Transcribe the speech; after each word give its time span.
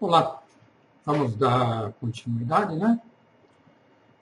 Olá, 0.00 0.40
vamos 1.04 1.34
dar 1.34 1.92
continuidade, 1.94 2.76
né? 2.76 3.00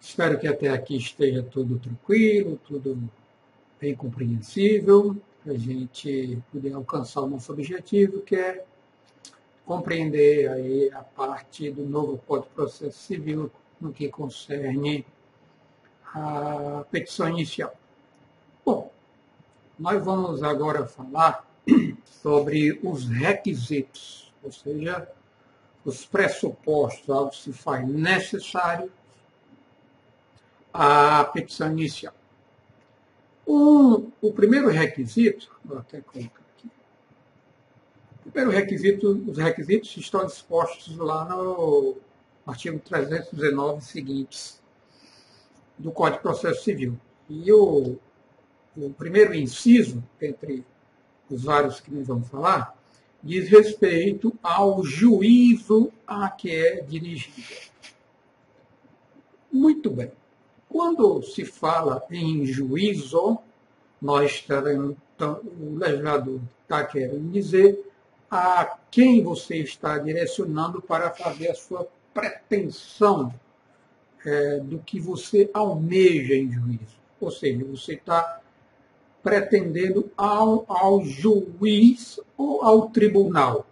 Espero 0.00 0.38
que 0.40 0.48
até 0.48 0.70
aqui 0.70 0.96
esteja 0.96 1.42
tudo 1.42 1.78
tranquilo, 1.78 2.58
tudo 2.66 2.98
bem 3.78 3.94
compreensível, 3.94 5.14
para 5.44 5.52
a 5.52 5.58
gente 5.58 6.42
poder 6.50 6.72
alcançar 6.72 7.20
o 7.20 7.26
nosso 7.26 7.52
objetivo, 7.52 8.22
que 8.22 8.36
é 8.36 8.64
compreender 9.66 10.48
aí 10.48 10.90
a 10.94 11.02
parte 11.02 11.70
do 11.70 11.84
novo 11.84 12.16
Código 12.26 12.48
de 12.48 12.54
Processo 12.54 12.98
Civil 12.98 13.50
no 13.78 13.92
que 13.92 14.08
concerne 14.08 15.04
a 16.14 16.86
petição 16.90 17.28
inicial. 17.28 17.76
Bom, 18.64 18.90
nós 19.78 20.02
vamos 20.02 20.42
agora 20.42 20.86
falar 20.86 21.46
sobre 22.22 22.80
os 22.82 23.10
requisitos, 23.10 24.32
ou 24.42 24.50
seja, 24.50 25.06
os 25.86 26.04
pressupostos 26.04 27.08
algo 27.08 27.30
que 27.30 27.36
se 27.36 27.52
faz 27.52 27.88
necessário 27.88 28.90
à 30.74 31.24
petição 31.24 31.70
inicial. 31.70 32.12
Um, 33.46 34.10
o 34.20 34.32
primeiro 34.32 34.68
requisito, 34.68 35.48
vou 35.64 35.78
até 35.78 36.00
colocar 36.00 36.42
aqui. 36.56 36.68
O 38.26 38.30
primeiro 38.32 38.50
requisito, 38.50 39.24
os 39.28 39.38
requisitos 39.38 39.96
estão 39.96 40.26
dispostos 40.26 40.96
lá 40.96 41.24
no 41.24 41.96
artigo 42.44 42.80
319 42.80 43.80
seguintes 43.84 44.60
do 45.78 45.92
Código 45.92 46.16
de 46.16 46.22
Processo 46.22 46.64
Civil. 46.64 46.98
E 47.30 47.52
o, 47.52 47.96
o 48.76 48.90
primeiro 48.90 49.32
inciso, 49.32 50.02
entre 50.20 50.66
os 51.30 51.44
vários 51.44 51.78
que 51.78 51.94
nós 51.94 52.08
vamos 52.08 52.28
falar, 52.28 52.76
diz 53.22 53.48
respeito 53.48 54.32
ao 54.42 54.84
juízo 54.84 55.92
a 56.06 56.28
que 56.30 56.50
é 56.50 56.80
dirigida. 56.80 57.66
Muito 59.50 59.90
bem. 59.90 60.12
Quando 60.68 61.22
se 61.22 61.44
fala 61.44 62.02
em 62.10 62.44
juízo, 62.44 63.38
nós 64.00 64.32
estaremos, 64.32 64.96
então, 65.14 65.40
o 65.60 65.76
legislador 65.76 66.40
está 66.62 66.84
querendo 66.84 67.30
dizer 67.30 67.82
a 68.30 68.78
quem 68.90 69.22
você 69.22 69.56
está 69.56 69.98
direcionando 69.98 70.82
para 70.82 71.10
fazer 71.10 71.48
a 71.48 71.54
sua 71.54 71.88
pretensão 72.12 73.32
é, 74.24 74.58
do 74.58 74.78
que 74.78 74.98
você 74.98 75.48
almeja 75.54 76.34
em 76.34 76.50
juízo. 76.50 76.96
Ou 77.20 77.30
seja, 77.30 77.64
você 77.64 77.94
está 77.94 78.40
pretendendo 79.26 80.08
ao, 80.16 80.64
ao 80.68 81.02
juiz 81.02 82.20
ou 82.38 82.62
ao 82.62 82.90
tribunal. 82.90 83.66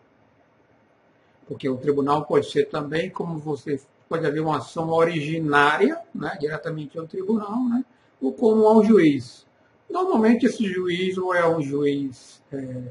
Porque 1.46 1.68
o 1.68 1.76
tribunal 1.76 2.24
pode 2.24 2.50
ser 2.50 2.68
também, 2.68 3.08
como 3.08 3.38
você 3.38 3.80
pode 4.08 4.26
haver 4.26 4.40
uma 4.40 4.58
ação 4.58 4.90
originária, 4.90 6.00
né, 6.12 6.36
diretamente 6.40 6.98
ao 6.98 7.06
tribunal, 7.06 7.68
né, 7.68 7.84
ou 8.20 8.32
como 8.32 8.66
ao 8.66 8.82
juiz. 8.82 9.46
Normalmente 9.88 10.44
esse 10.44 10.66
juiz 10.66 11.16
ou 11.16 11.32
é 11.32 11.48
um 11.48 11.62
juiz 11.62 12.42
é, 12.50 12.88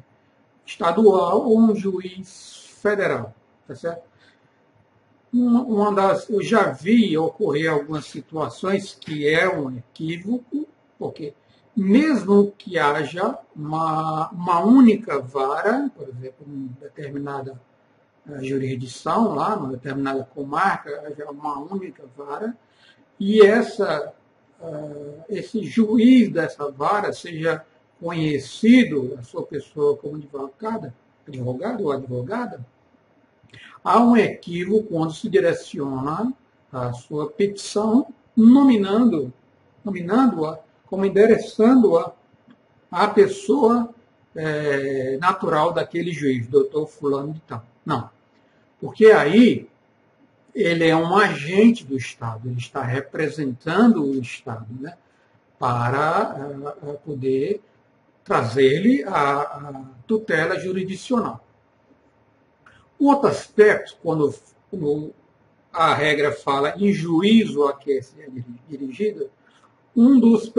estadual 0.66 1.45
ou 1.45 1.59
um 1.59 1.75
juiz 1.75 2.78
federal, 2.81 3.36
tá 3.67 3.75
certo? 3.75 4.03
Uma 5.34 5.94
das, 5.94 6.30
eu 6.30 6.41
já 6.41 6.72
vi 6.72 7.17
ocorrer 7.17 7.69
algumas 7.69 8.06
situações 8.06 8.97
que 8.97 9.28
é 9.28 9.50
um 9.50 9.75
equívoco, 9.75 10.66
porque 10.97 11.34
mesmo 11.76 12.52
que 12.58 12.78
haja 12.78 13.38
uma, 13.56 14.30
uma 14.30 14.60
única 14.64 15.20
vara, 15.20 15.90
por 15.96 16.08
exemplo, 16.08 16.46
em 16.48 16.68
determinada 16.80 17.60
eh, 18.30 18.44
jurisdição, 18.44 19.34
lá, 19.34 19.56
numa 19.56 19.72
determinada 19.72 20.24
comarca, 20.24 21.04
haja 21.08 21.30
uma 21.30 21.60
única 21.60 22.04
vara, 22.16 22.56
e 23.20 23.42
essa, 23.42 24.14
uh, 24.62 25.24
esse 25.30 25.64
juiz 25.64 26.30
dessa 26.30 26.70
vara 26.72 27.14
seja 27.14 27.64
conhecido, 28.00 29.16
a 29.20 29.24
sua 29.24 29.44
pessoa 29.44 29.96
como 29.97 30.18
advogada, 30.18 30.94
advogado 31.28 31.86
ou 31.86 31.92
advogada, 31.92 32.66
há 33.84 34.00
um 34.00 34.18
equívoco 34.18 34.90
quando 34.90 35.14
se 35.14 35.30
direciona 35.30 36.34
a 36.72 36.92
sua 36.94 37.30
petição 37.30 38.08
nominando, 38.36 39.31
nominando-a 39.86 40.59
como 40.94 41.08
endereçando-a 41.08 42.14
à 42.92 43.08
pessoa 43.08 43.90
é, 44.36 45.18
natural 45.20 45.74
daquele 45.74 46.12
juiz, 46.12 46.46
doutor 46.46 46.86
fulano 46.86 47.34
de 47.34 47.42
tal. 47.42 47.66
Não. 47.84 48.12
Porque 48.80 49.08
aí 49.08 49.68
ele 50.53 50.88
é 50.88 50.96
um 50.96 51.18
agente 51.18 51.84
do 51.84 51.98
Estado, 51.98 52.48
ele 52.48 52.59
está 52.59 52.84
representando 52.84 54.03
o 54.03 54.22
Estado, 54.22 54.68
né, 54.80 54.96
para 55.58 56.76
uh, 56.84 56.94
poder 57.00 57.59
trazer-lhe 58.24 59.03
a, 59.03 59.42
a, 59.42 59.84
tutela 60.06 60.59
jurisdicional. 60.59 61.44
Outro 63.00 63.30
aspecto, 63.30 63.98
quando, 64.03 64.32
quando 64.70 65.12
a 65.74 65.92
regra 65.96 66.32
fala 66.32 66.76
em 66.78 66.94
juízo 66.94 67.66
a 67.66 67.74
que 67.76 67.98
é 67.98 68.02
dirigida, 68.70 69.28
um 69.96 70.20
dos 70.20 70.52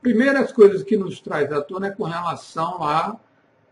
primeiras 0.00 0.52
coisas 0.52 0.82
que 0.82 0.96
nos 0.96 1.20
traz 1.20 1.52
à 1.52 1.62
tona 1.62 1.88
é 1.88 1.90
com 1.90 2.04
relação 2.04 2.82
à, 2.82 3.16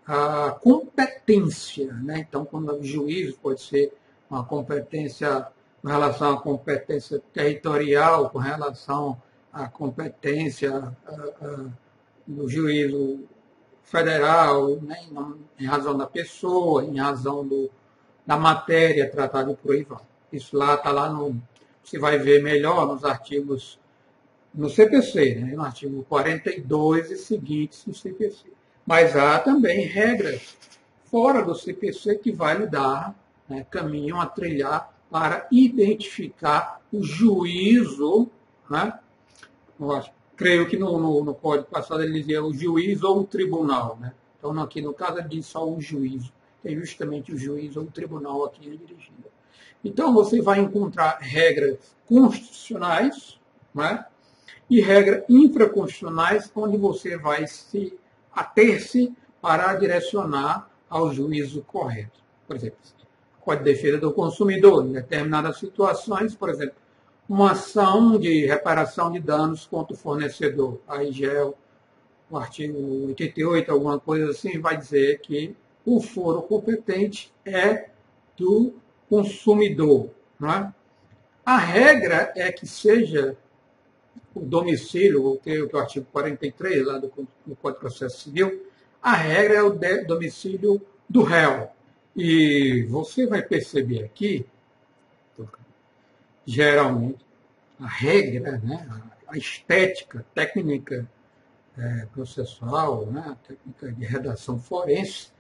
à 0.07 0.51
competência. 0.53 1.93
Né? 1.93 2.27
Então, 2.29 2.45
quando 2.45 2.73
o 2.73 2.85
juízo 2.85 3.37
pode 3.43 3.61
ser 3.61 3.93
uma 4.31 4.45
competência 4.45 5.49
com 5.83 5.89
relação 5.89 6.35
à 6.35 6.41
competência 6.41 7.21
territorial, 7.33 8.31
com 8.31 8.39
relação 8.39 9.21
à 9.53 9.67
competência 9.67 10.95
do 12.27 12.49
juízo 12.49 13.25
federal, 13.83 14.77
né? 14.77 14.97
em, 15.59 15.67
razão 15.67 15.97
da 15.97 16.07
pessoa, 16.07 16.85
em 16.85 16.99
razão 16.99 17.47
do, 17.47 17.71
da 18.25 18.37
matéria 18.37 19.11
tratada 19.11 19.53
por 19.55 19.75
vai. 19.75 20.01
Isso 20.33 20.57
lá 20.57 20.75
está 20.75 20.93
lá 20.93 21.09
no. 21.09 21.41
Você 21.83 21.99
vai 21.99 22.19
ver 22.19 22.41
melhor 22.41 22.87
nos 22.87 23.05
artigos 23.05 23.80
no 24.55 24.69
CPC, 24.69 25.37
né, 25.37 25.55
no 25.55 25.63
artigo 25.63 26.05
42 26.09 27.11
e 27.11 27.17
seguintes 27.17 27.85
do 27.85 27.95
CPC. 27.95 28.49
Mas 28.85 29.17
há 29.17 29.39
também 29.39 29.87
regras 29.87 30.57
fora 31.05 31.43
do 31.43 31.55
CPC 31.55 32.17
que 32.17 32.33
vai 32.33 32.59
lhe 32.59 32.67
dar 32.67 33.15
né, 33.49 33.67
caminho 33.71 34.17
a 34.17 34.27
trilhar 34.27 34.93
para 35.11 35.47
identificar 35.51 36.81
o 36.93 37.03
juízo, 37.03 38.29
né? 38.71 38.99
Creio 40.37 40.69
que 40.69 40.77
no, 40.77 40.99
no, 40.99 41.25
no, 41.25 41.35
código 41.35 41.69
passado 41.69 42.03
ele 42.03 42.21
dizia 42.21 42.43
o 42.43 42.53
juiz 42.55 43.03
ou 43.03 43.21
o 43.21 43.25
tribunal, 43.25 43.99
né? 44.01 44.15
Então 44.39 44.59
aqui 44.61 44.81
no 44.81 44.95
caso 44.95 45.19
ele 45.19 45.29
diz 45.29 45.47
só 45.47 45.69
o 45.69 45.81
juízo, 45.81 46.33
é 46.65 46.73
justamente 46.75 47.33
o 47.33 47.39
juiz 47.39 47.77
ou 47.77 47.85
o 47.85 47.91
tribunal 47.91 48.45
aqui 48.45 48.69
é 48.69 48.77
dirigido. 48.77 49.25
Então 49.85 50.15
você 50.15 50.41
vai 50.41 50.61
encontrar 50.61 51.19
regras 51.21 51.79
constitucionais, 52.07 53.39
né? 53.75 54.05
E 54.71 54.81
regras 54.81 55.25
infraconstitucionais, 55.29 56.51
onde 56.55 56.77
você 56.77 57.19
vai 57.19 57.47
se 57.47 57.99
ater-se 58.33 59.13
para 59.43 59.75
direcionar 59.75 60.71
ao 60.89 61.13
juízo 61.13 61.63
correto. 61.63 62.21
Por 62.47 62.57
exemplo, 62.57 62.79
Código 63.41 63.65
de 63.65 63.73
Defesa 63.73 63.99
do 63.99 64.13
Consumidor, 64.13 64.87
em 64.87 64.93
determinadas 64.93 65.59
situações, 65.59 66.35
por 66.35 66.49
exemplo, 66.49 66.77
uma 67.29 67.53
ação 67.53 68.19
de 68.19 68.47
reparação 68.47 69.11
de 69.11 69.19
danos 69.19 69.67
contra 69.67 69.95
o 69.95 69.97
fornecedor. 69.97 70.81
Aí 70.87 71.11
já 71.11 71.33
é 71.33 71.45
o 71.45 72.37
artigo 72.37 73.07
88, 73.09 73.73
alguma 73.73 73.99
coisa 73.99 74.31
assim, 74.31 74.61
vai 74.61 74.77
dizer 74.77 75.21
que 75.21 75.57
o 75.85 76.01
foro 76.01 76.43
competente 76.43 77.33
é 77.45 77.89
do 78.37 78.75
consumidor. 79.09 80.11
Não 80.39 80.53
é? 80.53 80.75
A 81.45 81.57
regra 81.57 82.33
é 82.37 82.53
que 82.53 82.67
seja 82.67 83.37
o 84.35 84.41
domicílio, 84.41 85.23
voltei 85.23 85.61
o 85.61 85.77
artigo 85.77 86.07
43 86.13 86.87
lá 86.87 86.99
do, 86.99 87.09
do 87.47 87.57
Código 87.57 87.81
de 87.81 87.81
Processo 87.81 88.23
Civil, 88.23 88.67
a 89.03 89.15
regra 89.15 89.55
é 89.55 89.63
o 89.63 89.71
de, 89.71 90.05
domicílio 90.05 90.81
do 91.09 91.23
réu. 91.23 91.69
E 92.15 92.87
você 92.89 93.27
vai 93.27 93.43
perceber 93.43 94.05
aqui, 94.05 94.47
geralmente, 96.45 97.25
a 97.79 97.87
regra, 97.87 98.59
né, 98.59 98.87
a 99.27 99.39
estética, 99.39 100.25
técnica 100.35 101.09
é, 101.79 102.07
processual, 102.13 103.07
né, 103.07 103.37
técnica 103.47 103.93
de 103.93 104.05
redação 104.05 104.59
forense, 104.59 105.33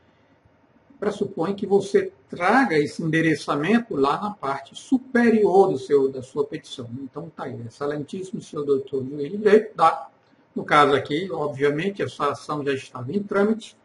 pressupõe 1.00 1.54
que 1.54 1.66
você 1.66 2.12
traga 2.28 2.78
esse 2.78 3.02
endereçamento 3.02 3.96
lá 3.96 4.20
na 4.20 4.30
parte 4.30 4.78
superior 4.78 5.72
do 5.72 5.78
seu, 5.78 6.12
da 6.12 6.22
sua 6.22 6.44
petição. 6.44 6.88
Então, 7.02 7.28
está 7.28 7.44
aí, 7.44 7.58
excelentíssimo 7.66 8.42
senhor 8.42 8.64
doutor 8.64 9.02
juiz 9.04 9.32
de 9.32 9.38
direito, 9.38 9.74
dá. 9.74 10.08
No 10.54 10.64
caso 10.64 10.94
aqui, 10.94 11.30
obviamente, 11.32 12.02
essa 12.02 12.32
ação 12.32 12.62
já 12.62 12.74
estava 12.74 13.10
em 13.12 13.22
trâmite, 13.22 13.76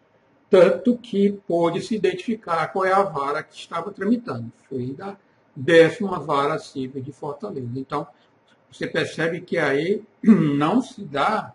tanto 0.50 0.98
que 0.98 1.32
pôde 1.48 1.82
se 1.82 1.96
identificar 1.96 2.68
qual 2.68 2.84
é 2.84 2.92
a 2.92 3.02
vara 3.02 3.42
que 3.42 3.56
estava 3.56 3.92
tramitando. 3.92 4.52
Foi 4.68 4.94
da 4.94 5.16
décima 5.56 6.20
vara 6.20 6.60
civil 6.60 7.02
de 7.02 7.14
Fortaleza. 7.14 7.72
Então, 7.76 8.06
você 8.70 8.88
percebe 8.88 9.42
que 9.42 9.58
aí 9.58 10.04
não 10.22 10.82
se 10.82 11.04
dá 11.04 11.54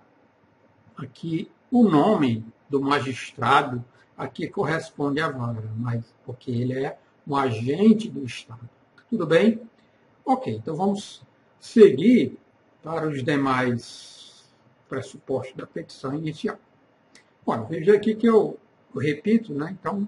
aqui 0.97 1.51
o 1.71 1.83
nome 1.83 2.45
do 2.69 2.81
magistrado 2.81 3.85
a 4.21 4.29
que 4.29 4.47
corresponde 4.49 5.19
à 5.19 5.31
vara, 5.31 5.71
mas 5.79 6.05
porque 6.27 6.51
ele 6.51 6.75
é 6.75 6.99
um 7.27 7.35
agente 7.35 8.07
do 8.11 8.23
Estado. 8.23 8.69
Tudo 9.09 9.27
bem? 9.27 9.59
Ok, 10.27 10.55
então 10.55 10.77
vamos 10.77 11.23
seguir 11.59 12.39
para 12.83 13.09
os 13.09 13.25
demais 13.25 14.45
pressupostos 14.91 15.57
da 15.57 15.67
petição 15.67 16.15
inicial. 16.15 16.59
Bom, 17.47 17.65
veja 17.65 17.95
aqui 17.95 18.15
que 18.15 18.27
eu, 18.27 18.59
eu 18.95 19.01
repito, 19.01 19.55
né? 19.55 19.75
Então, 19.81 20.07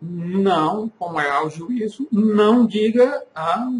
não, 0.00 0.88
como 0.88 1.20
é 1.20 1.28
ao 1.28 1.50
juízo, 1.50 2.08
não 2.10 2.66
diga 2.66 3.26
a 3.34 3.70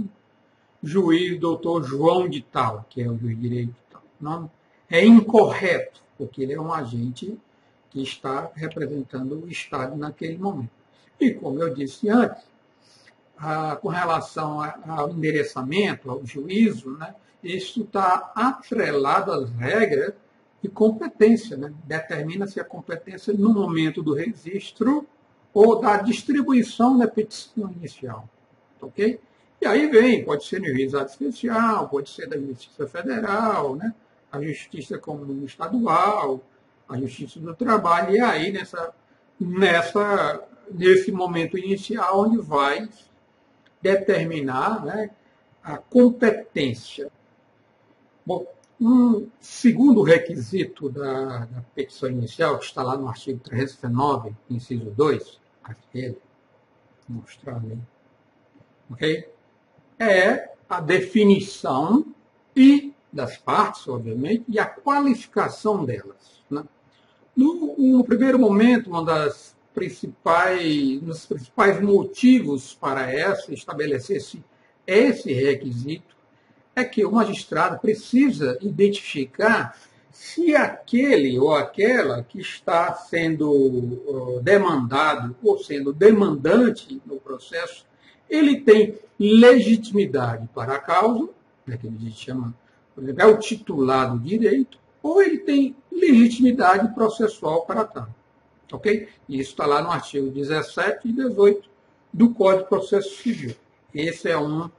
juiz 0.82 1.40
doutor 1.40 1.84
João 1.84 2.28
de 2.28 2.42
Tal, 2.42 2.84
que 2.90 3.00
é 3.02 3.08
o 3.08 3.16
juiz 3.16 3.40
direito 3.40 3.70
de 3.70 3.80
tal. 3.90 4.02
Não, 4.20 4.50
é 4.90 5.02
incorreto, 5.06 6.02
porque 6.18 6.42
ele 6.42 6.52
é 6.52 6.60
um 6.60 6.70
agente 6.70 7.38
que 7.90 8.02
está 8.02 8.50
representando 8.54 9.44
o 9.44 9.48
Estado 9.48 9.96
naquele 9.96 10.36
momento. 10.38 10.70
E, 11.20 11.32
como 11.32 11.60
eu 11.62 11.72
disse 11.74 12.08
antes, 12.08 12.42
com 13.80 13.88
relação 13.88 14.60
ao 14.86 15.10
endereçamento, 15.10 16.10
ao 16.10 16.24
juízo, 16.24 16.96
né, 16.98 17.14
isso 17.42 17.82
está 17.82 18.32
atrelado 18.34 19.32
às 19.32 19.50
regras 19.50 20.12
de 20.62 20.68
competência. 20.68 21.56
Né? 21.56 21.72
Determina-se 21.84 22.60
a 22.60 22.64
competência 22.64 23.32
no 23.32 23.52
momento 23.52 24.02
do 24.02 24.14
registro 24.14 25.06
ou 25.54 25.80
da 25.80 25.96
distribuição 25.96 26.98
da 26.98 27.08
petição 27.08 27.72
inicial. 27.72 28.28
Ok? 28.80 29.20
E 29.60 29.66
aí 29.66 29.88
vem, 29.88 30.24
pode 30.24 30.44
ser 30.44 30.60
no 30.60 30.66
juizado 30.66 31.10
especial, 31.10 31.88
pode 31.88 32.10
ser 32.10 32.28
da 32.28 32.38
Justiça 32.38 32.86
Federal, 32.86 33.74
né? 33.74 33.92
a 34.30 34.40
Justiça 34.40 34.98
Comum 34.98 35.44
Estadual, 35.44 36.40
a 36.88 36.96
Justiça 36.98 37.38
do 37.38 37.54
Trabalho, 37.54 38.14
e 38.14 38.20
aí 38.20 38.50
nessa, 38.50 38.94
nessa, 39.38 40.42
nesse 40.70 41.12
momento 41.12 41.58
inicial 41.58 42.20
onde 42.20 42.38
vai 42.38 42.88
determinar 43.80 44.84
né, 44.84 45.10
a 45.62 45.78
competência. 45.78 47.10
Bom, 48.24 48.46
um 48.80 49.28
segundo 49.40 50.02
requisito 50.02 50.88
da, 50.88 51.46
da, 51.46 51.62
petição 51.74 52.08
inicial, 52.08 52.58
que 52.58 52.64
está 52.64 52.82
lá 52.82 52.96
no 52.96 53.08
artigo 53.08 53.40
319, 53.40 54.34
inciso 54.48 54.90
2, 54.90 55.40
aquele, 55.64 56.18
mostrar 57.08 57.56
ali, 57.56 57.78
ok? 58.90 59.28
É 59.98 60.52
a 60.68 60.80
definição 60.80 62.06
e 62.54 62.94
das 63.12 63.36
partes, 63.36 63.88
obviamente, 63.88 64.44
e 64.48 64.58
a 64.58 64.66
qualificação 64.66 65.84
delas. 65.84 66.37
No, 67.38 67.76
no, 67.78 68.02
primeiro 68.02 68.36
momento, 68.36 68.90
uma 68.90 69.04
das 69.04 69.56
principais, 69.72 71.00
um 71.00 71.06
dos 71.06 71.24
principais 71.24 71.80
motivos 71.80 72.74
para 72.74 73.12
essa 73.12 73.54
estabelecer-se 73.54 74.42
esse 74.84 75.32
requisito 75.32 76.16
é 76.74 76.82
que 76.82 77.04
o 77.04 77.12
magistrado 77.12 77.78
precisa 77.78 78.58
identificar 78.60 79.78
se 80.10 80.56
aquele 80.56 81.38
ou 81.38 81.54
aquela 81.54 82.24
que 82.24 82.40
está 82.40 82.92
sendo 82.92 84.40
demandado 84.42 85.36
ou 85.40 85.60
sendo 85.60 85.92
demandante 85.92 87.00
no 87.06 87.20
processo, 87.20 87.86
ele 88.28 88.62
tem 88.62 88.98
legitimidade 89.16 90.48
para 90.52 90.74
a 90.74 90.80
causa, 90.80 91.28
né, 91.64 91.76
que 91.76 91.86
a 91.86 91.90
gente 91.90 92.18
chama, 92.18 92.52
é 93.16 93.26
o 93.26 93.38
titular 93.38 94.10
do 94.10 94.18
direito, 94.18 94.76
ou 95.08 95.22
ele 95.22 95.38
tem 95.38 95.74
legitimidade 95.90 96.94
processual 96.94 97.64
para 97.64 97.84
tal. 97.84 98.08
Ok? 98.72 99.08
Isso 99.28 99.50
está 99.50 99.66
lá 99.66 99.82
no 99.82 99.90
artigo 99.90 100.30
17 100.30 101.08
e 101.08 101.12
18 101.12 101.68
do 102.12 102.34
Código 102.34 102.64
de 102.64 102.68
Processo 102.68 103.16
Civil. 103.16 103.54
Esse 103.94 104.30
é 104.30 104.38
um 104.38 104.70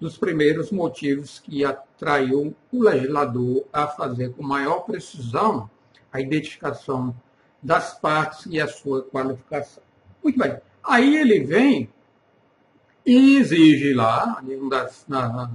dos 0.00 0.18
primeiros 0.18 0.70
motivos 0.70 1.38
que 1.38 1.64
atraiu 1.64 2.54
o 2.72 2.82
legislador 2.82 3.64
a 3.72 3.86
fazer 3.86 4.32
com 4.32 4.42
maior 4.42 4.80
precisão 4.80 5.70
a 6.12 6.20
identificação 6.20 7.14
das 7.62 7.98
partes 7.98 8.46
e 8.46 8.60
a 8.60 8.66
sua 8.66 9.02
qualificação. 9.02 9.82
Muito 10.22 10.38
bem. 10.38 10.56
Aí 10.82 11.16
ele 11.16 11.40
vem 11.40 11.88
e 13.04 13.36
exige 13.36 13.94
lá, 13.94 14.42
na, 15.08 15.50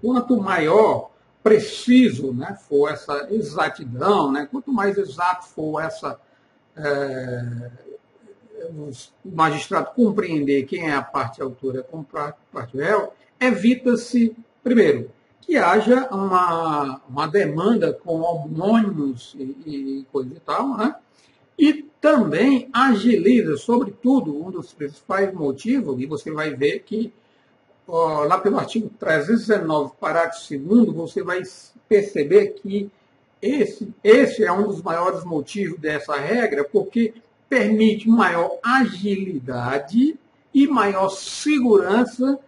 quanto 0.00 0.36
maior 0.36 1.10
preciso 1.44 2.32
né, 2.32 2.56
for 2.68 2.90
essa 2.90 3.28
exatidão, 3.30 4.32
né, 4.32 4.48
quanto 4.50 4.72
mais 4.72 4.96
exato 4.98 5.46
for 5.46 5.80
essa 5.80 6.18
é, 6.74 7.70
o 8.70 8.90
magistrado 9.24 9.90
compreender 9.94 10.64
quem 10.64 10.88
é 10.88 10.94
a 10.94 11.02
parte 11.02 11.42
autora 11.42 11.78
e 11.86 12.18
a 12.18 12.32
parte 12.50 12.76
réu, 12.76 13.12
evita-se, 13.38 14.34
primeiro, 14.62 15.10
que 15.42 15.58
haja 15.58 16.08
uma, 16.10 17.02
uma 17.06 17.26
demanda 17.26 17.92
com 17.92 18.22
homônimos 18.22 19.36
e, 19.38 19.42
e 19.66 20.06
coisa 20.10 20.32
e 20.34 20.40
tal, 20.40 20.78
né? 20.78 20.96
e 21.58 21.84
também 22.00 22.68
agiliza, 22.72 23.56
sobretudo, 23.56 24.34
um 24.34 24.50
dos 24.50 24.72
principais 24.72 25.32
motivos, 25.32 26.00
e 26.00 26.06
você 26.06 26.30
vai 26.30 26.54
ver 26.54 26.80
que 26.80 27.12
lá 27.86 28.38
pelo 28.38 28.58
artigo 28.58 28.90
319, 28.98 29.92
parágrafo 30.00 30.58
2 30.58 30.92
você 30.92 31.22
vai 31.22 31.42
perceber 31.88 32.54
que 32.54 32.90
esse, 33.40 33.92
esse 34.02 34.42
é 34.42 34.50
um 34.50 34.66
dos 34.66 34.80
maiores 34.80 35.22
motivos 35.22 35.78
dessa 35.78 36.16
regra, 36.16 36.64
porque 36.64 37.12
permite 37.48 38.08
maior 38.08 38.58
agilidade 38.62 40.18
e 40.52 40.66
maior 40.66 41.10
segurança 41.10 42.38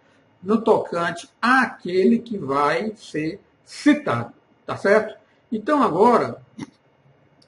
no 0.41 0.61
tocante 0.61 1.29
àquele 1.41 2.19
que 2.19 2.37
vai 2.37 2.93
ser 2.95 3.39
citado. 3.63 4.33
Tá 4.65 4.75
certo? 4.75 5.15
Então, 5.51 5.83
agora, 5.83 6.41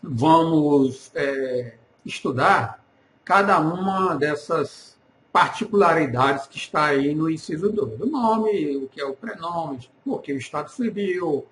vamos 0.02 1.12
é, 1.16 1.74
estudar 2.06 2.84
cada 3.26 3.60
uma 3.60 4.16
dessas 4.16 4.89
particularidades 5.32 6.48
que 6.48 6.58
está 6.58 6.86
aí 6.86 7.14
no 7.14 7.30
inciso 7.30 7.72
2. 7.72 8.02
O 8.02 8.06
nome, 8.06 8.78
o 8.78 8.88
que 8.88 9.00
é 9.00 9.06
o 9.06 9.14
prenome, 9.14 9.80
o 10.06 10.18
que 10.18 10.34
o 10.34 10.38
Estado 10.38 10.72
civil, 10.72 11.46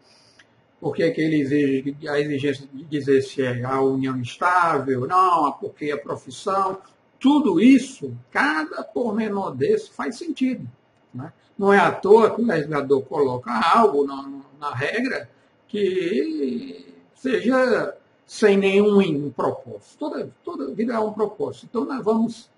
por 0.79 0.95
que, 0.95 1.09
que 1.11 1.21
ele 1.21 1.41
exige 1.41 2.07
a 2.07 2.19
exigência 2.19 2.67
de 2.71 2.83
dizer 2.83 3.21
se 3.21 3.41
é 3.41 3.63
a 3.63 3.81
união 3.81 4.19
estável, 4.21 5.07
não, 5.07 5.51
porque 5.53 5.91
a 5.91 5.97
profissão, 5.97 6.77
tudo 7.19 7.59
isso, 7.59 8.15
cada 8.31 8.83
pormenor 8.83 9.55
desse 9.55 9.91
faz 9.91 10.17
sentido. 10.17 10.67
Né? 11.13 11.31
Não 11.57 11.73
é 11.73 11.79
à 11.79 11.91
toa 11.91 12.35
que 12.35 12.41
o 12.41 12.45
legislador 12.45 13.01
coloca 13.03 13.51
algo 13.51 14.05
na, 14.05 14.29
na 14.59 14.73
regra 14.73 15.29
que 15.67 16.93
seja 17.15 17.95
sem 18.25 18.57
nenhum 18.57 19.31
propósito. 19.31 19.97
Toda, 19.97 20.29
toda 20.43 20.73
vida 20.73 20.93
é 20.93 20.99
um 20.99 21.13
propósito. 21.13 21.67
Então, 21.69 21.85
nós 21.85 22.03
vamos 22.03 22.49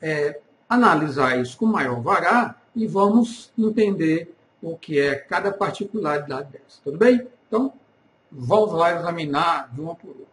é, 0.00 0.40
analisar 0.68 1.38
isso 1.40 1.56
com 1.56 1.66
maior 1.66 2.00
vagar 2.00 2.62
e 2.74 2.86
vamos 2.86 3.52
entender 3.58 4.34
o 4.62 4.76
que 4.76 4.98
é 4.98 5.14
cada 5.14 5.52
particularidade 5.52 6.52
dessa. 6.52 6.80
Tudo 6.84 6.98
bem? 6.98 7.26
Então, 7.48 7.72
vamos 8.30 8.72
lá 8.72 8.94
examinar 8.94 9.72
de 9.72 9.80
uma 9.80 9.94
por 9.94 10.10
outra. 10.10 10.26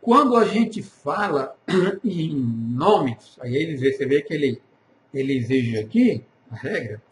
Quando 0.00 0.36
a 0.36 0.44
gente 0.44 0.82
fala 0.82 1.56
em 2.04 2.34
nomes, 2.34 3.36
aí 3.40 3.76
você 3.76 4.06
vê 4.06 4.22
que 4.22 4.34
ele 4.34 4.62
ele 5.18 5.36
exige 5.36 5.78
aqui, 5.78 6.24
a 6.50 6.56
regra, 6.56 7.02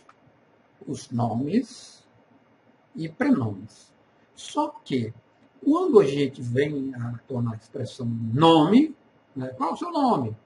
os 0.87 1.11
nomes 1.11 2.05
e 2.95 3.09
prenomes. 3.09 3.93
Só 4.35 4.69
que, 4.85 5.13
quando 5.65 6.01
a 6.01 6.07
gente 6.07 6.43
vem 6.43 6.95
a 6.95 7.19
tornar 7.27 7.53
a 7.53 7.57
expressão 7.57 8.07
nome, 8.07 8.95
né, 9.35 9.49
qual 9.57 9.71
é 9.71 9.73
o 9.73 9.77
seu 9.77 9.91
nome? 9.91 10.37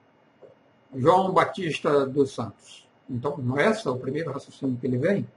João 0.95 1.31
Batista 1.31 2.05
dos 2.05 2.31
Santos. 2.31 2.87
Então, 3.09 3.37
não 3.37 3.57
é 3.57 3.69
esse 3.69 3.87
o 3.87 3.95
primeiro 3.97 4.31
raciocínio 4.31 4.77
que 4.77 4.87
ele 4.87 4.97
vem? 4.97 5.27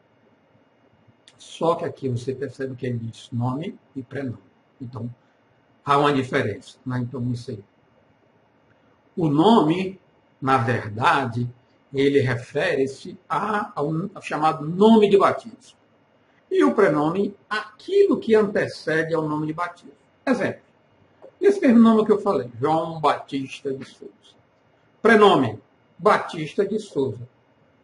Só 1.39 1.75
que 1.75 1.85
aqui 1.85 2.09
você 2.09 2.35
percebe 2.35 2.77
que 2.77 2.87
ele 2.87 2.99
diz 2.99 3.29
nome 3.33 3.79
e 3.97 4.03
prenome. 4.03 4.39
Então, 4.81 5.13
há 5.85 5.99
uma 5.99 6.13
diferença. 6.13 6.79
Né? 6.85 6.99
Então, 7.01 7.33
isso 7.33 7.51
aí. 7.51 7.65
O 9.17 9.29
nome, 9.29 10.01
na 10.41 10.59
verdade, 10.59 11.49
ele 11.93 12.21
refere-se 12.21 13.19
ao 13.29 14.23
chamado 14.23 14.67
nome 14.67 15.11
de 15.11 15.19
batismo. 15.19 15.79
E 16.51 16.65
o 16.65 16.75
prenome, 16.75 17.35
aquilo 17.49 18.19
que 18.19 18.35
antecede 18.35 19.15
ao 19.15 19.29
nome 19.29 19.47
de 19.47 19.53
batismo. 19.53 19.93
Exemplo, 20.25 20.61
Esse 21.41 21.61
mesmo 21.61 21.81
nome 21.81 22.07
que 22.07 22.13
eu 22.13 22.21
falei, 22.21 22.51
João 22.61 23.01
Batista 23.01 23.73
de 23.73 23.85
Souza. 23.85 24.13
Prenome, 25.03 25.59
Batista 25.99 26.65
de 26.65 26.79
Souza. 26.79 27.29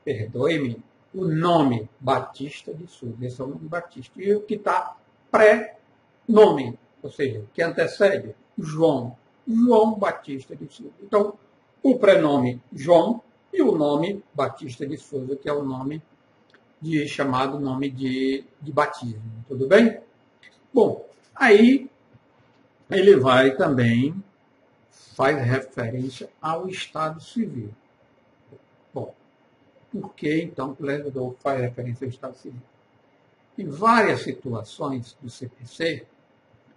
Perdoe-me, 0.05 0.81
o 1.13 1.25
nome 1.25 1.91
Batista 1.99 2.73
de 2.73 2.87
Souza. 2.87 3.17
Esse 3.21 3.41
é 3.41 3.45
o 3.45 3.49
nome 3.49 3.69
Batista. 3.69 4.23
E 4.23 4.35
o 4.37 4.43
que 4.43 4.55
está 4.55 4.97
pré-nome, 5.29 6.79
ou 7.03 7.11
seja, 7.11 7.45
que 7.53 7.61
antecede, 7.61 8.37
João. 8.57 9.17
João 9.47 9.95
Batista 9.95 10.55
de 10.55 10.73
Souza. 10.73 10.93
Então, 11.03 11.35
o 11.83 11.99
prenome 11.99 12.63
João 12.73 13.21
e 13.53 13.63
o 13.63 13.73
nome 13.73 14.23
Batista 14.33 14.87
de 14.87 14.97
Souza, 14.97 15.35
que 15.35 15.49
é 15.49 15.53
o 15.53 15.65
nome 15.65 16.01
de 16.81 17.09
chamado 17.09 17.59
nome 17.59 17.91
de, 17.91 18.45
de 18.63 18.73
batismo. 18.73 19.45
Tudo 19.49 19.67
bem? 19.67 19.99
Bom, 20.73 21.05
aí 21.35 21.91
ele 22.89 23.17
vai 23.17 23.57
também 23.57 24.15
faz 25.19 25.37
referência 25.45 26.31
ao 26.41 26.69
Estado 26.69 27.21
Civil. 27.21 27.75
Bom, 28.95 29.13
por 29.91 30.15
que 30.15 30.43
então 30.43 30.77
o 30.79 30.85
legislador 30.85 31.35
faz 31.41 31.61
referência 31.61 32.05
ao 32.05 32.11
Estado 32.11 32.37
Civil? 32.37 32.63
Em 33.59 33.67
várias 33.67 34.23
situações 34.23 35.17
do 35.21 35.29
CPC, 35.29 36.07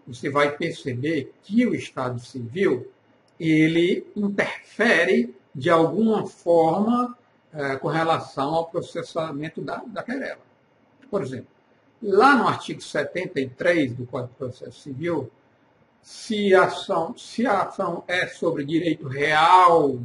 você 0.07 0.31
vai 0.31 0.57
perceber 0.57 1.31
que 1.43 1.67
o 1.67 1.75
Estado 1.75 2.19
Civil 2.19 2.91
ele 3.39 4.07
interfere 4.15 5.35
de 5.53 5.69
alguma 5.69 6.25
forma 6.25 7.15
é, 7.53 7.75
com 7.75 7.89
relação 7.89 8.55
ao 8.55 8.65
processamento 8.65 9.61
da, 9.61 9.83
da 9.85 10.01
querela. 10.01 10.41
Por 11.11 11.21
exemplo, 11.21 11.51
lá 12.01 12.35
no 12.35 12.47
artigo 12.47 12.81
73 12.81 13.93
do 13.93 14.07
Código 14.07 14.31
de 14.31 14.37
Processo 14.39 14.79
Civil, 14.79 15.29
se 16.01 16.53
a 16.53 16.63
ação, 16.63 17.15
se 17.17 17.45
a 17.45 17.61
ação 17.61 18.03
é 18.07 18.27
sobre 18.27 18.65
direito 18.65 19.07
real 19.07 19.99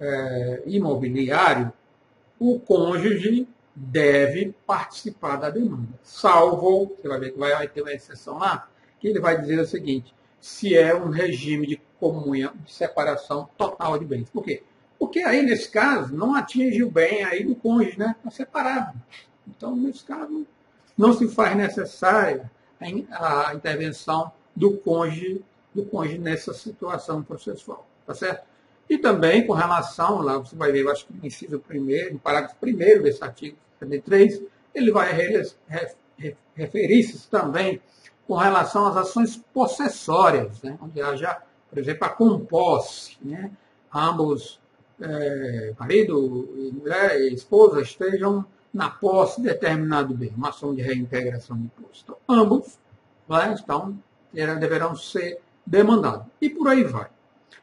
é, 0.00 0.62
imobiliário, 0.66 1.72
o 2.38 2.58
cônjuge 2.60 3.48
deve 3.74 4.54
participar 4.66 5.36
da 5.36 5.50
demanda. 5.50 5.98
Salvo, 6.02 6.96
você 6.96 7.08
vai 7.08 7.20
ver 7.20 7.32
que 7.32 7.38
vai 7.38 7.68
ter 7.68 7.82
uma 7.82 7.92
exceção 7.92 8.38
lá, 8.38 8.68
que 8.98 9.08
ele 9.08 9.20
vai 9.20 9.40
dizer 9.40 9.60
o 9.60 9.66
seguinte, 9.66 10.14
se 10.40 10.76
é 10.76 10.94
um 10.94 11.10
regime 11.10 11.66
de 11.66 11.80
comunhão, 11.98 12.54
de 12.64 12.72
separação 12.72 13.48
total 13.56 13.98
de 13.98 14.04
bens. 14.04 14.30
Por 14.30 14.42
quê? 14.44 14.62
Porque 14.98 15.20
aí, 15.20 15.42
nesse 15.42 15.68
caso, 15.68 16.14
não 16.14 16.34
atinge 16.34 16.82
o 16.82 16.90
bem 16.90 17.24
aí 17.24 17.44
do 17.44 17.54
cônjuge, 17.54 17.98
né? 17.98 18.14
Está 18.18 18.30
separado. 18.30 18.98
Então, 19.46 19.76
nesse 19.76 20.04
caso, 20.04 20.46
não 20.96 21.12
se 21.12 21.28
faz 21.28 21.54
necessária 21.54 22.50
a 23.10 23.54
intervenção 23.54 24.32
do 24.56 24.78
cônjuge, 24.78 25.44
do 25.74 25.84
cônjuge 25.84 26.18
nessa 26.18 26.54
situação 26.54 27.22
processual. 27.22 27.86
Tá 28.06 28.14
certo? 28.14 28.46
E 28.88 28.96
também 28.98 29.46
com 29.46 29.52
relação, 29.52 30.22
lá 30.22 30.38
você 30.38 30.56
vai 30.56 30.72
ver, 30.72 30.82
eu 30.82 30.90
acho 30.90 31.06
que 31.06 31.12
no 31.12 31.26
inciso 31.26 31.58
primeiro, 31.58 32.14
no 32.14 32.18
parágrafo 32.18 32.56
primeiro 32.56 33.02
desse 33.02 33.22
artigo 33.22 33.56
73, 33.80 34.42
ele 34.74 34.92
vai 34.92 35.12
referir-se 36.54 37.28
também 37.28 37.80
com 38.26 38.34
relação 38.34 38.86
às 38.86 38.96
ações 38.96 39.36
possessórias, 39.52 40.62
né? 40.62 40.78
onde 40.80 41.00
haja, 41.00 41.40
por 41.68 41.78
exemplo, 41.78 42.06
a 42.06 42.10
composse, 42.10 43.16
né? 43.22 43.50
ambos 43.92 44.60
é, 45.00 45.74
marido, 45.78 46.72
mulher 46.72 47.20
e 47.20 47.34
esposa 47.34 47.80
estejam 47.80 48.44
na 48.72 48.90
posse 48.90 49.40
de 49.40 49.48
determinado 49.48 50.14
bem, 50.14 50.32
uma 50.36 50.50
ação 50.50 50.74
de 50.74 50.82
reintegração 50.82 51.56
de 51.56 51.64
imposto. 51.64 52.04
Então, 52.04 52.16
ambos 52.28 52.78
né, 53.28 53.54
estão, 53.54 53.98
deverão 54.32 54.94
ser 54.96 55.38
demandados. 55.64 56.26
E 56.40 56.50
por 56.50 56.68
aí 56.68 56.84
vai. 56.84 57.08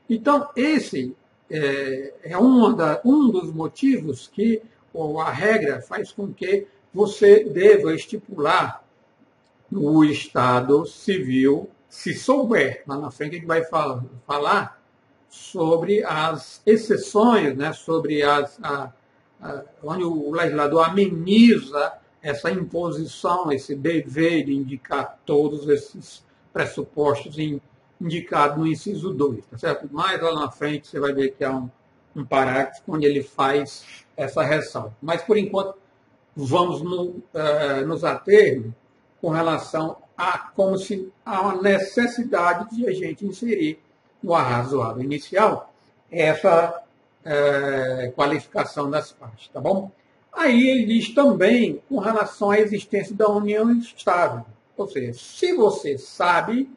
Então, 0.10 0.50
esse 0.56 1.16
é, 1.50 2.14
é 2.24 2.32
da, 2.76 3.02
um 3.06 3.30
dos 3.30 3.54
motivos 3.54 4.28
que 4.28 4.62
ou 4.94 5.20
a 5.20 5.32
regra 5.32 5.82
faz 5.82 6.12
com 6.12 6.32
que 6.32 6.68
você 6.94 7.44
deva 7.44 7.96
estipular 7.96 8.84
no 9.72 10.06
Estado 10.06 10.86
civil, 10.86 11.68
se 11.90 12.14
souber, 12.14 12.84
lá 12.86 12.98
na 12.98 13.10
frente 13.10 13.32
a 13.32 13.40
gente 13.40 13.48
vai 13.48 13.64
falar, 13.64 14.04
falar 14.28 14.82
sobre 15.30 16.04
as 16.04 16.62
exceções, 16.64 17.56
né, 17.58 17.74
sobre 17.74 18.22
as, 18.22 18.60
a, 18.62 18.94
onde 19.84 20.04
o 20.04 20.32
legislador 20.32 20.88
ameniza 20.88 21.94
essa 22.22 22.52
imposição, 22.52 23.52
esse 23.52 23.76
dever 23.76 24.46
de 24.46 24.54
indicar 24.54 25.20
todos 25.26 25.68
esses 25.68 26.24
pressupostos 26.54 27.36
indicados 28.00 28.58
no 28.58 28.68
inciso 28.68 29.14
2, 29.14 29.46
tá 29.48 29.58
certo? 29.58 29.90
Mais 29.92 30.22
lá 30.22 30.34
na 30.34 30.52
frente 30.52 30.88
você 30.88 31.00
vai 31.00 31.14
ver 31.14 31.32
que 31.32 31.44
há 31.44 31.52
um, 31.52 31.70
um 32.16 32.24
parágrafo 32.24 32.82
onde 32.88 33.06
ele 33.06 33.24
faz 33.24 34.06
essa 34.16 34.44
ressalva. 34.44 34.96
Mas, 35.02 35.24
por 35.24 35.38
enquanto, 35.38 35.76
vamos 36.36 36.82
no, 36.82 37.04
uh, 37.04 37.86
nos 37.86 38.04
ater 38.04 38.64
com 39.20 39.30
relação 39.30 39.98
a 40.18 40.38
como 40.38 40.78
se 40.78 41.12
há 41.26 41.42
uma 41.42 41.62
necessidade 41.62 42.76
de 42.76 42.88
a 42.88 42.94
gente 42.94 43.26
inserir 43.26 43.80
no 44.22 44.34
arrazoado 44.34 45.04
inicial, 45.04 45.74
essa 46.12 46.84
é, 47.26 48.12
qualificação 48.16 48.90
das 48.90 49.12
partes, 49.12 49.48
tá 49.50 49.60
bom? 49.60 49.92
Aí 50.32 50.70
ele 50.70 50.86
diz 50.86 51.14
também 51.14 51.82
com 51.90 52.00
relação 52.00 52.52
à 52.52 52.60
existência 52.60 53.16
da 53.16 53.28
união 53.30 53.72
estável. 53.72 54.46
Ou 54.76 54.88
seja, 54.88 55.14
se 55.14 55.54
você 55.54 55.98
sabe 55.98 56.70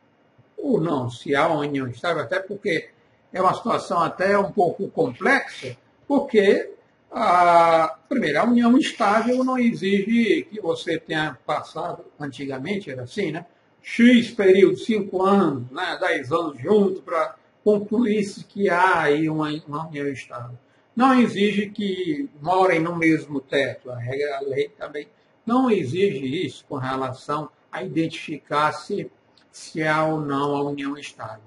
ou 0.57 0.81
não 0.81 1.11
se 1.11 1.35
há 1.35 1.47
uma 1.47 1.61
união 1.61 1.87
estável, 1.88 2.23
até 2.23 2.41
porque 2.41 2.88
é 3.33 3.41
uma 3.41 3.55
situação 3.55 4.00
até 4.00 4.38
um 4.38 4.50
pouco 4.50 4.88
complexa, 4.88 5.76
porque, 6.07 6.73
a, 7.11 7.99
primeiro, 8.09 8.41
a 8.41 8.45
união 8.45 8.76
estável 8.79 9.45
não 9.45 9.59
exige 9.59 10.47
que 10.50 10.61
você 10.61 10.99
tenha 10.99 11.38
passado, 11.45 12.05
antigamente 12.19 12.91
era 12.91 13.03
assim, 13.03 13.33
né? 13.33 13.47
X 13.83 14.31
período, 14.31 14.76
5 14.79 15.23
anos, 15.23 15.71
né, 15.71 15.97
10 16.00 16.33
anos 16.33 16.61
juntos, 16.61 17.00
para 17.03 17.37
concluir-se 17.62 18.45
que 18.45 18.69
há 18.69 19.03
aí 19.03 19.29
uma, 19.29 19.49
uma 19.67 19.87
união 19.87 20.09
estável. 20.09 20.59
Não 20.95 21.21
exige 21.21 21.69
que 21.69 22.29
morem 22.41 22.81
no 22.81 22.97
mesmo 22.97 23.41
teto. 23.41 23.91
A 23.91 23.99
regra, 23.99 24.38
a 24.38 24.41
lei 24.41 24.71
também 24.71 25.07
não 25.45 25.71
exige 25.71 26.47
isso 26.47 26.65
com 26.69 26.76
relação 26.76 27.50
a 27.76 27.83
identificar 27.83 28.73
se, 28.73 29.11
se 29.52 29.83
há 29.83 30.04
ou 30.04 30.21
não 30.21 30.56
a 30.56 30.62
união 30.62 30.97
estável. 30.97 31.45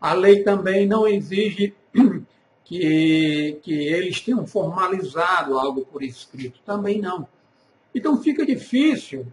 A 0.00 0.12
lei 0.12 0.44
também 0.44 0.86
não 0.86 1.08
exige 1.08 1.74
que, 2.64 3.58
que 3.62 3.72
eles 3.72 4.20
tenham 4.20 4.46
formalizado 4.46 5.58
algo 5.58 5.84
por 5.84 6.02
escrito. 6.02 6.60
Também 6.64 7.00
não. 7.00 7.26
Então 7.92 8.22
fica 8.22 8.46
difícil 8.46 9.26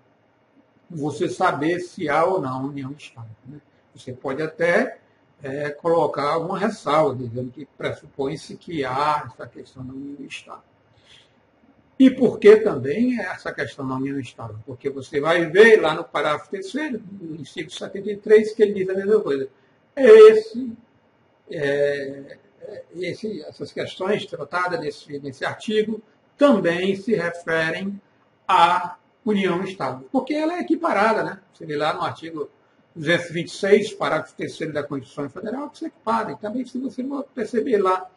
você 0.90 1.30
saber 1.30 1.82
se 1.82 2.10
há 2.10 2.26
ou 2.26 2.42
não 2.42 2.66
união 2.66 2.92
estável. 2.98 3.30
Né? 3.46 3.62
Você 3.96 4.12
pode 4.12 4.42
até 4.42 5.00
é, 5.44 5.70
colocar 5.70 6.34
alguma 6.34 6.58
ressalva, 6.58 7.16
dizendo 7.16 7.52
que 7.52 7.66
pressupõe-se 7.78 8.58
que 8.58 8.84
há 8.84 9.30
essa 9.32 9.48
questão 9.48 9.86
da 9.86 9.94
união 9.94 10.26
estável. 10.28 10.64
E 12.00 12.10
por 12.10 12.40
que 12.40 12.56
também 12.56 13.20
é 13.20 13.26
essa 13.26 13.54
questão 13.54 13.86
da 13.86 13.96
união 13.96 14.18
estável? 14.18 14.56
Porque 14.66 14.90
você 14.90 15.20
vai 15.20 15.46
ver 15.48 15.82
lá 15.82 15.94
no 15.94 16.06
parágrafo 16.06 16.50
terceiro, 16.50 17.04
no 17.20 17.36
inciso 17.36 17.72
73, 17.72 18.54
que 18.54 18.64
ele 18.64 18.74
diz 18.74 18.90
a 18.90 18.94
mesma 18.94 19.20
coisa. 19.20 19.50
Esse, 19.98 20.72
é, 21.52 22.38
esse, 22.96 23.42
essas 23.42 23.74
questões 23.74 24.26
tratadas 24.26 24.80
nesse, 24.80 25.20
nesse 25.20 25.44
artigo 25.44 26.02
também 26.38 26.96
se 26.96 27.14
referem 27.14 28.02
à 28.48 28.96
união 29.26 29.62
estável, 29.64 30.08
porque 30.10 30.34
ela 30.34 30.54
é 30.54 30.62
equiparada, 30.62 31.22
né? 31.22 31.40
Você 31.54 31.66
vê 31.66 31.76
lá 31.76 31.94
no 31.94 32.02
artigo 32.02 32.50
226, 32.96 33.94
parágrafo 33.96 34.34
3 34.38 34.72
da 34.72 34.84
Constituição 34.84 35.30
Federal, 35.30 35.70
que 35.70 35.80
se 35.80 35.86
equipara. 35.88 36.32
E 36.32 36.38
também, 36.38 36.66
se 36.66 36.78
você 36.78 37.04
perceber 37.36 37.78
lá 37.78 38.10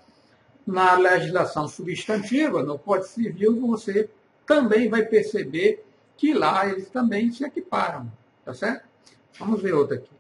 na 0.66 0.94
legislação 0.94 1.66
substantiva, 1.68 2.62
no 2.62 2.78
Código 2.78 3.08
Civil, 3.08 3.60
você 3.60 4.08
também 4.46 4.88
vai 4.88 5.04
perceber 5.04 5.84
que 6.16 6.32
lá 6.32 6.68
eles 6.68 6.88
também 6.90 7.32
se 7.32 7.44
equiparam. 7.44 8.10
Tá 8.44 8.54
certo? 8.54 8.86
Vamos 9.38 9.62
ver 9.62 9.72
outra 9.72 9.96
aqui. 9.96 10.10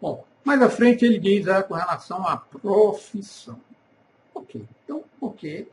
Bom, 0.00 0.24
mais 0.44 0.60
à 0.60 0.68
frente 0.68 1.04
ele 1.04 1.18
diz 1.18 1.48
ah, 1.48 1.62
com 1.62 1.74
relação 1.74 2.26
à 2.26 2.36
profissão. 2.36 3.60
Ok. 4.34 4.64
Então, 4.84 5.04
por 5.18 5.34
que 5.34 5.66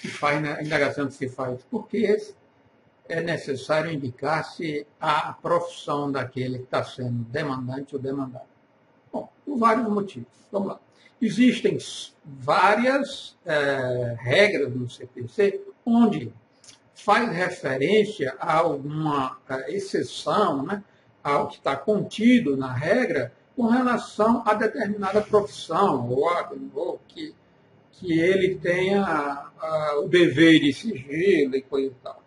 se 0.00 0.08
faz, 0.08 0.40
né, 0.40 0.54
a 0.54 0.62
indagação 0.62 1.06
que 1.06 1.14
se 1.14 1.28
faz? 1.28 1.60
Porque 1.70 2.16
é 3.08 3.20
necessário 3.20 3.92
indicar 3.92 4.44
se 4.44 4.86
a 5.00 5.32
profissão 5.32 6.10
daquele 6.10 6.58
que 6.58 6.64
está 6.64 6.84
sendo 6.84 7.24
demandante 7.24 7.94
ou 7.94 8.00
demandado. 8.00 8.46
Bom, 9.12 9.28
por 9.44 9.58
vários 9.58 9.88
motivos. 9.88 10.28
Vamos 10.50 10.68
lá. 10.68 10.80
Existem 11.20 11.78
várias 12.24 13.36
é, 13.44 14.16
regras 14.18 14.74
no 14.74 14.88
CPC 14.88 15.60
onde 15.84 16.32
faz 16.94 17.30
referência 17.30 18.34
a 18.38 18.58
alguma 18.58 19.38
é, 19.48 19.74
exceção 19.74 20.64
né, 20.64 20.82
ao 21.22 21.48
que 21.48 21.56
está 21.56 21.76
contido 21.76 22.56
na 22.56 22.72
regra 22.72 23.32
com 23.54 23.66
relação 23.66 24.42
a 24.44 24.52
determinada 24.52 25.22
profissão, 25.22 26.10
ou, 26.10 26.28
ou 26.74 27.00
que, 27.08 27.34
que 27.92 28.20
ele 28.20 28.56
tenha 28.56 29.02
a, 29.02 30.00
o 30.02 30.08
dever 30.08 30.60
de 30.60 30.72
sigilo 30.74 31.56
e 31.56 31.62
coisa 31.62 31.88
e 31.88 32.02
tal. 32.02 32.22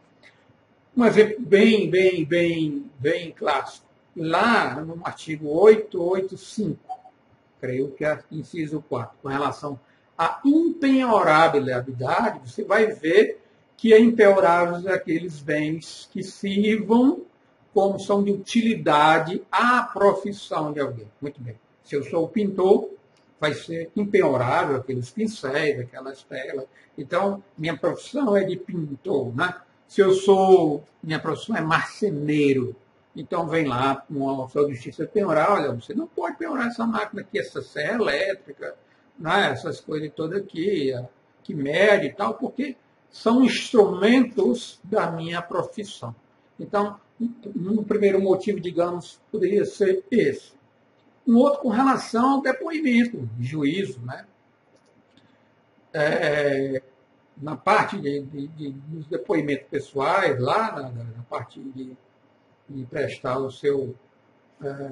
Um 0.97 1.05
exemplo 1.05 1.35
bem, 1.39 1.89
bem, 1.89 2.25
bem, 2.25 2.91
bem 2.97 3.31
clássico. 3.31 3.87
Lá 4.15 4.81
no 4.81 4.99
artigo 5.05 5.47
885, 5.47 6.79
creio 7.59 7.91
que 7.91 8.05
é 8.05 8.19
inciso 8.31 8.83
4, 8.87 9.17
com 9.21 9.29
relação 9.29 9.79
à 10.17 10.39
impenhorabilidade, 10.45 12.49
você 12.49 12.63
vai 12.63 12.87
ver 12.87 13.41
que 13.77 13.93
é 13.93 13.99
impenhoráveis 13.99 14.85
aqueles 14.87 15.39
bens 15.39 16.09
que 16.11 16.21
sirvam 16.21 17.21
como 17.73 17.99
são 17.99 18.23
de 18.23 18.31
utilidade 18.31 19.41
à 19.51 19.83
profissão 19.83 20.73
de 20.73 20.81
alguém. 20.81 21.07
Muito 21.21 21.41
bem. 21.41 21.55
Se 21.83 21.95
eu 21.95 22.03
sou 22.03 22.27
pintor, 22.27 22.89
vai 23.39 23.53
ser 23.53 23.89
impenhorável 23.95 24.75
aqueles 24.75 25.09
pincéis, 25.11 25.79
aquelas 25.79 26.23
telas. 26.23 26.65
Então, 26.97 27.41
minha 27.57 27.77
profissão 27.77 28.35
é 28.35 28.43
de 28.43 28.57
pintor, 28.57 29.33
né? 29.35 29.55
Se 29.87 30.01
eu 30.01 30.13
sou, 30.13 30.83
minha 31.01 31.19
profissão 31.19 31.55
é 31.55 31.61
marceneiro, 31.61 32.75
então 33.19 33.47
vem 33.47 33.65
lá 33.65 34.05
uma 34.09 34.47
sua 34.47 34.69
justiça 34.69 35.05
penhorar, 35.05 35.51
olha, 35.51 35.73
você 35.73 35.93
não 35.93 36.07
pode 36.07 36.37
penhorar 36.37 36.67
essa 36.67 36.87
máquina 36.87 37.21
aqui, 37.21 37.37
essa 37.37 37.61
serra 37.61 37.95
elétrica, 37.95 38.75
né? 39.17 39.51
essas 39.51 39.81
coisas 39.81 40.09
todas 40.15 40.41
aqui, 40.41 40.93
que 41.43 41.53
mede 41.53 42.07
e 42.07 42.13
tal, 42.13 42.35
porque 42.35 42.77
são 43.11 43.43
instrumentos 43.43 44.79
da 44.83 45.11
minha 45.11 45.41
profissão. 45.41 46.15
Então, 46.57 46.97
um 47.19 47.83
primeiro 47.83 48.21
motivo, 48.21 48.59
digamos, 48.59 49.19
poderia 49.29 49.65
ser 49.65 50.03
esse. 50.09 50.53
Um 51.27 51.35
outro 51.35 51.61
com 51.61 51.69
relação 51.69 52.35
ao 52.35 52.41
depoimento, 52.41 53.29
juízo, 53.39 53.99
né? 54.01 54.25
É, 55.91 56.81
na 57.35 57.55
parte 57.55 57.99
de, 57.99 58.21
de, 58.21 58.47
de, 58.47 58.71
dos 58.71 59.07
depoimentos 59.07 59.67
pessoais, 59.69 60.39
lá 60.39 60.71
na, 60.71 60.89
na 60.89 61.23
parte 61.29 61.59
de, 61.59 61.97
de, 62.69 62.85
prestar 62.85 63.37
o 63.39 63.51
seu 63.51 63.95
é, 64.61 64.91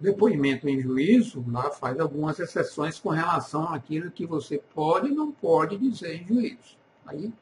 depoimento 0.00 0.68
em 0.68 0.80
juízo, 0.80 1.44
lá 1.48 1.70
faz 1.70 1.98
algumas 1.98 2.38
exceções 2.38 2.98
com 2.98 3.08
relação 3.08 3.72
àquilo 3.72 4.10
que 4.10 4.26
você 4.26 4.60
pode 4.74 5.08
e 5.08 5.14
não 5.14 5.32
pode 5.32 5.78
dizer 5.78 6.22
em 6.22 6.26
juízo. 6.26 6.76
Aí 7.06 7.32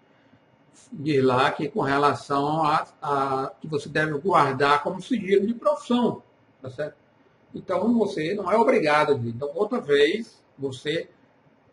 diz 0.92 1.22
lá 1.24 1.50
que 1.50 1.68
com 1.68 1.80
relação 1.80 2.62
a, 2.64 2.86
a, 3.00 3.52
que 3.60 3.66
você 3.66 3.88
deve 3.88 4.18
guardar 4.18 4.82
como 4.82 5.00
sigilo 5.00 5.46
de 5.46 5.54
profissão, 5.54 6.22
tá 6.60 6.70
certo? 6.70 6.96
Então 7.54 7.96
você 7.96 8.34
não 8.34 8.50
é 8.50 8.56
obrigado 8.56 9.12
a 9.12 9.14
dizer. 9.14 9.30
Então, 9.30 9.50
outra 9.54 9.80
vez, 9.80 10.42
você, 10.58 11.08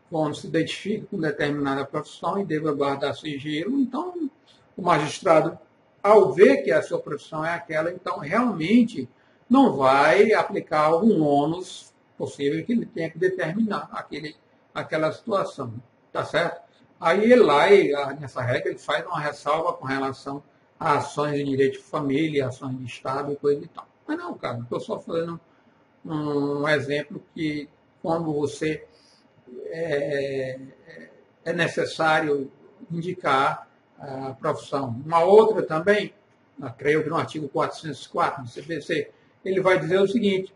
quando 0.10 0.36
se 0.36 0.48
identifica 0.48 1.08
com 1.08 1.20
determinada 1.20 1.86
profissão 1.86 2.40
e 2.40 2.46
deve 2.46 2.72
guardar 2.74 3.16
sigilo, 3.16 3.80
então 3.80 4.30
o 4.78 4.82
magistrado, 4.82 5.58
ao 6.02 6.32
ver 6.34 6.64
que 6.64 6.72
a 6.72 6.82
sua 6.82 7.00
profissão 7.00 7.46
é 7.46 7.54
aquela, 7.54 7.92
então 7.92 8.20
realmente 8.20 9.08
não 9.50 9.76
vai 9.76 10.34
aplicar 10.34 10.86
algum 10.86 11.24
ônus 11.24 11.94
possível 12.18 12.64
que 12.66 12.72
ele 12.72 12.86
tenha 12.86 13.10
que 13.10 13.18
determinar 13.18 13.90
aquele, 13.92 14.36
aquela 14.74 15.12
situação. 15.12 15.74
Tá 16.12 16.24
certo? 16.26 16.62
Aí 17.00 17.32
ele 17.32 17.42
lá, 17.42 17.68
nessa 18.14 18.42
regra, 18.42 18.70
ele 18.70 18.78
faz 18.78 19.06
uma 19.06 19.20
ressalva 19.20 19.74
com 19.74 19.86
relação 19.86 20.44
a 20.80 20.98
ações 20.98 21.34
de 21.34 21.44
direito 21.44 21.74
de 21.74 21.84
família, 21.84 22.48
ações 22.48 22.78
de 22.78 22.86
Estado 22.86 23.32
e 23.32 23.36
coisa 23.36 23.64
e 23.64 23.68
tal. 23.68 23.88
Mas 24.08 24.18
não, 24.18 24.38
cara, 24.38 24.60
estou 24.60 24.80
só 24.80 25.00
fazendo 25.00 25.40
um, 26.06 26.62
um, 26.62 26.68
exemplo 26.68 27.24
que 27.34 27.70
quando 28.02 28.34
você 28.34 28.86
é, 29.66 30.60
é, 30.88 31.10
é 31.46 31.54
necessário 31.54 32.52
indicar 32.92 33.68
profissão. 34.40 35.02
Uma 35.06 35.24
outra 35.24 35.64
também, 35.64 36.14
creio 36.78 37.04
que 37.04 37.10
no 37.10 37.18
artigo 37.18 37.48
404 37.50 38.44
do 38.44 38.50
CPC, 38.50 39.12
ele 39.44 39.62
vai 39.62 39.80
dizer 39.80 40.00
o 40.00 40.08
seguinte, 40.08 40.54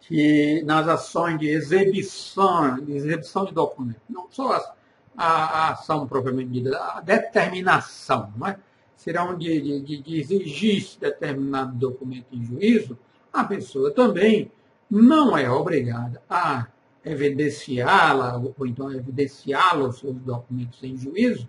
que 0.00 0.62
nas 0.64 0.88
ações 0.88 1.38
de 1.38 1.48
exibição, 1.48 2.80
de 2.80 2.92
exibição 2.92 3.44
de 3.44 3.52
documentos, 3.52 4.02
não 4.08 4.26
só 4.30 4.60
a, 5.16 5.26
a 5.26 5.70
ação 5.72 6.06
propriamente 6.06 6.50
dita, 6.50 6.76
a 6.76 7.00
determinação, 7.00 8.32
não 8.36 8.48
é? 8.48 8.58
serão 8.96 9.36
de, 9.36 9.80
de, 9.80 10.02
de 10.02 10.20
exigir 10.20 10.96
determinado 11.00 11.74
documento 11.76 12.26
em 12.32 12.44
juízo, 12.44 12.98
a 13.32 13.44
pessoa 13.44 13.92
também 13.92 14.50
não 14.90 15.36
é 15.36 15.50
obrigada 15.50 16.22
a 16.28 16.66
evidenciá-la, 17.04 18.36
ou 18.36 18.66
então 18.66 18.92
evidenciá-la 18.92 19.88
os 19.88 19.98
seus 19.98 20.14
documentos 20.16 20.82
em 20.82 20.96
juízo, 20.96 21.48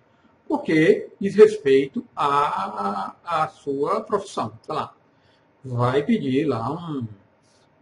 porque 0.54 1.10
diz 1.20 1.34
respeito 1.34 2.06
à, 2.16 3.16
à, 3.26 3.48
sua 3.48 4.02
profissão. 4.02 4.54
Sei 4.62 4.76
lá, 4.76 4.94
vai 5.66 6.04
pedir 6.04 6.46
lá 6.46 6.72
um, 6.72 7.08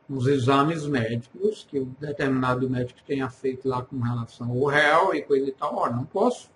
uns 0.10 0.25
exames 0.25 0.88
médicos 0.88 1.67
que 1.69 1.79
o 1.79 1.86
determinado 1.99 2.69
médico 2.69 3.01
tenha 3.05 3.29
feito 3.29 3.67
lá 3.67 3.81
com 3.81 3.99
relação 3.99 4.49
ao 4.49 4.65
réu 4.67 5.13
e 5.13 5.21
coisa 5.21 5.49
e 5.49 5.51
tal. 5.51 5.75
Ora, 5.75 5.91
não 5.91 6.05
posso. 6.05 6.49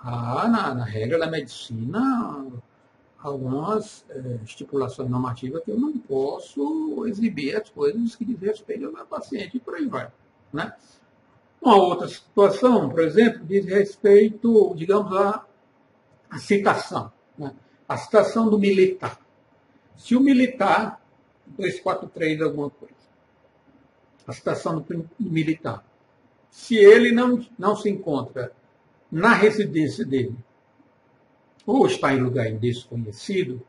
Há, 0.00 0.48
na, 0.48 0.74
na 0.74 0.84
regra 0.84 1.18
da 1.18 1.26
medicina, 1.26 2.46
algumas 3.18 4.06
é, 4.08 4.38
estipulações 4.46 5.10
normativas 5.10 5.62
que 5.62 5.72
eu 5.72 5.78
não 5.78 5.98
posso 5.98 7.04
exibir 7.06 7.54
as 7.54 7.68
coisas 7.68 8.16
que 8.16 8.24
dizem 8.24 8.48
respeito 8.48 8.86
ao 8.86 8.92
meu 8.92 9.04
paciente 9.04 9.58
e 9.58 9.60
por 9.60 9.74
aí 9.74 9.86
vai. 9.86 10.10
Né? 10.50 10.72
Uma 11.64 11.76
outra 11.76 12.06
situação, 12.06 12.90
por 12.90 13.00
exemplo, 13.00 13.42
diz 13.46 13.64
respeito, 13.64 14.74
digamos, 14.76 15.16
à, 15.16 15.46
à 16.28 16.36
citação. 16.36 17.10
Né? 17.38 17.54
A 17.88 17.96
citação 17.96 18.50
do 18.50 18.58
militar. 18.58 19.18
Se 19.96 20.14
o 20.14 20.20
militar 20.20 21.00
243 21.46 22.42
alguma 22.42 22.68
coisa. 22.68 22.92
A 24.26 24.32
citação 24.34 24.78
do 24.78 25.08
militar. 25.18 25.82
Se 26.50 26.76
ele 26.76 27.12
não, 27.12 27.42
não 27.58 27.74
se 27.74 27.88
encontra 27.88 28.52
na 29.10 29.32
residência 29.32 30.04
dele, 30.04 30.36
ou 31.66 31.86
está 31.86 32.12
em 32.12 32.20
lugar 32.20 32.52
desconhecido, 32.52 33.62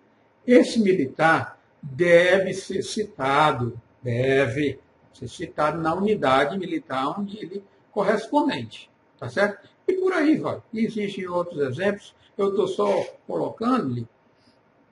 esse 0.46 0.82
militar 0.82 1.58
deve 1.82 2.54
ser 2.54 2.84
citado, 2.84 3.80
deve 4.04 4.80
ser 5.14 5.30
citado 5.30 5.82
na 5.82 5.96
unidade 5.96 6.58
militar 6.58 7.18
onde 7.18 7.38
ele 7.38 7.64
correspondente. 7.96 8.92
Tá 9.18 9.30
certo? 9.30 9.70
E 9.88 9.94
por 9.94 10.12
aí 10.12 10.38
vai. 10.38 10.62
Existem 10.74 11.26
outros 11.28 11.62
exemplos. 11.62 12.14
Eu 12.38 12.50
estou 12.50 12.68
só 12.68 13.04
colocando-lhe 13.26 14.06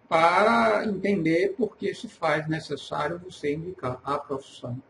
para 0.08 0.86
entender 0.86 1.54
por 1.58 1.76
que 1.76 1.94
se 1.94 2.08
faz 2.08 2.48
necessário 2.48 3.20
você 3.20 3.54
indicar 3.54 4.00
a 4.04 4.18
profissão 4.18 4.82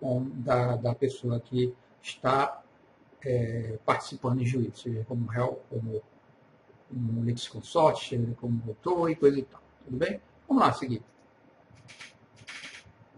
da, 0.00 0.76
da 0.76 0.94
pessoa 0.94 1.40
que 1.40 1.74
está 2.00 2.62
é, 3.22 3.78
participando 3.84 4.40
em 4.40 4.46
juízo, 4.46 4.76
seja 4.76 5.04
como 5.04 5.26
réu, 5.26 5.60
como, 5.68 6.00
como 6.88 7.24
litisconsorte, 7.24 8.10
seja 8.10 8.34
como 8.40 8.62
doutor 8.64 9.10
e 9.10 9.16
coisa 9.16 9.38
e 9.38 9.42
tal. 9.42 9.62
Tudo 9.84 9.96
bem? 9.96 10.20
Vamos 10.48 10.62
lá, 10.62 10.72
seguir. 10.72 11.02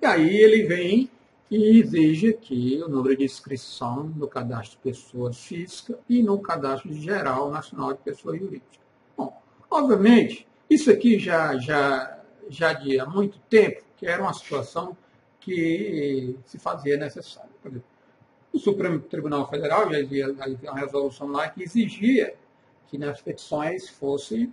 E 0.00 0.06
aí 0.06 0.36
ele 0.36 0.66
vem 0.66 1.10
e 1.54 1.80
exige 1.80 2.30
aqui 2.30 2.82
o 2.82 2.88
número 2.88 3.14
de 3.14 3.24
inscrição 3.24 4.04
no 4.04 4.26
cadastro 4.26 4.78
de 4.78 4.78
pessoa 4.78 5.34
física 5.34 5.98
e 6.08 6.22
no 6.22 6.40
cadastro 6.40 6.90
geral 6.94 7.50
nacional 7.50 7.92
de 7.92 7.98
pessoa 7.98 8.34
jurídica. 8.34 8.80
Bom, 9.14 9.38
obviamente, 9.70 10.48
isso 10.70 10.90
aqui 10.90 11.18
já, 11.18 11.58
já, 11.58 12.20
já 12.48 12.70
há 12.70 13.06
muito 13.06 13.38
tempo, 13.50 13.82
que 13.98 14.06
era 14.06 14.22
uma 14.22 14.32
situação 14.32 14.96
que 15.40 16.38
se 16.46 16.58
fazia 16.58 16.96
necessária. 16.96 17.50
O 18.50 18.58
Supremo 18.58 19.00
Tribunal 19.00 19.46
Federal 19.50 19.92
já 19.92 19.98
havia 19.98 20.32
uma 20.32 20.80
resolução 20.80 21.28
lá 21.28 21.50
que 21.50 21.64
exigia 21.64 22.34
que 22.86 22.96
nas 22.96 23.20
petições 23.20 23.90
fosse 23.90 24.50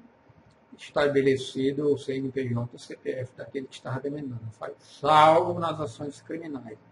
estabelecido 0.77 1.93
o 1.93 1.97
CNPJ 1.97 2.69
e 2.73 2.75
o 2.75 2.79
CPF 2.79 3.31
daquele 3.37 3.67
que 3.67 3.75
estava 3.75 4.01
demandando, 4.01 4.41
salvo 4.79 5.57
nas 5.57 5.79
ações 5.79 6.21
criminais. 6.21 6.88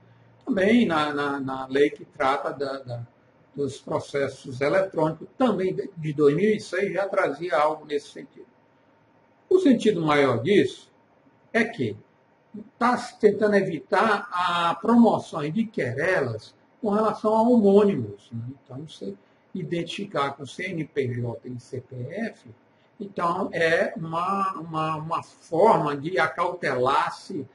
Também 0.48 0.86
na, 0.86 1.14
na, 1.14 1.40
na 1.42 1.68
lei 1.68 1.90
que 1.90 2.06
trata 2.06 2.54
da, 2.54 2.78
da, 2.80 3.08
dos 3.54 3.80
processos 3.82 4.62
eletrônicos, 4.62 5.28
também 5.38 5.76
de 5.98 6.14
2006, 6.14 6.94
já 6.94 7.06
trazia 7.06 7.58
algo 7.58 7.86
nesse 7.86 8.08
sentido. 8.08 8.48
O 9.50 9.60
sentido 9.60 10.02
maior 10.02 10.42
disso 10.42 10.90
é 11.52 11.66
que 11.66 11.98
está 12.72 12.96
tentando 13.20 13.58
evitar 13.58 14.30
a 14.32 14.74
promoção 14.76 15.42
de 15.52 15.66
querelas 15.66 16.56
com 16.82 16.92
relação 16.92 17.36
a 17.36 17.42
homônimos. 17.42 18.30
Né? 18.32 18.46
Então, 18.64 18.88
você 18.88 19.16
identificar 19.54 20.32
com 20.32 20.46
CNPJ 20.46 21.42
e 21.50 21.60
CPF, 21.60 22.50
então 22.98 23.50
é 23.52 23.94
uma, 23.98 24.54
uma, 24.54 24.96
uma 24.96 25.24
forma 25.24 25.98
de 25.98 26.18
acautelar-se 26.18 27.46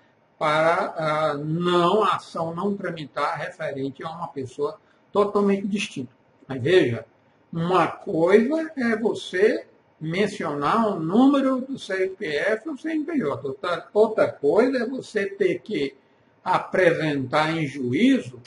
para 0.43 0.93
a 0.97 1.35
não 1.35 2.03
a 2.03 2.17
ação 2.17 2.53
não 2.53 2.77
tramitar 2.77 3.39
referente 3.39 4.03
a 4.03 4.11
uma 4.11 4.27
pessoa 4.27 4.77
totalmente 5.13 5.69
distinta. 5.69 6.11
Mas 6.49 6.61
veja, 6.61 7.07
uma 7.53 7.87
coisa 7.87 8.73
é 8.77 8.97
você 8.97 9.69
mencionar 10.01 10.89
o 10.89 10.99
número 10.99 11.61
do 11.61 11.79
CPF 11.79 12.69
ou 12.69 12.77
CNPJ. 12.77 13.47
Outra, 13.47 13.89
outra 13.95 14.33
coisa 14.33 14.79
é 14.79 14.85
você 14.85 15.27
ter 15.27 15.61
que 15.61 15.95
apresentar 16.43 17.57
em 17.57 17.65
juízo 17.65 18.43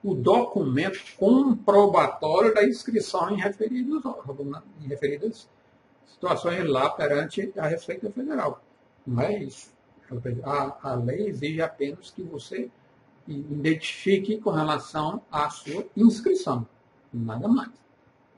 o 0.00 0.14
documento 0.14 1.00
comprobatório 1.16 2.54
da 2.54 2.64
inscrição 2.64 3.30
em 3.30 3.40
referidos, 3.40 4.00
em 4.80 4.86
referidas 4.86 5.48
situações 6.06 6.64
lá 6.68 6.88
perante 6.88 7.52
a 7.56 7.66
Receita 7.66 8.08
Federal. 8.12 8.62
Não 9.04 9.20
é 9.20 9.42
isso. 9.42 9.76
A, 10.44 10.90
a 10.90 10.94
lei 10.94 11.28
exige 11.28 11.60
apenas 11.60 12.10
que 12.10 12.22
você 12.22 12.70
identifique 13.26 14.38
com 14.38 14.50
relação 14.50 15.20
à 15.30 15.50
sua 15.50 15.86
inscrição. 15.96 16.66
Nada 17.12 17.46
mais. 17.46 17.70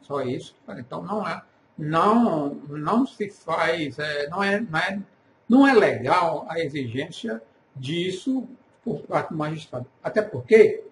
Só 0.02 0.22
isso. 0.22 0.54
Então 0.70 1.02
não 1.02 1.26
é, 1.26 1.42
não, 1.78 2.54
não 2.68 3.06
se 3.06 3.28
faz, 3.28 3.98
é, 3.98 4.28
não, 4.28 4.42
é, 4.42 4.60
não, 4.60 4.78
é, 4.78 5.02
não 5.48 5.66
é 5.66 5.72
legal 5.74 6.46
a 6.48 6.58
exigência 6.58 7.40
disso 7.76 8.48
por 8.82 9.02
parte 9.02 9.30
do 9.30 9.36
magistrado. 9.36 9.86
Até 10.02 10.22
porque 10.22 10.84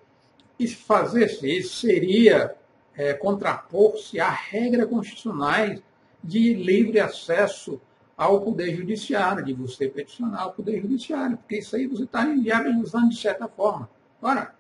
fazer 0.86 1.26
isso 1.42 1.76
seria 1.76 2.54
é, 2.96 3.14
contrapor-se 3.14 4.18
a 4.18 4.28
regras 4.28 4.88
constitucionais 4.88 5.80
de 6.22 6.52
livre 6.54 6.98
acesso 6.98 7.80
ao 8.18 8.40
Poder 8.40 8.74
Judiciário, 8.74 9.44
de 9.44 9.54
você 9.54 9.88
peticionar 9.88 10.42
ao 10.42 10.52
Poder 10.52 10.80
Judiciário, 10.80 11.36
porque 11.36 11.58
isso 11.58 11.76
aí 11.76 11.86
você 11.86 12.02
está 12.02 12.24
inviabilizando 12.24 13.10
de 13.10 13.16
certa 13.16 13.46
forma. 13.46 13.88
Ora, 14.20 14.52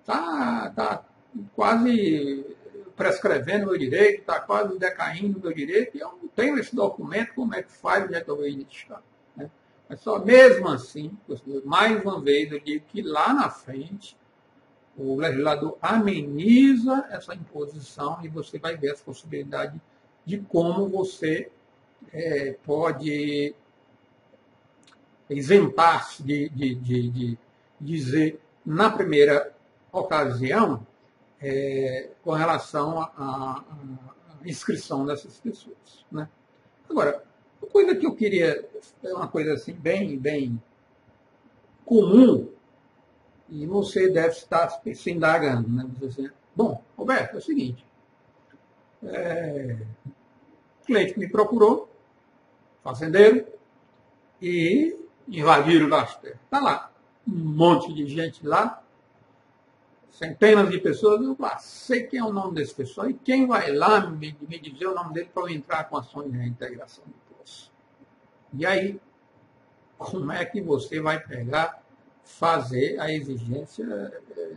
está 0.00 0.70
tá 0.70 1.04
quase 1.56 2.46
prescrevendo 2.94 3.64
o 3.64 3.70
meu 3.70 3.78
direito, 3.78 4.20
está 4.20 4.38
quase 4.38 4.78
decaindo 4.78 5.40
o 5.40 5.42
meu 5.42 5.52
direito, 5.52 5.96
e 5.96 6.00
eu 6.00 6.10
não 6.22 6.28
tenho 6.28 6.56
esse 6.56 6.76
documento, 6.76 7.34
como 7.34 7.52
é 7.52 7.64
que 7.64 7.72
faz, 7.72 8.04
onde 8.04 8.14
é 8.14 8.20
que? 8.20 8.92
Né? 9.36 9.50
Mas 9.88 10.00
só 10.00 10.24
mesmo 10.24 10.68
assim, 10.68 11.10
mais 11.64 12.00
uma 12.00 12.20
vez, 12.20 12.52
eu 12.52 12.60
digo 12.60 12.84
que 12.86 13.02
lá 13.02 13.34
na 13.34 13.50
frente, 13.50 14.16
o 14.96 15.16
legislador 15.16 15.76
ameniza 15.82 17.08
essa 17.10 17.34
imposição 17.34 18.20
e 18.22 18.28
você 18.28 18.56
vai 18.56 18.76
ver 18.76 18.92
as 18.92 19.02
possibilidades 19.02 19.80
de 20.24 20.38
como 20.38 20.88
você 20.88 21.50
é, 22.12 22.56
pode 22.64 23.54
isentar-se 25.28 26.22
de, 26.22 26.48
de, 26.50 26.74
de, 26.74 27.10
de, 27.10 27.38
dizer 27.80 28.40
na 28.64 28.90
primeira 28.90 29.52
ocasião 29.92 30.86
é, 31.40 32.10
com 32.22 32.32
relação 32.32 33.00
à 33.00 33.64
inscrição 34.44 35.04
dessas 35.04 35.38
pessoas. 35.38 36.04
Né? 36.10 36.28
Agora, 36.88 37.22
uma 37.60 37.70
coisa 37.70 37.94
que 37.94 38.06
eu 38.06 38.14
queria, 38.14 38.66
é 39.02 39.14
uma 39.14 39.28
coisa 39.28 39.54
assim 39.54 39.72
bem, 39.72 40.18
bem 40.18 40.60
comum, 41.84 42.48
e 43.48 43.66
você 43.66 44.08
deve 44.08 44.34
estar 44.34 44.68
se 44.68 45.10
indagando, 45.10 45.68
né? 45.68 45.88
Você, 46.00 46.30
bom, 46.56 46.82
Roberto, 46.96 47.34
é 47.34 47.38
o 47.38 47.42
seguinte, 47.42 47.84
é, 49.02 49.76
o 50.82 50.86
cliente 50.86 51.18
me 51.18 51.28
procurou, 51.28 51.83
fazendeiro, 52.84 53.46
e 54.40 54.96
invadiram 55.26 55.92
as 55.96 56.16
terras. 56.18 56.38
Está 56.44 56.60
lá, 56.60 56.92
um 57.26 57.32
monte 57.32 57.92
de 57.94 58.06
gente 58.06 58.46
lá, 58.46 58.84
centenas 60.10 60.70
de 60.70 60.78
pessoas, 60.78 61.22
eu 61.22 61.34
lá, 61.38 61.58
sei 61.58 62.04
quem 62.04 62.20
é 62.20 62.24
o 62.24 62.32
nome 62.32 62.54
desse 62.54 62.74
pessoal 62.74 63.08
e 63.08 63.14
quem 63.14 63.46
vai 63.46 63.72
lá 63.72 64.06
me, 64.06 64.36
me 64.46 64.58
dizer 64.58 64.86
o 64.86 64.94
nome 64.94 65.14
dele 65.14 65.30
para 65.32 65.44
eu 65.44 65.48
entrar 65.48 65.84
com 65.84 65.96
ações 65.96 66.30
de 66.30 66.38
reintegração 66.38 67.04
do 67.04 67.36
poço. 67.36 67.72
E 68.52 68.66
aí, 68.66 69.00
como 69.96 70.30
é 70.30 70.44
que 70.44 70.60
você 70.60 71.00
vai 71.00 71.18
pegar, 71.18 71.82
fazer 72.22 73.00
a 73.00 73.10
exigência 73.10 73.84
é, 73.84 74.54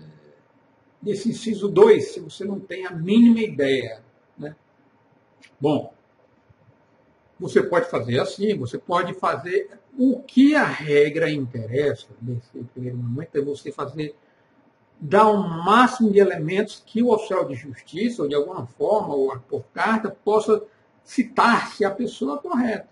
desse 1.01 1.29
inciso 1.29 1.69
2, 1.69 2.13
se 2.13 2.19
você 2.19 2.43
não 2.43 2.59
tem 2.59 2.85
a 2.85 2.91
mínima 2.91 3.39
ideia? 3.39 4.03
Né? 4.37 4.55
Bom, 5.59 5.93
você 7.39 7.61
pode 7.61 7.89
fazer 7.89 8.19
assim, 8.19 8.57
você 8.57 8.77
pode 8.77 9.13
fazer 9.13 9.69
o 9.97 10.19
que 10.19 10.55
a 10.55 10.63
regra 10.63 11.29
interessa 11.29 12.07
nesse 12.21 12.63
primeiro 12.73 12.97
momento 12.97 13.37
é 13.37 13.41
você 13.41 13.71
fazer 13.71 14.15
dar 14.99 15.27
o 15.27 15.37
máximo 15.37 16.11
de 16.11 16.19
elementos 16.19 16.81
que 16.85 17.03
o 17.03 17.11
oficial 17.11 17.45
de 17.45 17.55
justiça, 17.55 18.23
ou 18.23 18.27
de 18.27 18.35
alguma 18.35 18.65
forma, 18.65 19.13
ou 19.13 19.37
por 19.47 19.63
carta, 19.73 20.09
possa 20.09 20.63
citar 21.03 21.67
se 21.69 21.85
a 21.85 21.91
pessoa 21.91 22.37
correta. 22.37 22.89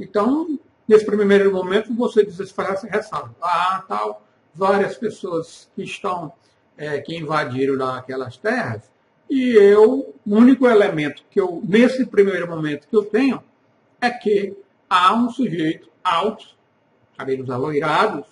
Então, 0.00 0.58
nesse 0.88 1.04
primeiro 1.04 1.52
momento, 1.52 1.92
você 1.94 2.24
diz, 2.24 2.50
faz 2.50 2.70
essa 2.70 2.86
ressalva. 2.86 3.34
Ah, 3.40 3.84
tal, 3.86 4.22
várias 4.54 4.96
pessoas 4.96 5.70
que 5.76 5.82
estão, 5.82 6.32
é, 6.76 6.98
que 7.00 7.16
invadiram 7.16 7.84
aquelas 7.86 8.36
terras, 8.36 8.90
e 9.28 9.54
eu, 9.56 10.14
o 10.24 10.36
único 10.36 10.66
elemento 10.66 11.22
que 11.30 11.40
eu, 11.40 11.62
nesse 11.66 12.06
primeiro 12.06 12.48
momento 12.48 12.86
que 12.88 12.96
eu 12.96 13.04
tenho, 13.04 13.42
é 14.00 14.10
que 14.10 14.56
há 14.88 15.14
um 15.14 15.30
sujeito 15.30 15.90
alto, 16.02 16.46
cabelos 17.16 17.50
aloirados, 17.50 18.26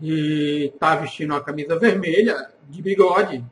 e 0.00 0.70
está 0.74 0.96
vestindo 0.96 1.32
uma 1.32 1.42
camisa 1.42 1.78
vermelha, 1.78 2.50
de 2.68 2.82
bigode, 2.82 3.44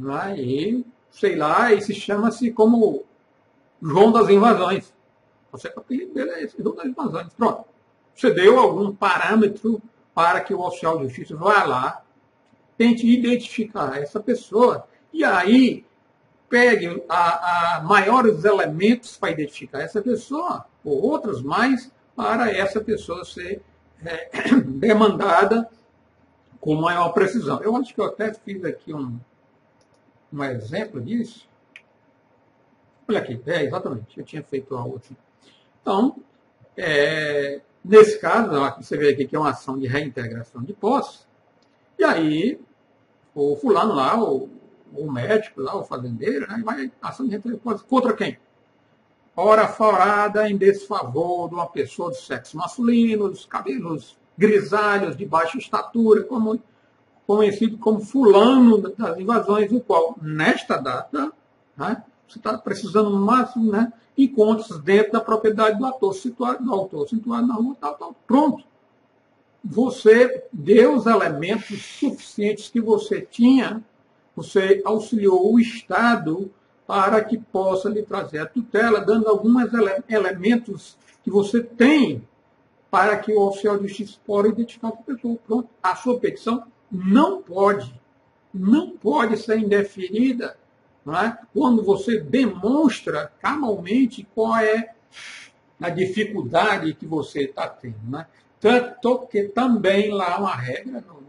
é? 0.00 0.36
e 0.40 0.86
sei 1.10 1.36
lá, 1.36 1.72
e 1.72 1.80
se 1.80 1.94
chama-se 1.94 2.50
como 2.52 3.04
João 3.82 4.12
das 4.12 4.28
Invasões. 4.28 4.92
Você 5.50 5.68
apelido 5.68 6.14
dele 6.14 6.30
é 6.30 6.44
esse, 6.44 6.62
João 6.62 6.76
das 6.76 6.86
Invasões. 6.86 7.32
Pronto. 7.34 7.64
Você 8.14 8.30
deu 8.32 8.58
algum 8.58 8.94
parâmetro 8.94 9.80
para 10.14 10.40
que 10.40 10.52
o 10.52 10.60
oficial 10.60 10.98
de 10.98 11.04
justiça 11.04 11.36
vá 11.36 11.64
lá, 11.64 12.02
tente 12.76 13.06
identificar 13.06 13.96
essa 14.00 14.20
pessoa, 14.20 14.86
e 15.12 15.24
aí 15.24 15.84
pegue 16.48 17.02
a, 17.08 17.76
a 17.76 17.82
maiores 17.82 18.44
elementos 18.44 19.16
para 19.16 19.30
identificar 19.30 19.80
essa 19.80 20.00
pessoa, 20.00 20.64
ou 20.84 21.02
outros 21.02 21.42
mais, 21.42 21.90
para 22.16 22.50
essa 22.50 22.80
pessoa 22.80 23.24
ser 23.24 23.62
é, 24.04 24.30
demandada 24.64 25.68
com 26.60 26.74
maior 26.74 27.10
precisão. 27.10 27.62
Eu 27.62 27.76
acho 27.76 27.94
que 27.94 28.00
eu 28.00 28.06
até 28.06 28.32
fiz 28.32 28.64
aqui 28.64 28.92
um, 28.92 29.18
um 30.32 30.44
exemplo 30.44 31.00
disso. 31.00 31.48
Olha 33.06 33.20
aqui, 33.20 33.40
é, 33.46 33.64
exatamente, 33.64 34.18
eu 34.18 34.24
tinha 34.24 34.42
feito 34.42 34.74
a 34.76 34.84
outra. 34.84 35.16
Então, 35.80 36.16
é, 36.76 37.60
nesse 37.84 38.18
caso, 38.18 38.50
você 38.76 38.96
vê 38.96 39.10
aqui 39.10 39.26
que 39.26 39.36
é 39.36 39.38
uma 39.38 39.50
ação 39.50 39.78
de 39.78 39.86
reintegração 39.86 40.62
de 40.62 40.72
posse, 40.72 41.20
e 41.98 42.04
aí 42.04 42.60
o 43.34 43.56
fulano 43.56 43.94
lá, 43.94 44.22
o, 44.22 44.50
o 44.94 45.10
médico 45.10 45.60
lá, 45.60 45.76
o 45.76 45.84
fazendeiro, 45.84 46.46
né, 46.48 46.62
vai 46.64 46.90
ação 47.02 47.26
de 47.26 47.38
contra 47.88 48.12
quem? 48.12 48.38
Ora 49.36 49.68
forada 49.68 50.48
em 50.50 50.56
desfavor 50.56 51.48
de 51.48 51.54
uma 51.54 51.66
pessoa 51.66 52.10
do 52.10 52.16
sexo 52.16 52.56
masculino, 52.56 53.28
dos 53.28 53.46
cabelos 53.46 54.16
grisalhos, 54.36 55.16
de 55.16 55.24
baixa 55.24 55.58
estatura, 55.58 56.24
como, 56.24 56.60
conhecido 57.26 57.78
como 57.78 58.00
fulano 58.00 58.78
das 58.78 59.18
invasões, 59.18 59.70
o 59.72 59.80
qual, 59.80 60.16
nesta 60.20 60.76
data, 60.76 61.32
né, 61.76 62.02
você 62.28 62.38
está 62.38 62.58
precisando 62.58 63.10
no 63.10 63.24
máximo, 63.24 63.70
né, 63.70 63.92
encontra 64.16 64.78
dentro 64.78 65.12
da 65.12 65.20
propriedade 65.20 65.78
do 65.78 65.86
ator, 65.86 66.12
situado, 66.14 66.64
do 66.64 66.72
autor, 66.72 67.08
situado 67.08 67.46
na 67.46 67.54
rua, 67.54 67.76
tal, 67.80 67.94
tal. 67.94 68.16
Pronto. 68.26 68.64
Você 69.64 70.44
deu 70.52 70.96
os 70.96 71.06
elementos 71.06 71.80
suficientes 71.98 72.68
que 72.68 72.80
você 72.80 73.20
tinha, 73.20 73.82
você 74.38 74.80
auxiliou 74.84 75.52
o 75.52 75.60
Estado 75.60 76.50
para 76.86 77.22
que 77.22 77.36
possa 77.36 77.88
lhe 77.88 78.02
trazer 78.02 78.38
a 78.38 78.46
tutela, 78.46 79.00
dando 79.00 79.28
alguns 79.28 79.72
ele 79.74 80.02
elementos 80.08 80.96
que 81.22 81.30
você 81.30 81.62
tem 81.62 82.26
para 82.90 83.18
que 83.18 83.32
o 83.32 83.42
oficial 83.42 83.76
de 83.76 83.88
justiça 83.88 84.18
possa 84.26 84.48
identificar 84.48 84.88
o 84.88 84.96
pessoa. 84.96 85.38
Pronto, 85.46 85.68
a 85.82 85.94
sua 85.94 86.18
petição 86.18 86.64
não 86.90 87.42
pode, 87.42 87.92
não 88.54 88.90
pode 88.90 89.36
ser 89.36 89.58
indeferida 89.58 90.56
é? 91.06 91.36
quando 91.52 91.82
você 91.82 92.20
demonstra 92.20 93.32
cabalmente 93.40 94.26
qual 94.34 94.56
é 94.56 94.94
a 95.80 95.90
dificuldade 95.90 96.94
que 96.94 97.06
você 97.06 97.42
está 97.42 97.68
tendo. 97.68 97.98
Né? 98.08 98.26
Tanto 98.60 99.26
que 99.26 99.44
também 99.44 100.10
lá 100.10 100.34
há 100.34 100.38
uma 100.38 100.54
regra 100.54 101.04
no, 101.06 101.27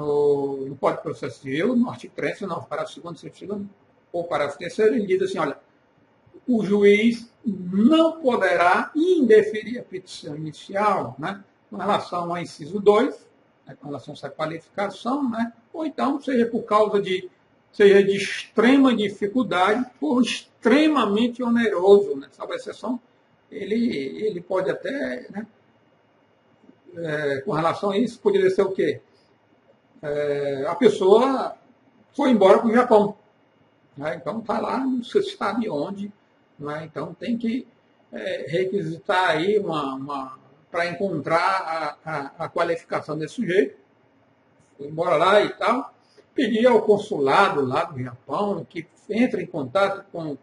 no, 0.00 0.66
no 0.66 0.76
Código 0.76 1.02
de 1.02 1.02
Processo 1.02 1.40
Civil, 1.40 1.76
no 1.76 1.90
artigo 1.90 2.14
3, 2.16 2.40
não, 2.42 2.62
para 2.62 2.84
o 2.84 2.88
segundo, 2.88 3.18
segundo, 3.18 3.68
ou 4.12 4.24
parágrafo 4.24 4.58
terceiro, 4.58 4.94
ele 4.94 5.06
diz 5.06 5.22
assim, 5.22 5.38
olha, 5.38 5.58
o 6.48 6.64
juiz 6.64 7.30
não 7.44 8.20
poderá 8.20 8.90
indeferir 8.96 9.78
a 9.78 9.82
petição 9.82 10.34
inicial, 10.36 11.14
né, 11.18 11.44
com 11.68 11.76
relação 11.76 12.30
ao 12.30 12.38
inciso 12.38 12.80
2, 12.80 13.28
né, 13.66 13.76
com 13.78 13.86
relação 13.86 14.14
essa 14.14 14.30
qualificação, 14.30 15.28
né, 15.28 15.52
ou 15.72 15.84
então 15.84 16.20
seja 16.20 16.46
por 16.46 16.62
causa 16.62 17.00
de 17.00 17.30
seja 17.72 18.02
de 18.02 18.16
extrema 18.16 18.96
dificuldade 18.96 19.86
ou 20.00 20.20
extremamente 20.20 21.40
oneroso, 21.40 22.16
né, 22.16 22.26
salvo 22.32 22.54
exceção, 22.54 23.00
ele, 23.50 23.96
ele 24.26 24.40
pode 24.40 24.70
até, 24.70 25.26
né, 25.30 25.46
é, 26.96 27.40
com 27.42 27.52
relação 27.52 27.90
a 27.90 27.98
isso, 27.98 28.18
poderia 28.18 28.50
ser 28.50 28.62
o 28.62 28.72
quê? 28.72 29.00
É, 30.02 30.64
a 30.66 30.74
pessoa 30.74 31.54
foi 32.14 32.30
embora 32.30 32.58
para 32.58 32.68
o 32.68 32.74
Japão. 32.74 33.16
Né, 33.96 34.16
então 34.16 34.38
está 34.38 34.58
lá, 34.58 34.78
não 34.78 35.02
se 35.02 35.22
sabe 35.22 35.68
onde, 35.68 36.12
né, 36.58 36.84
então 36.84 37.12
tem 37.12 37.36
que 37.36 37.66
é, 38.12 38.46
requisitar 38.48 39.30
aí 39.30 39.58
uma, 39.58 39.94
uma 39.94 40.38
para 40.70 40.86
encontrar 40.86 41.98
a, 42.04 42.10
a, 42.10 42.44
a, 42.44 42.48
qualificação 42.48 43.18
desse 43.18 43.34
sujeito. 43.34 43.76
Foi 44.78 44.86
embora 44.86 45.16
lá 45.16 45.42
e 45.42 45.50
tal. 45.50 45.92
Pedir 46.34 46.66
ao 46.66 46.82
consulado 46.82 47.60
lá 47.64 47.84
do 47.84 48.00
Japão 48.02 48.64
que 48.68 48.86
entre 49.08 49.42
em 49.42 49.46
contato 49.46 50.04
com, 50.12 50.38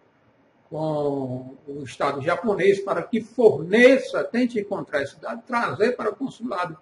com 0.70 1.56
o 1.66 1.84
Estado 1.84 2.22
japonês 2.22 2.82
para 2.82 3.02
que 3.02 3.22
forneça, 3.22 4.24
tente 4.26 4.60
encontrar 4.60 5.02
esse 5.02 5.18
dado, 5.20 5.42
trazer 5.48 5.96
para 5.96 6.10
o 6.10 6.16
consulado 6.16 6.78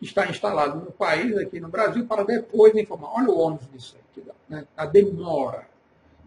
está 0.00 0.28
instalado 0.28 0.80
no 0.80 0.92
país, 0.92 1.36
aqui 1.36 1.60
no 1.60 1.68
Brasil, 1.68 2.06
para 2.06 2.24
depois 2.24 2.74
informar. 2.74 3.12
Olha 3.14 3.30
o 3.30 3.38
ônus 3.38 3.62
disso 3.72 3.96
aqui, 4.10 4.26
né? 4.48 4.66
a 4.76 4.86
demora. 4.86 5.66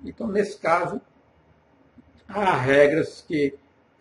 Então, 0.03 0.27
nesse 0.27 0.57
caso, 0.57 1.01
há 2.27 2.55
regras 2.55 3.23
que 3.27 3.53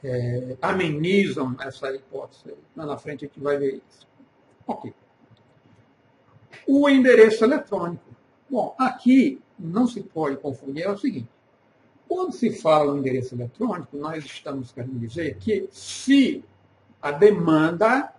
é, 0.03 0.57
amenizam 0.61 1.57
essa 1.61 1.95
hipótese. 1.95 2.55
Lá 2.77 2.87
na 2.87 2.97
frente 2.97 3.25
a 3.25 3.29
gente 3.29 3.41
vai 3.41 3.59
ver 3.59 3.77
isso. 3.89 4.07
Ok. 4.67 4.93
O 6.67 6.89
endereço 6.89 7.45
eletrônico. 7.45 8.05
Bom, 8.49 8.75
aqui 8.79 9.41
não 9.59 9.87
se 9.87 10.01
pode 10.01 10.37
confundir, 10.37 10.85
é 10.85 10.91
o 10.91 10.99
seguinte. 10.99 11.29
Quando 12.09 12.33
se 12.33 12.51
fala 12.51 12.93
no 12.93 12.99
endereço 12.99 13.35
eletrônico, 13.35 13.97
nós 13.97 14.25
estamos 14.25 14.71
querendo 14.71 14.99
dizer 14.99 15.37
que 15.39 15.69
se 15.73 16.45
a 17.03 17.11
demanda 17.11 18.13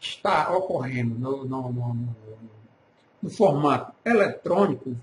está 0.00 0.56
ocorrendo 0.56 1.18
no, 1.18 1.44
no, 1.44 1.72
no, 1.72 2.08
no 3.22 3.30
formato 3.30 3.92
eletrônico, 4.04 4.96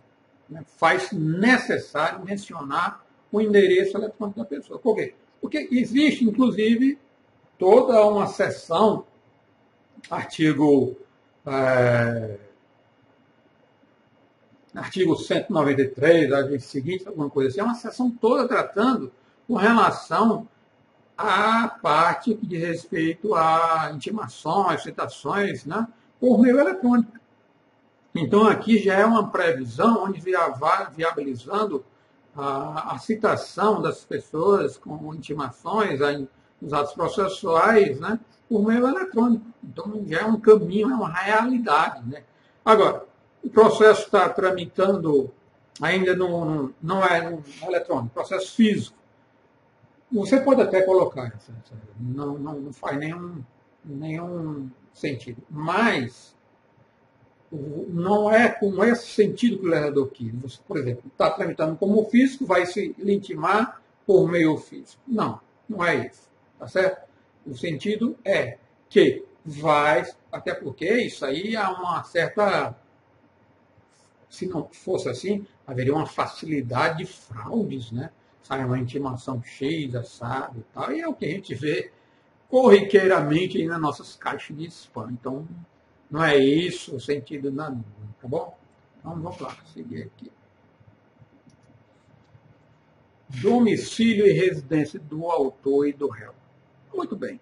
né, 0.50 0.64
faz 0.78 1.12
necessário 1.12 2.24
mencionar 2.24 3.06
o 3.32 3.42
endereço 3.42 3.98
eletrônico 3.98 4.40
da 4.40 4.46
pessoa. 4.46 4.80
Por 4.80 4.96
quê? 4.96 5.14
Porque 5.42 5.68
existe, 5.72 6.24
inclusive, 6.24 6.98
toda 7.58 8.06
uma 8.06 8.28
seção, 8.28 9.06
artigo, 10.10 10.96
é, 11.46 12.38
artigo 14.74 15.16
193, 15.16 16.32
artigo 16.32 16.60
seguinte, 16.62 17.08
alguma 17.08 17.30
coisa 17.30 17.50
assim, 17.50 17.60
é 17.60 17.64
uma 17.64 17.76
seção 17.76 18.10
toda 18.10 18.48
tratando 18.48 19.12
com 19.48 19.56
relação 19.56 20.48
à 21.18 21.68
parte 21.68 22.34
que 22.36 22.46
diz 22.46 22.62
respeito 22.62 23.34
a 23.36 23.92
intimações, 23.94 24.84
citações, 24.84 25.66
né, 25.66 25.88
por 26.20 26.40
meio 26.40 26.60
eletrônico. 26.60 27.12
Então, 28.14 28.48
aqui 28.48 28.78
já 28.78 28.96
é 28.96 29.06
uma 29.06 29.30
previsão 29.30 30.06
onde 30.06 30.22
viabilizando 30.96 31.86
a, 32.36 32.94
a 32.96 32.98
citação 32.98 33.82
das 33.82 34.06
pessoas 34.06 34.78
com 34.78 35.14
intimações 35.14 36.00
nos 36.62 36.74
atos 36.74 36.94
processuais, 36.94 38.00
né, 38.00 38.20
por 38.48 38.66
meio 38.66 38.88
eletrônico. 38.88 39.46
Então, 39.64 40.04
já 40.08 40.22
é 40.22 40.26
um 40.26 40.40
caminho, 40.40 40.92
é 40.92 40.96
uma 40.96 41.12
realidade. 41.12 42.08
Né? 42.08 42.24
Agora, 42.64 43.06
o 43.44 43.50
processo 43.50 44.04
está 44.04 44.30
tramitando 44.30 45.32
ainda 45.82 46.16
no, 46.16 46.74
não 46.82 47.04
é 47.04 47.30
no 47.30 47.44
eletrônico, 47.68 48.14
processo 48.14 48.56
físico. 48.56 48.96
Você 50.12 50.40
pode 50.40 50.62
até 50.62 50.82
colocar, 50.84 51.38
não, 52.00 52.38
não, 52.38 52.60
não 52.60 52.74
faz 52.74 52.98
nenhum, 52.98 53.44
nenhum 53.84 54.70
sentido. 54.94 55.42
Mas 55.50 56.36
não 57.52 58.32
é 58.32 58.50
com 58.50 58.84
esse 58.84 59.08
sentido 59.08 59.60
que 59.60 59.66
o 59.66 59.70
legislador 59.70 60.10
quis. 60.10 60.34
Você, 60.36 60.60
por 60.68 60.78
exemplo, 60.78 61.04
está 61.08 61.30
tramitando 61.30 61.76
como 61.76 62.04
físico, 62.06 62.46
vai 62.46 62.66
se 62.66 62.96
intimar 63.00 63.82
por 64.06 64.30
meio 64.30 64.58
físico. 64.58 65.02
Não, 65.08 65.40
não 65.68 65.84
é 65.84 66.08
isso. 66.08 66.30
Tá 66.60 66.68
certo? 66.68 67.08
O 67.46 67.56
sentido 67.56 68.18
é 68.24 68.58
que 68.90 69.24
vai, 69.44 70.06
até 70.32 70.54
porque 70.54 70.92
isso 71.02 71.26
aí 71.26 71.56
há 71.56 71.72
uma 71.72 72.04
certa. 72.04 72.76
Se 74.30 74.48
não 74.48 74.68
fosse 74.72 75.08
assim, 75.08 75.46
haveria 75.66 75.94
uma 75.94 76.08
facilidade 76.08 77.00
de 77.00 77.06
fraudes, 77.06 77.92
né? 77.92 78.10
Sai 78.46 78.64
uma 78.64 78.78
intimação 78.78 79.42
cheia, 79.42 80.04
sabe? 80.04 80.60
E, 80.60 80.64
tal, 80.72 80.92
e 80.92 81.02
é 81.02 81.08
o 81.08 81.16
que 81.16 81.26
a 81.26 81.30
gente 81.30 81.56
vê 81.56 81.92
corriqueiramente 82.48 83.66
nas 83.66 83.82
nossas 83.82 84.16
caixas 84.16 84.56
de 84.56 84.68
spam. 84.68 85.10
Então, 85.12 85.48
não 86.12 86.24
é 86.24 86.38
isso 86.38 86.96
o 86.96 87.00
sentido 87.00 87.50
da 87.50 87.72
norma, 87.72 87.84
tá 88.22 88.28
bom? 88.28 88.56
Então 89.00 89.20
vamos 89.20 89.40
lá, 89.40 89.58
seguir 89.74 90.04
aqui. 90.04 90.32
Domicílio 93.42 94.28
e 94.28 94.32
residência 94.32 95.00
do 95.00 95.26
autor 95.26 95.88
e 95.88 95.94
do 95.94 96.08
réu. 96.08 96.36
Muito 96.94 97.16
bem. 97.16 97.42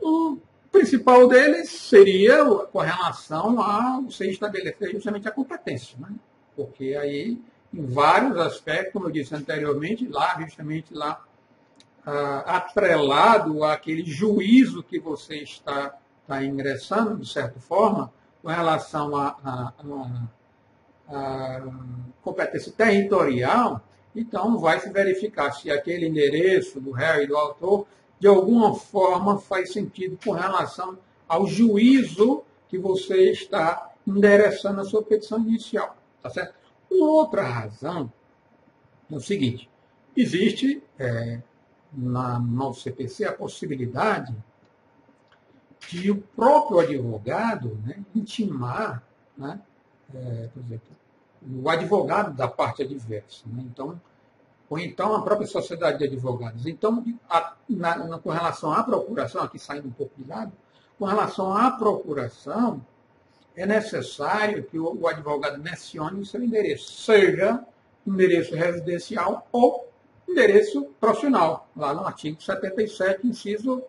O 0.00 0.38
principal 0.72 1.28
deles 1.28 1.70
seria 1.70 2.44
com 2.44 2.80
relação 2.80 3.60
a 3.62 4.00
você 4.00 4.28
estabelecer 4.28 4.90
justamente 4.90 5.28
a 5.28 5.30
competência, 5.30 5.96
né? 6.00 6.08
porque 6.56 6.96
aí, 6.96 7.40
em 7.78 7.86
vários 7.86 8.36
aspectos, 8.38 8.92
como 8.92 9.06
eu 9.06 9.10
disse 9.10 9.34
anteriormente, 9.34 10.06
lá, 10.06 10.40
justamente 10.40 10.94
lá, 10.94 11.22
ah, 12.06 12.56
atrelado 12.56 13.64
àquele 13.64 14.04
juízo 14.04 14.82
que 14.82 14.98
você 14.98 15.36
está 15.36 15.94
está 16.24 16.42
ingressando, 16.42 17.18
de 17.18 17.28
certa 17.28 17.60
forma, 17.60 18.10
com 18.42 18.48
relação 18.48 19.14
à 19.14 19.72
competência 22.22 22.72
territorial, 22.72 23.82
então 24.16 24.58
vai 24.58 24.80
se 24.80 24.90
verificar 24.90 25.52
se 25.52 25.70
aquele 25.70 26.06
endereço 26.06 26.80
do 26.80 26.90
réu 26.90 27.22
e 27.22 27.26
do 27.26 27.36
autor, 27.36 27.86
de 28.18 28.26
alguma 28.26 28.74
forma, 28.74 29.38
faz 29.38 29.72
sentido 29.72 30.18
com 30.24 30.32
relação 30.32 30.98
ao 31.28 31.46
juízo 31.46 32.42
que 32.68 32.78
você 32.78 33.30
está 33.30 33.90
endereçando 34.06 34.80
a 34.80 34.84
sua 34.84 35.02
petição 35.02 35.38
inicial. 35.38 35.96
Tá 36.22 36.30
certo? 36.30 36.54
Outra 36.90 37.42
razão 37.42 38.12
é 39.10 39.14
o 39.14 39.20
seguinte: 39.20 39.68
existe 40.16 40.82
é, 40.98 41.40
na, 41.92 42.38
no 42.38 42.52
nosso 42.52 42.82
CPC 42.82 43.24
a 43.24 43.32
possibilidade 43.32 44.34
de 45.88 46.10
o 46.10 46.20
próprio 46.20 46.80
advogado 46.80 47.78
né, 47.84 48.02
intimar 48.14 49.02
né, 49.36 49.60
é, 50.14 50.50
exemplo, 50.56 50.96
o 51.62 51.68
advogado 51.68 52.34
da 52.34 52.48
parte 52.48 52.82
adversa. 52.82 53.44
Né? 53.46 53.64
Então, 53.66 54.00
ou 54.68 54.78
então 54.78 55.14
a 55.14 55.22
própria 55.22 55.46
sociedade 55.46 55.98
de 55.98 56.04
advogados. 56.04 56.66
Então, 56.66 57.04
a, 57.28 57.54
na, 57.68 57.96
na, 57.96 58.18
com 58.18 58.30
relação 58.30 58.72
à 58.72 58.82
procuração, 58.82 59.42
aqui 59.42 59.58
saindo 59.58 59.88
um 59.88 59.92
pouco 59.92 60.12
de 60.20 60.28
lado, 60.28 60.52
com 60.98 61.04
relação 61.04 61.54
à 61.54 61.70
procuração, 61.70 62.84
é 63.56 63.66
necessário 63.66 64.64
que 64.64 64.78
o, 64.78 65.06
advogado 65.06 65.62
mencione 65.62 66.20
o 66.20 66.26
seu 66.26 66.42
endereço, 66.42 66.92
seja 67.02 67.64
endereço 68.06 68.54
residencial 68.54 69.46
ou 69.52 69.88
endereço 70.28 70.86
profissional, 71.00 71.68
lá 71.76 71.94
no 71.94 72.06
artigo 72.06 72.42
77, 72.42 73.26
inciso 73.26 73.82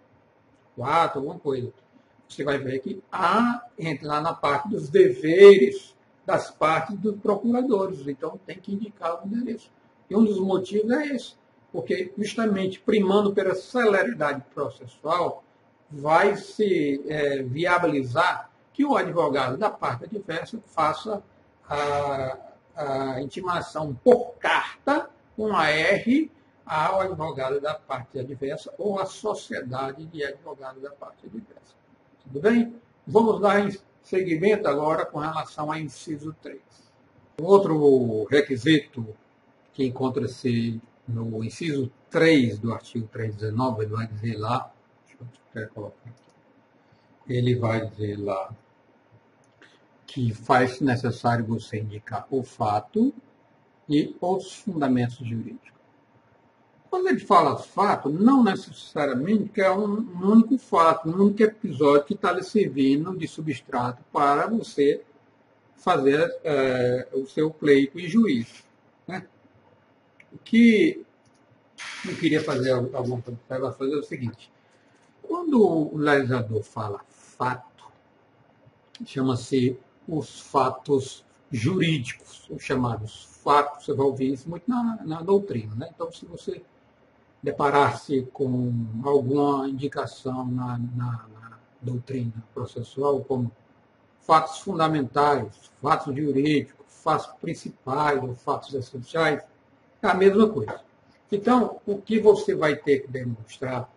4, 0.75 1.19
alguma 1.19 1.39
coisa 1.39 1.71
você 2.27 2.43
vai 2.43 2.57
ver 2.57 2.79
que 2.79 3.01
há, 3.11 3.65
entra 3.77 4.07
lá 4.07 4.21
na 4.21 4.33
parte 4.33 4.69
dos 4.69 4.89
deveres 4.89 5.95
das 6.25 6.49
partes 6.49 6.97
dos 6.97 7.15
procuradores. 7.17 8.07
Então, 8.07 8.39
tem 8.45 8.57
que 8.57 8.73
indicar 8.73 9.23
o 9.23 9.27
endereço. 9.27 9.71
E 10.09 10.15
um 10.15 10.23
dos 10.23 10.39
motivos 10.39 10.91
é 10.91 11.15
esse, 11.15 11.33
porque 11.71 12.11
justamente 12.17 12.79
primando 12.79 13.33
pela 13.33 13.55
celeridade 13.55 14.43
processual, 14.53 15.43
vai 15.89 16.35
se 16.35 17.03
é, 17.07 17.43
viabilizar 17.43 18.51
que 18.75 18.83
o 18.83 18.97
advogado 18.97 19.57
da 19.57 19.69
parte 19.69 20.03
adversa 20.03 20.59
faça 20.65 21.23
a, 21.67 22.37
a 22.75 23.21
intimação 23.21 23.95
por 24.03 24.33
carta, 24.33 25.09
com 25.33 25.55
a 25.55 25.69
R, 25.69 26.29
ao 26.65 26.99
advogado 26.99 27.61
da 27.61 27.73
parte 27.73 28.19
adversa 28.19 28.73
ou 28.77 28.99
à 28.99 29.05
sociedade 29.05 30.05
de 30.07 30.25
advogado 30.25 30.81
da 30.81 30.89
parte 30.89 31.25
adversa. 31.25 31.73
Tudo 32.23 32.41
bem? 32.41 32.75
Vamos 33.07 33.39
dar 33.39 33.71
seguimento 34.03 34.67
agora 34.67 35.05
com 35.05 35.19
relação 35.19 35.71
ao 35.71 35.77
inciso 35.77 36.35
3. 36.41 36.59
Outro 37.41 38.25
requisito 38.25 39.07
que 39.73 39.85
encontra-se 39.85 40.81
no 41.07 41.43
inciso 41.45 41.89
3 42.09 42.59
do 42.59 42.73
artigo 42.73 43.07
319, 43.07 43.85
ele 43.85 43.95
vai 43.95 44.07
dizer 44.07 44.37
lá, 44.37 44.69
deixa 45.05 45.69
eu 45.69 45.69
colocar 45.69 46.09
aqui, 46.09 46.33
ele 47.29 47.55
vai 47.55 47.85
dizer 47.85 48.19
lá 48.19 48.49
que 50.15 50.33
faz 50.33 50.79
necessário 50.79 51.43
você 51.43 51.77
indicar 51.77 52.25
o 52.31 52.41
fato 52.41 53.13
e 53.89 54.15
os 54.21 54.53
fundamentos 54.53 55.17
jurídicos. 55.17 55.73
Quando 56.89 57.09
ele 57.09 57.19
fala 57.19 57.57
fato, 57.57 58.07
não 58.07 58.41
necessariamente 58.41 59.59
é 59.59 59.69
um, 59.69 60.31
único 60.31 60.57
fato, 60.57 61.09
um 61.09 61.21
único 61.21 61.43
episódio 61.43 62.05
que 62.05 62.13
está 62.13 62.31
lhe 62.31 62.43
servindo 62.43 63.13
de 63.17 63.27
substrato 63.27 64.01
para 64.13 64.47
você 64.47 65.03
fazer 65.75 66.33
é, 66.45 67.09
o 67.11 67.25
seu 67.27 67.51
pleito 67.51 67.99
e 67.99 68.07
juízo. 68.07 68.63
Né? 69.05 69.27
O 70.31 70.37
que 70.37 71.05
eu 72.07 72.15
queria 72.15 72.41
fazer 72.41 72.71
alguma 72.71 73.17
observação 73.17 73.93
é 73.93 73.97
o 73.97 74.03
seguinte: 74.03 74.49
quando 75.21 75.61
o 75.61 75.97
legislador 75.97 76.63
fala 76.63 77.01
fato, 77.09 77.83
chama-se 79.05 79.77
os 80.07 80.39
fatos 80.39 81.25
jurídicos, 81.51 82.47
os 82.49 82.63
chamados 82.63 83.35
fatos, 83.43 83.85
você 83.85 83.93
vai 83.93 84.05
ouvir 84.05 84.33
isso 84.33 84.49
muito 84.49 84.67
na, 84.67 84.99
na 85.05 85.21
doutrina. 85.21 85.75
Né? 85.75 85.89
Então, 85.93 86.11
se 86.11 86.25
você 86.25 86.63
deparar-se 87.41 88.27
com 88.33 88.73
alguma 89.03 89.69
indicação 89.69 90.45
na, 90.47 90.79
na, 90.79 91.27
na, 91.31 91.59
doutrina 91.79 92.43
processual, 92.51 93.23
como 93.23 93.51
fatos 94.21 94.57
fundamentais, 94.57 95.71
fatos 95.79 96.15
jurídicos, 96.15 96.83
fatos 96.87 97.27
principais 97.39 98.23
ou 98.23 98.33
fatos 98.33 98.73
essenciais, 98.73 99.43
é 100.01 100.07
a 100.07 100.15
mesma 100.15 100.49
coisa. 100.49 100.81
Então, 101.31 101.79
o 101.85 102.01
que 102.01 102.19
você 102.19 102.55
vai 102.55 102.75
ter 102.75 103.01
que 103.01 103.11
demonstrar 103.11 103.87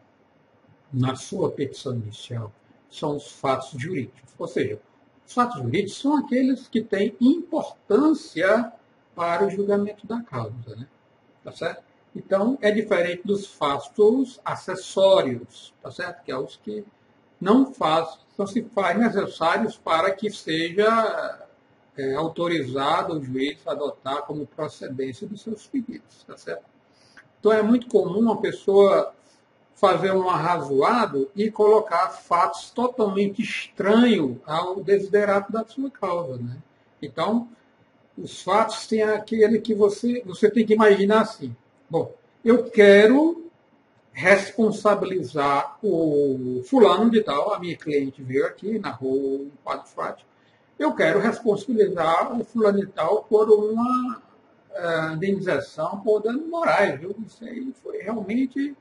na 0.92 1.16
sua 1.16 1.50
petição 1.50 1.94
inicial 1.94 2.52
são 2.90 3.16
os 3.16 3.32
fatos 3.32 3.70
jurídicos. 3.80 4.34
Ou 4.38 4.46
seja, 4.46 4.78
os 5.28 5.34
fatos 5.34 5.60
jurídicos 5.60 6.00
são 6.00 6.16
aqueles 6.16 6.68
que 6.68 6.82
têm 6.82 7.14
importância 7.20 8.72
para 9.14 9.46
o 9.46 9.50
julgamento 9.50 10.06
da 10.06 10.22
causa. 10.22 10.74
Né? 10.74 10.88
Tá 11.44 11.52
certo? 11.52 11.82
Então, 12.16 12.56
é 12.62 12.70
diferente 12.70 13.26
dos 13.26 13.46
fatos 13.46 14.40
acessórios, 14.42 15.74
tá 15.82 15.90
certo? 15.90 16.24
Que 16.24 16.32
é 16.32 16.38
os 16.38 16.56
que 16.56 16.82
não 17.38 17.74
faz, 17.74 18.18
não 18.38 18.46
se 18.46 18.62
faz 18.74 18.98
necessários 18.98 19.76
para 19.76 20.10
que 20.12 20.30
seja 20.30 21.46
é, 21.94 22.14
autorizado 22.14 23.18
o 23.18 23.22
juiz 23.22 23.58
a 23.66 23.72
adotar 23.72 24.22
como 24.22 24.46
procedência 24.46 25.28
dos 25.28 25.42
seus 25.42 25.66
pedidos, 25.66 26.24
tá 26.26 26.38
certo? 26.38 26.64
Então, 27.38 27.52
é 27.52 27.60
muito 27.60 27.86
comum 27.88 28.20
uma 28.20 28.40
pessoa 28.40 29.12
fazer 29.78 30.12
um 30.12 30.28
arrazoado 30.28 31.30
e 31.36 31.50
colocar 31.50 32.08
fatos 32.08 32.70
totalmente 32.70 33.40
estranhos 33.40 34.36
ao 34.44 34.82
desiderato 34.82 35.52
da 35.52 35.64
sua 35.64 35.88
causa, 35.88 36.36
né? 36.36 36.56
Então, 37.00 37.48
os 38.16 38.42
fatos 38.42 38.88
têm 38.88 39.02
aquele 39.02 39.60
que 39.60 39.74
você, 39.74 40.20
você 40.26 40.50
tem 40.50 40.66
que 40.66 40.74
imaginar 40.74 41.20
assim. 41.20 41.54
Bom, 41.88 42.12
eu 42.44 42.64
quero 42.64 43.48
responsabilizar 44.12 45.78
o 45.80 46.60
fulano 46.64 47.08
de 47.08 47.22
tal, 47.22 47.54
a 47.54 47.60
minha 47.60 47.76
cliente 47.76 48.20
veio 48.20 48.46
aqui, 48.46 48.80
narrou 48.80 49.42
um 49.42 49.50
quadro 49.62 49.86
fático, 49.86 50.28
eu 50.76 50.92
quero 50.92 51.20
responsabilizar 51.20 52.36
o 52.36 52.44
fulano 52.44 52.80
de 52.80 52.86
tal 52.88 53.22
por 53.22 53.48
uma 53.48 54.20
uh, 54.72 55.14
indenização 55.14 56.00
por 56.00 56.20
dano 56.20 56.48
morais, 56.48 56.98
viu? 56.98 57.14
Isso 57.24 57.44
aí 57.44 57.72
foi 57.80 57.98
realmente 57.98 58.76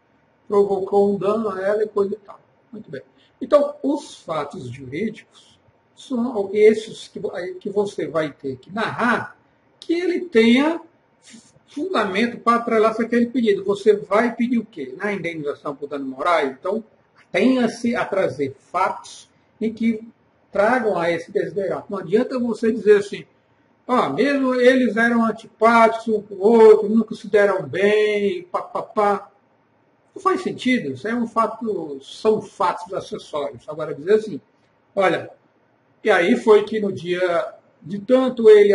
provocou 0.47 1.13
um 1.13 1.17
dano 1.17 1.49
a 1.49 1.62
ela 1.62 1.83
e 1.83 1.88
coisa 1.88 2.13
e 2.15 2.17
tal. 2.17 2.39
Muito 2.71 2.89
bem. 2.89 3.01
Então, 3.41 3.75
os 3.83 4.17
fatos 4.17 4.69
jurídicos 4.69 5.60
são 5.95 6.49
esses 6.53 7.07
que, 7.07 7.19
que 7.60 7.69
você 7.69 8.07
vai 8.07 8.31
ter 8.31 8.57
que 8.57 8.71
narrar 8.71 9.38
que 9.79 9.93
ele 9.93 10.21
tenha 10.21 10.81
fundamento 11.67 12.39
para 12.39 12.57
atrelar-se 12.57 13.03
aquele 13.03 13.27
pedido. 13.27 13.63
Você 13.63 13.93
vai 13.95 14.36
pedir 14.36 14.57
o 14.57 14.65
quê? 14.65 14.93
Na 14.97 15.13
indenização 15.13 15.75
por 15.75 15.88
dano 15.88 16.05
moral? 16.05 16.45
Então, 16.47 16.83
tenha-se 17.31 17.95
a 17.95 18.05
trazer 18.05 18.55
fatos 18.71 19.29
em 19.62 19.73
que 19.73 20.07
tragam 20.51 20.97
a 20.97 21.12
esse 21.12 21.31
desiderato. 21.31 21.86
Não 21.89 21.99
adianta 21.99 22.39
você 22.39 22.71
dizer 22.71 22.97
assim, 22.97 23.25
ah, 23.88 24.10
mesmo 24.10 24.55
eles 24.55 24.97
eram 24.97 25.25
antipáticos 25.25 26.07
um 26.07 26.21
com 26.21 26.36
o 26.36 26.41
outro, 26.41 26.89
nunca 26.89 27.15
se 27.15 27.27
deram 27.27 27.63
bem, 27.63 28.43
papapá. 28.43 29.29
Não 30.17 30.21
faz 30.23 30.41
sentido, 30.41 30.93
isso 30.93 31.08
é 31.08 31.13
um 31.13 31.27
fato, 31.27 31.99
são 32.01 32.41
fatos 32.41 32.91
acessórios. 32.91 33.69
Agora 33.69 33.93
dizer 33.93 34.15
assim, 34.15 34.41
olha, 34.95 35.30
e 36.03 36.10
aí 36.10 36.36
foi 36.36 36.63
que 36.63 36.80
no 36.80 36.91
dia 36.91 37.53
de 37.84 37.99
tanto 37.99 38.49
ele 38.49 38.73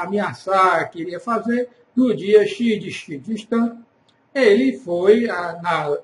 ameaçar, 0.00 0.90
queria 0.90 1.20
fazer, 1.20 1.68
no 1.94 2.12
dia 2.16 2.44
X 2.44 2.80
de 2.80 2.90
X 2.90 3.22
distante, 3.22 3.78
ele 4.34 4.76
foi 4.76 5.28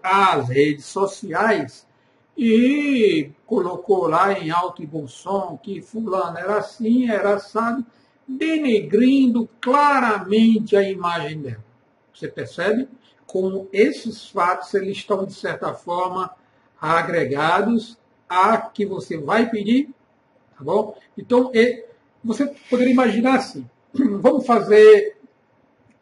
às 0.00 0.48
redes 0.48 0.84
sociais 0.84 1.84
e 2.36 3.32
colocou 3.46 4.06
lá 4.06 4.32
em 4.32 4.48
alto 4.52 4.80
e 4.80 4.86
bom 4.86 5.08
som 5.08 5.58
que 5.60 5.82
fulano 5.82 6.38
era 6.38 6.58
assim, 6.58 7.10
era 7.10 7.34
assado, 7.34 7.84
denegrindo 8.28 9.48
claramente 9.60 10.76
a 10.76 10.88
imagem 10.88 11.42
dela. 11.42 11.64
Você 12.14 12.28
percebe 12.28 12.86
como 13.28 13.68
esses 13.74 14.26
fatos 14.26 14.72
eles 14.72 14.96
estão, 14.96 15.26
de 15.26 15.34
certa 15.34 15.74
forma, 15.74 16.34
agregados 16.80 17.98
a 18.26 18.56
que 18.56 18.86
você 18.86 19.18
vai 19.18 19.50
pedir, 19.50 19.90
tá 20.56 20.64
bom? 20.64 20.96
Então, 21.16 21.52
você 22.24 22.46
poderia 22.70 22.92
imaginar 22.92 23.36
assim, 23.36 23.68
vamos 23.92 24.46
fazer 24.46 25.18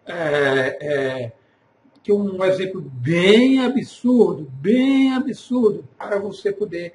é, 0.06 0.78
é, 0.80 2.12
um 2.12 2.44
exemplo 2.44 2.80
bem 2.80 3.64
absurdo, 3.64 4.48
bem 4.60 5.12
absurdo, 5.12 5.84
para 5.98 6.20
você 6.20 6.52
poder 6.52 6.94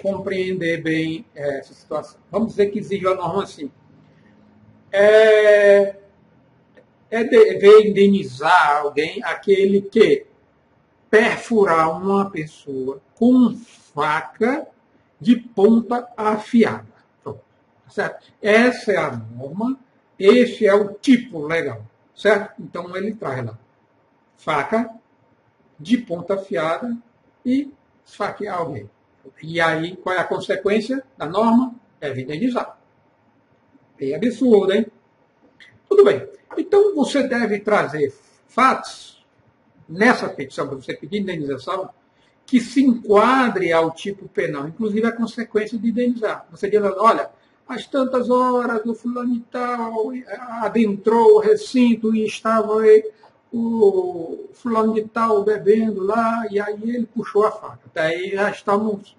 compreender 0.00 0.80
bem 0.80 1.26
essa 1.34 1.74
situação. 1.74 2.20
Vamos 2.30 2.50
dizer 2.50 2.66
que 2.66 2.78
exige 2.78 3.04
a 3.08 3.14
norma 3.16 3.42
assim. 3.42 3.68
É, 4.92 5.96
é 7.10 7.24
dever 7.24 7.86
indenizar 7.86 8.78
alguém 8.78 9.22
aquele 9.22 9.82
que 9.82 10.26
perfurar 11.10 12.00
uma 12.00 12.30
pessoa 12.30 13.00
com 13.14 13.56
faca 13.94 14.66
de 15.20 15.36
ponta 15.36 16.08
afiada. 16.16 16.86
Pronto, 17.22 17.40
certo? 17.88 18.26
Essa 18.42 18.92
é 18.92 18.96
a 18.96 19.10
norma, 19.10 19.78
esse 20.18 20.66
é 20.66 20.74
o 20.74 20.94
tipo 20.94 21.46
legal. 21.46 21.82
Certo? 22.14 22.54
Então 22.60 22.96
ele 22.96 23.14
traz 23.14 23.44
lá 23.44 23.58
faca 24.36 24.90
de 25.78 25.98
ponta 25.98 26.34
afiada 26.34 26.96
e 27.44 27.72
esfaquear 28.04 28.58
alguém. 28.58 28.88
E 29.42 29.60
aí, 29.60 29.96
qual 29.96 30.14
é 30.14 30.20
a 30.20 30.24
consequência 30.24 31.04
da 31.18 31.26
norma? 31.26 31.74
É 32.00 32.08
indenizar. 32.10 32.78
Bem 33.98 34.14
absurdo, 34.14 34.72
hein? 34.72 34.86
Tudo 35.88 36.04
bem. 36.04 36.26
Então 36.56 36.94
você 36.94 37.22
deve 37.22 37.60
trazer 37.60 38.14
fatos 38.48 39.24
nessa 39.88 40.28
petição, 40.28 40.66
para 40.66 40.76
você 40.76 40.94
pedir 40.94 41.18
indenização, 41.18 41.90
que 42.44 42.60
se 42.60 42.82
enquadre 42.82 43.72
ao 43.72 43.90
tipo 43.90 44.28
penal, 44.28 44.68
inclusive 44.68 45.06
a 45.06 45.12
consequência 45.12 45.78
de 45.78 45.88
indenizar. 45.88 46.46
Você 46.50 46.70
diz, 46.70 46.80
olha, 46.82 47.30
às 47.68 47.86
tantas 47.86 48.30
horas 48.30 48.84
o 48.86 48.94
fulano 48.94 49.34
e 49.34 49.40
tal 49.40 50.12
adentrou 50.60 51.36
o 51.36 51.38
recinto 51.40 52.14
e 52.14 52.24
estava 52.24 52.78
o 53.52 54.48
fulano 54.52 54.94
de 54.94 55.02
tal 55.02 55.42
bebendo 55.42 56.02
lá, 56.02 56.46
e 56.50 56.60
aí 56.60 56.80
ele 56.82 57.06
puxou 57.06 57.44
a 57.44 57.50
faca. 57.50 57.80
Até 57.86 58.02
aí 58.02 58.30
já 58.32 58.50
estamos 58.50 59.16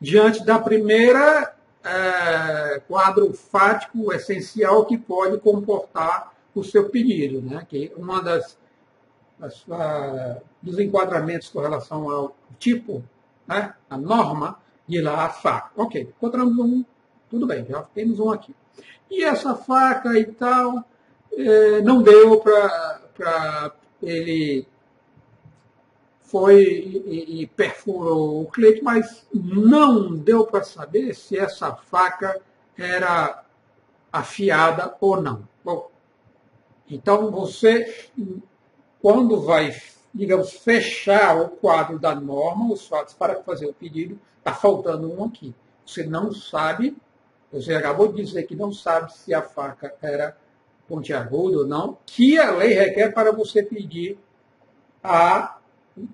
diante 0.00 0.44
da 0.44 0.58
primeira 0.58 1.54
é, 1.84 2.80
quadro 2.88 3.32
fático 3.34 4.12
essencial 4.12 4.84
que 4.86 4.96
pode 4.96 5.38
comportar 5.38 6.32
o 6.54 6.64
seu 6.64 6.88
pedido, 6.88 7.42
né? 7.42 7.66
que 7.68 7.92
uma 7.96 8.22
das, 8.22 8.56
das 9.38 9.62
uh, 9.64 10.40
dos 10.62 10.78
enquadramentos 10.78 11.48
com 11.48 11.60
relação 11.60 12.08
ao 12.08 12.36
tipo, 12.58 13.04
né? 13.46 13.74
a 13.90 13.98
norma, 13.98 14.58
de 14.86 15.00
lá 15.00 15.26
a 15.26 15.30
faca. 15.30 15.70
Ok, 15.76 16.02
encontramos 16.02 16.58
um 16.58 16.84
tudo 17.28 17.46
bem, 17.46 17.66
já 17.66 17.82
temos 17.82 18.20
um 18.20 18.30
aqui. 18.30 18.54
E 19.10 19.24
essa 19.24 19.54
faca 19.54 20.16
e 20.18 20.24
tal, 20.24 20.84
é, 21.32 21.80
não 21.82 22.02
deu 22.02 22.40
para 22.40 23.72
ele 24.02 24.66
foi 26.24 26.62
e, 26.62 27.42
e, 27.42 27.46
perfurou 27.46 28.42
o 28.42 28.46
cliente, 28.46 28.82
mas 28.82 29.26
não 29.32 30.14
deu 30.14 30.46
para 30.46 30.64
saber 30.64 31.14
se 31.14 31.38
essa 31.38 31.74
faca 31.74 32.40
era 32.76 33.44
afiada 34.12 34.96
ou 35.00 35.20
não. 35.20 35.46
Bom, 35.64 35.90
então 36.88 37.30
você, 37.30 38.10
quando 39.00 39.40
vai 39.40 39.72
digamos, 40.14 40.52
fechar 40.52 41.36
o 41.40 41.48
quadro 41.48 41.98
da 41.98 42.14
norma, 42.14 42.72
os 42.72 42.86
fatos 42.86 43.14
para 43.14 43.42
fazer 43.42 43.66
o 43.66 43.74
pedido, 43.74 44.18
está 44.38 44.54
faltando 44.54 45.12
um 45.12 45.24
aqui. 45.24 45.52
Você 45.84 46.04
não 46.04 46.32
sabe, 46.32 46.96
você 47.50 47.74
acabou 47.74 48.12
de 48.12 48.22
dizer 48.22 48.44
que 48.44 48.54
não 48.54 48.72
sabe 48.72 49.12
se 49.12 49.34
a 49.34 49.42
faca 49.42 49.92
era 50.00 50.36
pontiaguda 50.86 51.58
ou 51.58 51.66
não, 51.66 51.98
que 52.06 52.38
a 52.38 52.52
lei 52.52 52.74
requer 52.74 53.12
para 53.12 53.32
você 53.32 53.62
pedir 53.62 54.16
a, 55.02 55.58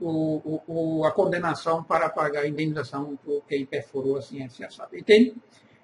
o, 0.00 0.60
o, 0.66 1.04
a 1.04 1.12
condenação 1.12 1.82
para 1.82 2.08
pagar 2.08 2.42
a 2.42 2.48
indenização 2.48 3.16
por 3.24 3.42
quem 3.46 3.64
perfurou 3.64 4.16
assim, 4.16 4.42
assim, 4.42 4.64
sabe. 4.70 5.00
Entende? 5.00 5.34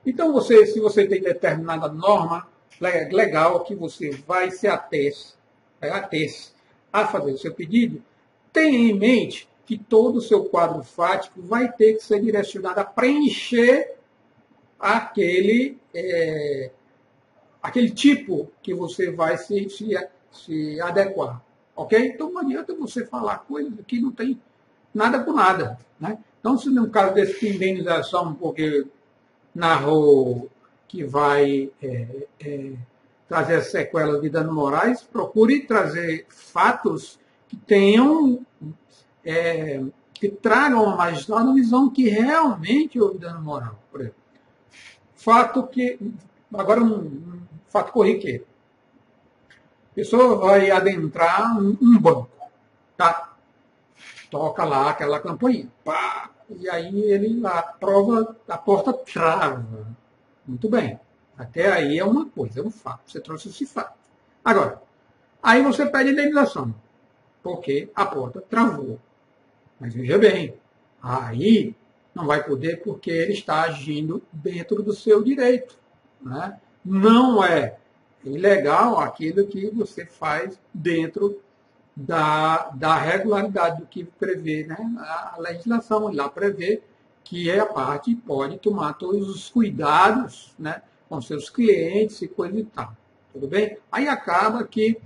Então, 0.04 0.32
você, 0.32 0.66
se 0.66 0.78
você 0.80 1.06
tem 1.06 1.20
determinada 1.20 1.88
norma 1.88 2.48
legal 2.80 3.64
que 3.64 3.74
você 3.74 4.10
vai 4.10 4.50
se 4.50 4.68
ater, 4.68 5.14
vai 5.80 5.90
ater 5.90 6.30
a 6.92 7.06
fazer 7.06 7.32
o 7.32 7.38
seu 7.38 7.54
pedido, 7.54 8.02
tenha 8.52 8.90
em 8.90 8.94
mente 8.94 9.48
que 9.64 9.76
todo 9.76 10.16
o 10.16 10.20
seu 10.20 10.44
quadro 10.44 10.82
fático 10.82 11.42
vai 11.42 11.72
ter 11.72 11.94
que 11.94 12.04
ser 12.04 12.20
direcionado 12.20 12.80
a 12.80 12.84
preencher 12.84 13.96
aquele, 14.78 15.78
é, 15.92 16.70
aquele 17.62 17.90
tipo 17.90 18.50
que 18.62 18.72
você 18.72 19.10
vai 19.10 19.36
se, 19.36 19.68
se, 19.68 20.08
se 20.30 20.80
adequar. 20.80 21.42
Ok? 21.76 21.98
Então 21.98 22.32
não 22.32 22.40
adianta 22.40 22.74
você 22.74 23.04
falar 23.04 23.38
coisas 23.40 23.72
que 23.86 24.00
não 24.00 24.10
tem 24.10 24.40
nada 24.94 25.22
com 25.22 25.32
nada. 25.32 25.78
Né? 26.00 26.18
Então, 26.40 26.56
se 26.56 26.70
no 26.70 26.88
caso 26.88 27.14
desse 27.14 27.48
indenização, 27.48 28.34
porque 28.34 28.86
narrou 29.54 30.48
que 30.88 31.04
vai 31.04 31.70
é, 31.82 32.26
é, 32.40 32.72
trazer 33.28 33.62
sequelas 33.62 34.22
de 34.22 34.30
dano 34.30 34.52
morais, 34.54 35.02
procure 35.02 35.66
trazer 35.66 36.26
fatos 36.28 37.18
que 37.48 37.56
tenham, 37.56 38.40
é, 39.24 39.82
que 40.14 40.28
tragam 40.28 40.84
uma 40.84 40.96
magistrada 40.96 41.44
uma 41.44 41.54
visão 41.54 41.90
que 41.90 42.08
realmente 42.08 43.00
houve 43.00 43.18
dano 43.18 43.42
moral. 43.42 43.78
Por 43.90 44.00
exemplo. 44.00 44.18
Fato 45.14 45.66
que, 45.66 45.98
agora 46.54 46.80
um, 46.80 46.94
um 46.94 47.40
fato 47.68 47.92
corriqueiro. 47.92 48.46
Pessoa 49.96 50.36
vai 50.36 50.70
adentrar 50.70 51.58
um, 51.58 51.74
um 51.80 51.98
banco, 51.98 52.28
tá? 52.98 53.34
Toca 54.30 54.62
lá 54.62 54.90
aquela 54.90 55.18
campainha, 55.18 55.72
pá, 55.82 56.30
e 56.50 56.68
aí 56.68 57.00
ele 57.00 57.40
a 57.46 57.62
prova, 57.62 58.36
a 58.46 58.58
porta 58.58 58.92
trava. 58.92 59.86
Muito 60.46 60.68
bem. 60.68 61.00
Até 61.38 61.72
aí 61.72 61.98
é 61.98 62.04
uma 62.04 62.26
coisa, 62.26 62.60
é 62.60 62.62
um 62.62 62.70
fato. 62.70 63.10
Você 63.10 63.20
trouxe 63.20 63.48
esse 63.48 63.64
fato. 63.64 63.98
Agora, 64.44 64.82
aí 65.42 65.62
você 65.62 65.86
pede 65.86 66.10
indenização, 66.10 66.74
porque 67.42 67.88
a 67.94 68.04
porta 68.04 68.42
travou. 68.42 69.00
Mas 69.80 69.94
veja 69.94 70.18
bem, 70.18 70.58
aí 71.02 71.74
não 72.14 72.26
vai 72.26 72.44
poder 72.44 72.82
porque 72.82 73.10
ele 73.10 73.32
está 73.32 73.62
agindo 73.62 74.22
dentro 74.30 74.82
do 74.82 74.92
seu 74.92 75.22
direito. 75.22 75.74
Né? 76.20 76.60
Não 76.84 77.42
é 77.42 77.78
ilegal 78.30 78.98
aquilo 78.98 79.46
que 79.46 79.70
você 79.70 80.04
faz 80.04 80.58
dentro 80.72 81.40
da, 81.94 82.70
da 82.74 82.96
regularidade 82.96 83.80
do 83.80 83.86
que 83.86 84.04
prevê 84.04 84.64
né? 84.64 84.76
a 84.98 85.36
legislação. 85.38 86.12
Lá 86.12 86.28
prevê 86.28 86.82
que 87.24 87.50
a 87.50 87.66
parte 87.66 88.14
pode 88.14 88.58
tomar 88.58 88.94
todos 88.94 89.28
os 89.28 89.48
cuidados 89.48 90.54
né? 90.58 90.82
com 91.08 91.20
seus 91.20 91.48
clientes 91.48 92.20
e 92.22 92.28
coisa 92.28 92.58
e 92.58 92.64
tal. 92.64 92.94
Tudo 93.32 93.48
bem? 93.48 93.78
Aí 93.90 94.08
acaba 94.08 94.64
que 94.64 94.98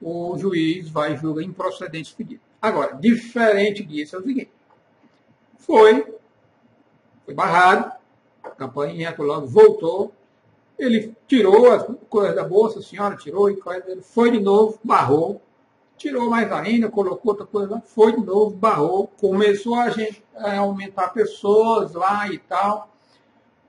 o 0.00 0.36
juiz 0.36 0.88
vai 0.88 1.16
julgar 1.16 1.42
improcedente 1.42 2.12
o 2.12 2.16
pedido. 2.16 2.40
Agora, 2.60 2.94
diferente 2.94 3.84
disso 3.84 4.16
é 4.16 4.18
o 4.18 4.22
seguinte: 4.22 4.50
foi, 5.58 6.14
foi 7.24 7.34
barrado, 7.34 7.92
a 8.42 8.50
campainha 8.50 9.14
logo 9.18 9.46
voltou, 9.46 10.12
ele 10.82 11.14
tirou 11.28 11.70
as 11.70 11.86
coisas 12.08 12.34
da 12.34 12.42
bolsa, 12.42 12.80
a 12.80 12.82
senhora 12.82 13.16
tirou 13.16 13.48
e 13.48 13.58
foi 14.02 14.32
de 14.32 14.40
novo, 14.40 14.78
barrou, 14.82 15.40
tirou 15.96 16.28
mais 16.28 16.50
ainda, 16.50 16.90
colocou 16.90 17.30
outra 17.32 17.46
coisa 17.46 17.74
lá, 17.74 17.80
foi 17.80 18.12
de 18.12 18.20
novo, 18.20 18.50
barrou, 18.56 19.06
começou 19.20 19.76
a, 19.76 19.90
gente, 19.90 20.24
a 20.34 20.58
aumentar 20.58 21.08
pessoas 21.10 21.92
lá 21.92 22.28
e 22.28 22.38
tal. 22.38 22.90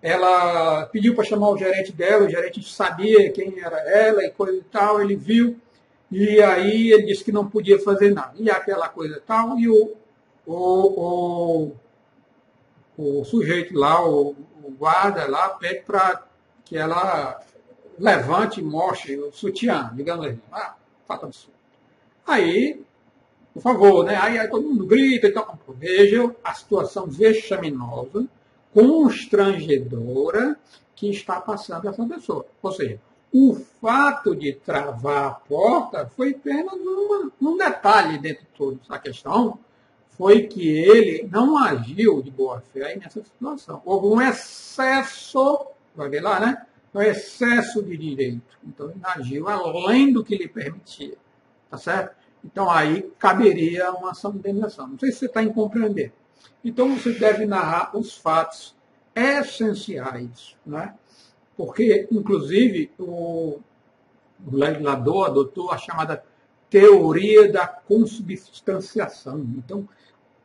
Ela 0.01 0.87
pediu 0.87 1.13
para 1.13 1.23
chamar 1.23 1.49
o 1.49 1.57
gerente 1.57 1.91
dela, 1.91 2.25
o 2.25 2.29
gerente 2.29 2.63
sabia 2.63 3.31
quem 3.31 3.59
era 3.59 3.77
ela 3.89 4.23
e 4.23 4.31
coisa 4.31 4.57
e 4.57 4.63
tal, 4.63 4.99
ele 4.99 5.15
viu, 5.15 5.55
e 6.11 6.41
aí 6.41 6.91
ele 6.91 7.03
disse 7.03 7.23
que 7.23 7.31
não 7.31 7.47
podia 7.47 7.79
fazer 7.79 8.11
nada. 8.11 8.33
E 8.37 8.49
aquela 8.49 8.89
coisa 8.89 9.17
e 9.17 9.21
tal, 9.21 9.59
e 9.59 9.69
o, 9.69 9.95
o, 10.47 11.71
o, 12.97 13.19
o 13.19 13.23
sujeito 13.23 13.77
lá, 13.77 14.03
o, 14.03 14.35
o 14.63 14.71
guarda 14.71 15.27
lá, 15.27 15.49
pede 15.49 15.83
para 15.85 16.32
que 16.73 16.77
ela 16.79 17.39
levante 17.99 18.59
e 18.59 18.63
mostre 18.63 19.15
o 19.19 19.31
sutiã, 19.31 19.91
digamos 19.93 20.25
assim. 20.25 20.39
Ah, 20.51 20.73
fato 21.07 21.27
absurdo. 21.27 21.53
Aí, 22.25 22.83
por 23.53 23.61
favor, 23.61 24.03
né? 24.03 24.15
Aí, 24.15 24.39
aí 24.39 24.47
todo 24.47 24.67
mundo 24.67 24.87
grita 24.87 25.27
e 25.27 25.31
tal. 25.31 25.55
Vejam 25.77 26.35
a 26.43 26.51
situação 26.55 27.05
vexaminosa 27.05 28.25
constrangedora 28.73 30.57
que 30.95 31.11
está 31.11 31.39
passando 31.39 31.87
essa 31.87 32.03
pessoa. 32.07 32.43
Ou 32.59 32.71
seja, 32.71 32.99
o 33.31 33.53
fato 33.79 34.35
de 34.35 34.53
travar 34.53 35.27
a 35.27 35.31
porta 35.31 36.07
foi 36.07 36.31
apenas 36.31 36.73
uma, 36.73 37.31
um 37.39 37.55
detalhe 37.55 38.17
dentro 38.17 38.45
de 38.45 38.49
toda 38.57 38.79
essa 38.83 38.97
questão, 38.97 39.59
foi 40.09 40.47
que 40.47 40.67
ele 40.67 41.29
não 41.31 41.55
agiu 41.55 42.19
de 42.23 42.31
boa 42.31 42.61
fé 42.73 42.95
nessa 42.95 43.23
situação. 43.23 43.79
Houve 43.85 44.07
um 44.07 44.19
excesso, 44.19 45.67
vai 45.95 46.09
ver 46.09 46.21
lá, 46.21 46.39
né? 46.39 46.65
Um 46.93 47.01
excesso 47.01 47.81
de 47.81 47.97
direito. 47.97 48.57
Então 48.65 48.93
agiu 49.03 49.47
além 49.47 50.13
do 50.13 50.23
que 50.23 50.35
lhe 50.35 50.47
permitia. 50.47 51.17
Tá 51.69 51.77
certo? 51.77 52.15
Então 52.43 52.69
aí 52.69 53.11
caberia 53.17 53.91
uma 53.91 54.11
ação 54.11 54.31
de 54.31 54.39
indenização. 54.39 54.87
Não 54.87 54.99
sei 54.99 55.11
se 55.11 55.19
você 55.19 55.25
está 55.25 55.41
em 55.41 55.51
compreender. 55.51 56.13
Então 56.63 56.95
você 56.95 57.13
deve 57.13 57.45
narrar 57.45 57.97
os 57.97 58.15
fatos 58.15 58.75
essenciais, 59.15 60.55
né? 60.65 60.93
porque, 61.55 62.07
inclusive, 62.11 62.91
o 62.97 63.59
legislador 64.51 65.27
adotou 65.27 65.71
a 65.71 65.77
chamada 65.77 66.23
teoria 66.69 67.51
da 67.51 67.67
consubstanciação. 67.67 69.39
Então, 69.57 69.87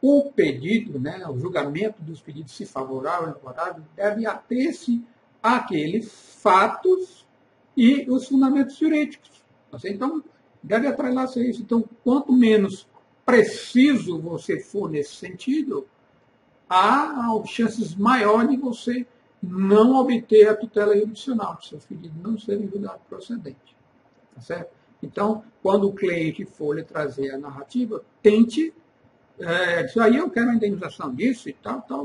o 0.01 0.30
pedido, 0.30 0.99
né, 1.01 1.26
o 1.26 1.38
julgamento 1.38 2.03
dos 2.03 2.20
pedidos, 2.20 2.55
se 2.55 2.66
favorável 2.66 3.28
ou 3.28 3.34
favorável, 3.34 3.82
deve 3.96 4.26
ater-se 4.26 5.03
àqueles 5.43 6.11
fatos 6.43 7.26
e 7.76 8.11
os 8.11 8.26
fundamentos 8.28 8.76
jurídicos. 8.76 9.30
Então, 9.84 10.22
deve 10.62 10.86
atrelar-se 10.86 11.41
a 11.41 11.45
isso. 11.45 11.62
Então, 11.62 11.84
quanto 12.03 12.32
menos 12.32 12.86
preciso 13.24 14.18
você 14.18 14.59
for 14.59 14.91
nesse 14.91 15.14
sentido, 15.14 15.86
há 16.68 17.30
chances 17.47 17.95
maiores 17.95 18.51
de 18.51 18.57
você 18.57 19.07
não 19.43 19.95
obter 19.95 20.49
a 20.49 20.57
tutela 20.57 20.97
judicial, 20.99 21.55
do 21.55 21.64
seu 21.64 21.78
pedido 21.78 22.14
não 22.20 22.39
ser 22.39 22.59
julgado 22.61 23.01
procedente. 23.09 23.76
Tá 24.34 24.41
certo? 24.41 24.70
Então, 25.03 25.45
quando 25.62 25.89
o 25.89 25.93
cliente 25.93 26.45
for 26.45 26.74
lhe 26.74 26.82
trazer 26.82 27.30
a 27.30 27.39
narrativa, 27.39 28.03
tente. 28.22 28.74
É, 29.39 29.84
dizer, 29.84 30.01
aí 30.01 30.16
eu 30.16 30.28
quero 30.28 30.51
a 30.51 30.55
indenização 30.55 31.14
disso 31.14 31.49
e 31.49 31.53
tal, 31.53 31.80
tal, 31.82 32.05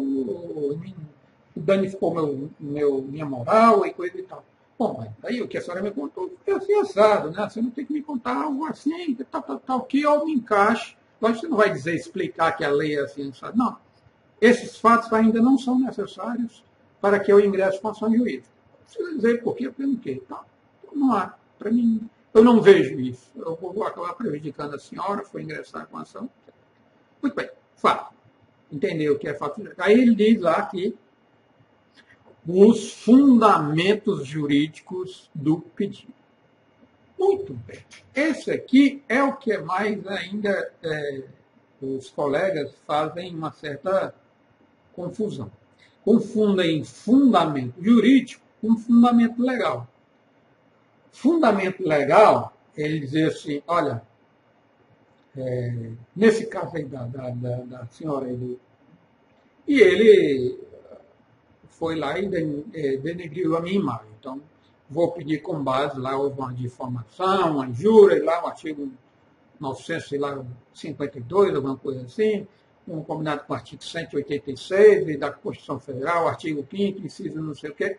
danificou 1.55 2.13
meu, 2.13 2.49
meu, 2.59 3.01
minha 3.01 3.25
moral 3.25 3.85
e 3.85 3.93
coisa 3.93 4.17
e 4.17 4.23
tal. 4.23 4.43
Bom, 4.77 5.07
aí 5.23 5.41
o 5.41 5.47
que 5.47 5.57
a 5.57 5.61
senhora 5.61 5.81
me 5.81 5.91
contou 5.91 6.33
foi 6.43 6.53
assim 6.55 6.73
assado, 6.79 7.31
né? 7.31 7.47
Você 7.49 7.61
não 7.61 7.69
tem 7.69 7.85
que 7.85 7.93
me 7.93 8.01
contar 8.01 8.43
algo 8.43 8.65
assim, 8.65 9.15
tal, 9.29 9.41
tal, 9.41 9.59
tal, 9.59 9.81
que 9.83 10.01
eu 10.01 10.25
me 10.25 10.33
encaixe. 10.33 10.97
Lógico 11.21 11.41
você 11.41 11.47
não 11.47 11.57
vai 11.57 11.71
dizer, 11.71 11.95
explicar 11.95 12.51
que 12.53 12.65
a 12.65 12.71
lei 12.71 12.97
é 12.97 13.01
assim, 13.01 13.31
sabe? 13.31 13.57
Não. 13.57 13.77
Esses 14.41 14.77
fatos 14.77 15.13
ainda 15.13 15.41
não 15.41 15.57
são 15.57 15.79
necessários 15.79 16.63
para 16.99 17.19
que 17.19 17.31
eu 17.31 17.39
ingresse 17.39 17.79
com 17.79 17.89
ação 17.89 18.13
juízo. 18.13 18.49
Precisa 18.83 19.15
dizer 19.15 19.43
por 19.43 19.55
quê, 19.55 19.69
pelo 19.69 19.97
quê. 19.97 20.21
Tá? 20.27 20.43
Não 20.93 21.13
há. 21.13 21.33
Para 21.57 21.71
mim, 21.71 22.09
eu 22.33 22.43
não 22.43 22.61
vejo 22.61 22.99
isso. 22.99 23.31
Eu 23.35 23.55
vou 23.55 23.83
acabar 23.83 24.13
prejudicando 24.15 24.75
a 24.75 24.79
senhora, 24.79 25.23
foi 25.23 25.43
ingressar 25.43 25.87
com 25.87 25.97
ação. 25.97 26.29
Muito 27.21 27.35
bem, 27.35 27.49
fato. 27.75 28.13
Entendeu 28.71 29.13
o 29.13 29.19
que 29.19 29.27
é 29.27 29.33
fato? 29.33 29.61
Aí 29.77 29.93
ele 29.93 30.15
diz 30.15 30.41
lá 30.41 30.61
que 30.65 30.95
os 32.47 32.91
fundamentos 32.91 34.25
jurídicos 34.25 35.29
do 35.33 35.59
pedido. 35.59 36.13
Muito 37.17 37.53
bem. 37.53 37.79
Esse 38.13 38.51
aqui 38.51 39.01
é 39.07 39.23
o 39.23 39.37
que 39.37 39.57
mais 39.57 40.05
ainda 40.07 40.73
é, 40.83 41.23
os 41.81 42.09
colegas 42.09 42.73
fazem 42.85 43.33
uma 43.33 43.51
certa 43.51 44.13
confusão. 44.93 45.49
Confundem 46.03 46.83
fundamento 46.83 47.81
jurídico 47.81 48.43
com 48.61 48.75
fundamento 48.77 49.41
legal. 49.41 49.87
Fundamento 51.11 51.87
legal, 51.87 52.57
ele 52.75 52.99
dizer 52.99 53.27
assim, 53.27 53.61
olha, 53.67 54.01
é, 55.37 55.91
nesse 56.15 56.45
caso 56.47 56.75
aí 56.75 56.85
da, 56.85 57.05
da, 57.05 57.29
da, 57.29 57.55
da 57.57 57.85
senhora 57.87 58.27
aí 58.27 58.59
e 59.67 59.79
ele 59.79 60.59
foi 61.78 61.95
lá 61.95 62.17
e 62.19 62.26
é, 62.74 62.97
denegriu 62.97 63.55
a 63.57 63.61
minha 63.61 63.76
imagem. 63.76 64.07
Então, 64.19 64.41
vou 64.89 65.11
pedir 65.11 65.41
com 65.41 65.63
base 65.63 65.99
lá 65.99 66.17
houve 66.17 66.39
uma 66.39 66.53
difamação, 66.53 67.53
uma 67.53 67.67
injúria, 67.67 68.24
lá 68.24 68.43
o 68.43 68.47
artigo 68.47 68.91
952, 69.59 71.55
alguma 71.55 71.78
coisa 71.78 72.05
assim, 72.05 72.47
um 72.88 73.01
combinado 73.01 73.43
com 73.45 73.53
o 73.53 73.55
artigo 73.55 73.84
186 73.84 75.19
da 75.19 75.32
Constituição 75.32 75.80
Federal, 75.80 76.28
artigo 76.28 76.65
5 76.69 77.05
inciso 77.05 77.41
não 77.41 77.55
sei 77.55 77.69
o 77.69 77.76
quê. 77.76 77.97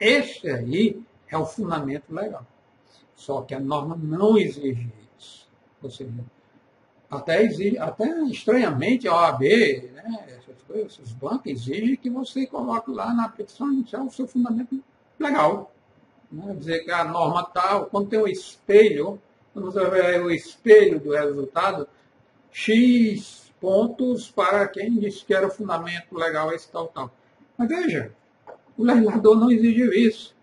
Esse 0.00 0.48
aí 0.48 1.00
é 1.28 1.36
o 1.36 1.44
fundamento 1.44 2.12
legal. 2.12 2.46
Só 3.14 3.42
que 3.42 3.54
a 3.54 3.60
norma 3.60 3.96
não 3.96 4.36
exige 4.36 4.90
isso. 5.18 5.48
Ou 5.82 5.90
seja, 5.90 6.10
até, 7.12 7.44
exige, 7.44 7.78
até 7.78 8.08
estranhamente 8.22 9.06
a 9.06 9.14
OAB, 9.14 9.42
né, 9.42 10.24
essas 10.28 10.62
coisas, 10.66 10.98
esses 10.98 11.12
bancos 11.12 11.44
exigem 11.44 11.94
que 11.94 12.08
você 12.08 12.46
coloque 12.46 12.90
lá 12.90 13.12
na 13.12 13.28
petição 13.28 13.70
inicial 13.70 14.06
o 14.06 14.10
seu 14.10 14.26
fundamento 14.26 14.82
legal. 15.20 15.70
Né? 16.30 16.54
Dizer 16.54 16.84
que 16.84 16.90
a 16.90 17.04
norma 17.04 17.44
tal, 17.44 17.86
quando 17.86 18.08
tem 18.08 18.18
o 18.18 18.24
um 18.24 18.28
espelho, 18.28 19.20
quando 19.52 19.70
você 19.70 19.84
ver 19.90 20.22
o 20.22 20.30
espelho 20.30 20.98
do 20.98 21.10
resultado, 21.10 21.86
X 22.50 23.52
pontos 23.60 24.30
para 24.30 24.66
quem 24.66 24.98
disse 24.98 25.22
que 25.24 25.34
era 25.34 25.46
o 25.46 25.50
fundamento 25.50 26.16
legal 26.16 26.50
esse 26.52 26.70
tal, 26.72 26.88
tal. 26.88 27.14
Mas 27.58 27.68
veja, 27.68 28.10
o 28.76 28.84
legislador 28.84 29.38
não 29.38 29.52
exigiu 29.52 29.92
isso. 29.92 30.34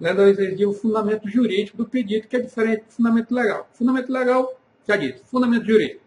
O 0.00 0.02
legislador 0.02 0.32
exigiu 0.32 0.70
o 0.70 0.74
fundamento 0.74 1.28
jurídico 1.28 1.76
do 1.76 1.86
pedido, 1.86 2.26
que 2.26 2.36
é 2.36 2.40
diferente 2.40 2.84
do 2.84 2.92
fundamento 2.92 3.32
legal. 3.32 3.68
Fundamento 3.72 4.12
legal, 4.12 4.60
já 4.86 4.96
disse, 4.96 5.22
fundamento 5.24 5.64
jurídico. 5.64 6.05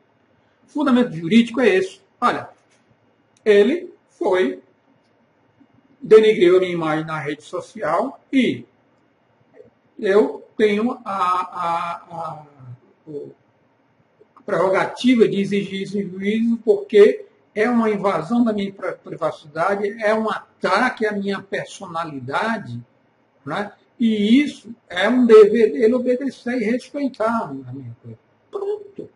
Fundamento 0.70 1.12
jurídico 1.14 1.60
é 1.62 1.76
esse. 1.76 2.00
Olha, 2.22 2.50
ele 3.44 3.94
foi, 4.12 4.62
denegriu 6.02 6.58
a 6.58 6.60
minha 6.60 6.72
imagem 6.72 7.06
na 7.06 7.20
rede 7.20 7.44
social 7.44 8.20
e 8.32 8.66
eu 9.98 10.46
tenho 10.56 11.00
a, 11.04 11.14
a, 11.14 11.96
a, 12.12 12.46
a 13.08 14.42
prerrogativa 14.46 15.28
de 15.28 15.42
exigir 15.42 15.84
esse 15.84 16.04
juízo 16.04 16.58
porque 16.64 17.26
é 17.54 17.70
uma 17.70 17.90
invasão 17.90 18.44
da 18.44 18.54
minha 18.54 18.72
privacidade, 19.04 19.88
é 20.02 20.14
um 20.14 20.30
ataque 20.30 21.06
à 21.06 21.12
minha 21.12 21.42
personalidade, 21.42 22.80
né? 23.46 23.72
e 24.00 24.42
isso 24.42 24.74
é 24.88 25.10
um 25.10 25.26
dever 25.26 25.74
dele 25.74 25.94
obedecer 25.94 26.62
e 26.62 26.66
respeitar 26.66 27.46
a 27.46 27.74
minha 27.74 27.96
coisa. 28.02 28.20
Pronto. 28.50 29.10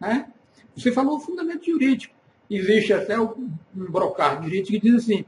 Né? 0.00 0.30
Você 0.76 0.92
falou 0.92 1.16
o 1.16 1.20
fundamento 1.20 1.64
jurídico. 1.64 2.14
Existe 2.48 2.92
até 2.92 3.18
um 3.18 3.50
brocar 3.72 4.42
jurídico 4.42 4.68
que 4.68 4.80
diz 4.80 5.02
assim, 5.02 5.24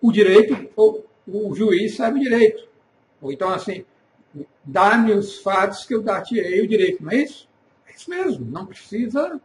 o 0.00 0.12
direito, 0.12 0.68
ou 0.76 1.06
o 1.26 1.54
juiz 1.54 1.96
sabe 1.96 2.20
direito. 2.20 2.68
Ou 3.20 3.32
então 3.32 3.48
assim, 3.50 3.84
dá-me 4.64 5.12
os 5.12 5.38
fatos 5.38 5.84
que 5.84 5.94
eu 5.94 6.02
dar-te-ei 6.02 6.60
o 6.60 6.68
direito, 6.68 7.02
não 7.02 7.10
é 7.10 7.16
isso? 7.16 7.48
É 7.86 7.92
isso 7.92 8.10
mesmo, 8.10 8.44
não 8.44 8.66
precisa 8.66 9.40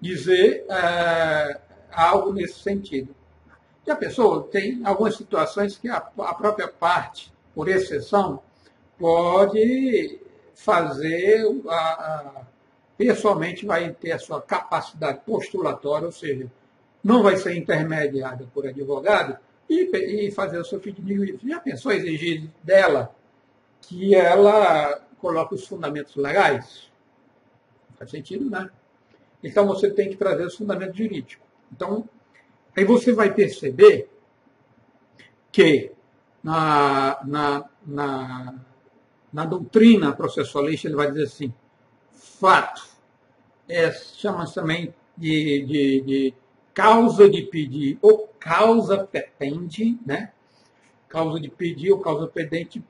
dizer 0.00 0.64
é, 0.68 1.60
algo 1.90 2.32
nesse 2.32 2.60
sentido. 2.60 3.14
Já 3.86 3.96
pensou? 3.96 4.42
Tem 4.42 4.80
algumas 4.84 5.16
situações 5.16 5.76
que 5.76 5.88
a, 5.88 5.96
a 5.96 6.34
própria 6.34 6.68
parte, 6.68 7.32
por 7.54 7.68
exceção, 7.68 8.40
pode 8.98 10.20
fazer 10.54 11.44
a, 11.68 11.74
a, 11.74 12.46
pessoalmente 12.96 13.66
vai 13.66 13.90
ter 13.92 14.12
a 14.12 14.18
sua 14.18 14.40
capacidade 14.40 15.20
postulatória, 15.24 16.06
ou 16.06 16.12
seja, 16.12 16.50
não 17.02 17.22
vai 17.22 17.36
ser 17.36 17.56
intermediada 17.56 18.46
por 18.52 18.66
advogado 18.66 19.36
e, 19.68 20.26
e 20.26 20.30
fazer 20.30 20.58
o 20.58 20.64
seu 20.64 20.78
pedido. 20.78 21.40
Já 21.46 21.60
pensou 21.60 21.92
exigir 21.92 22.48
dela 22.62 23.14
que 23.80 24.14
ela 24.14 25.00
coloque 25.18 25.54
os 25.54 25.66
fundamentos 25.66 26.14
legais? 26.16 26.90
Faz 27.98 28.10
sentido, 28.10 28.48
né? 28.48 28.70
Então 29.42 29.66
você 29.66 29.90
tem 29.90 30.08
que 30.08 30.16
trazer 30.16 30.44
os 30.44 30.54
fundamentos 30.54 30.96
jurídicos. 30.96 31.46
Então, 31.72 32.08
aí 32.76 32.84
você 32.84 33.12
vai 33.12 33.32
perceber 33.34 34.08
que 35.50 35.90
na, 36.42 37.18
na, 37.24 37.64
na, 37.84 38.54
na 39.32 39.44
doutrina 39.44 40.12
processualista 40.12 40.88
ele 40.88 40.96
vai 40.96 41.10
dizer 41.10 41.24
assim, 41.24 41.52
fato, 42.42 42.82
é, 43.68 43.92
chama-se 43.92 44.56
também 44.56 44.92
de, 45.16 45.64
de, 45.64 46.00
de, 46.00 46.34
causa 46.74 47.30
de 47.30 47.42
pedir 47.42 47.96
ou 48.02 48.26
causa 48.40 49.04
petente, 49.04 49.96
né? 50.04 50.32
Causa 51.08 51.38
de 51.38 51.48
pedir 51.48 51.92
ou 51.92 52.00
causa 52.00 52.26
pendente 52.26 52.84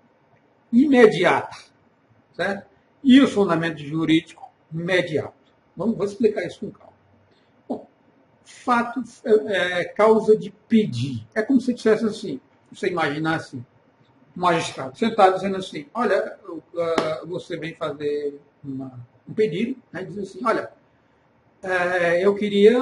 imediata, 0.73 1.55
certo? 2.35 2.67
E 3.05 3.21
o 3.21 3.29
fundamento 3.29 3.81
jurídico 3.81 4.51
imediato. 4.73 5.35
Vamos, 5.77 5.99
vou 5.99 6.07
explicar 6.07 6.47
isso 6.47 6.61
com 6.61 6.71
calma. 6.71 6.93
Bom, 7.69 7.87
fato 8.43 9.03
é, 9.23 9.81
é, 9.81 9.85
causa 9.85 10.35
de 10.35 10.51
pedir. 10.67 11.27
É 11.35 11.43
como 11.43 11.61
se 11.61 11.75
dissesse 11.75 12.07
assim, 12.07 12.41
você 12.73 12.89
imaginasse 12.89 13.57
assim, 13.57 13.67
um 14.35 14.41
magistrado 14.41 14.97
sentado 14.97 15.35
dizendo 15.35 15.59
assim, 15.59 15.87
olha, 15.93 16.39
você 17.27 17.59
vem 17.59 17.75
fazer 17.75 18.41
uma 18.65 19.12
um 19.29 19.35
pedido, 19.35 19.81
né, 19.93 20.05
diz 20.05 20.18
assim, 20.18 20.45
olha, 20.45 20.73
é, 21.62 22.25
eu 22.25 22.35
queria 22.35 22.81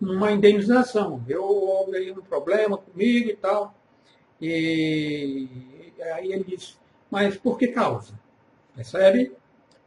uma 0.00 0.32
indenização, 0.32 1.22
eu 1.28 1.44
houve 1.44 2.10
um 2.12 2.22
problema 2.22 2.78
comigo 2.78 3.30
e 3.30 3.36
tal, 3.36 3.74
e 4.40 5.48
aí 6.14 6.32
ele 6.32 6.44
diz, 6.44 6.78
mas 7.10 7.36
por 7.36 7.58
que 7.58 7.68
causa? 7.68 8.14
Percebe? 8.74 9.32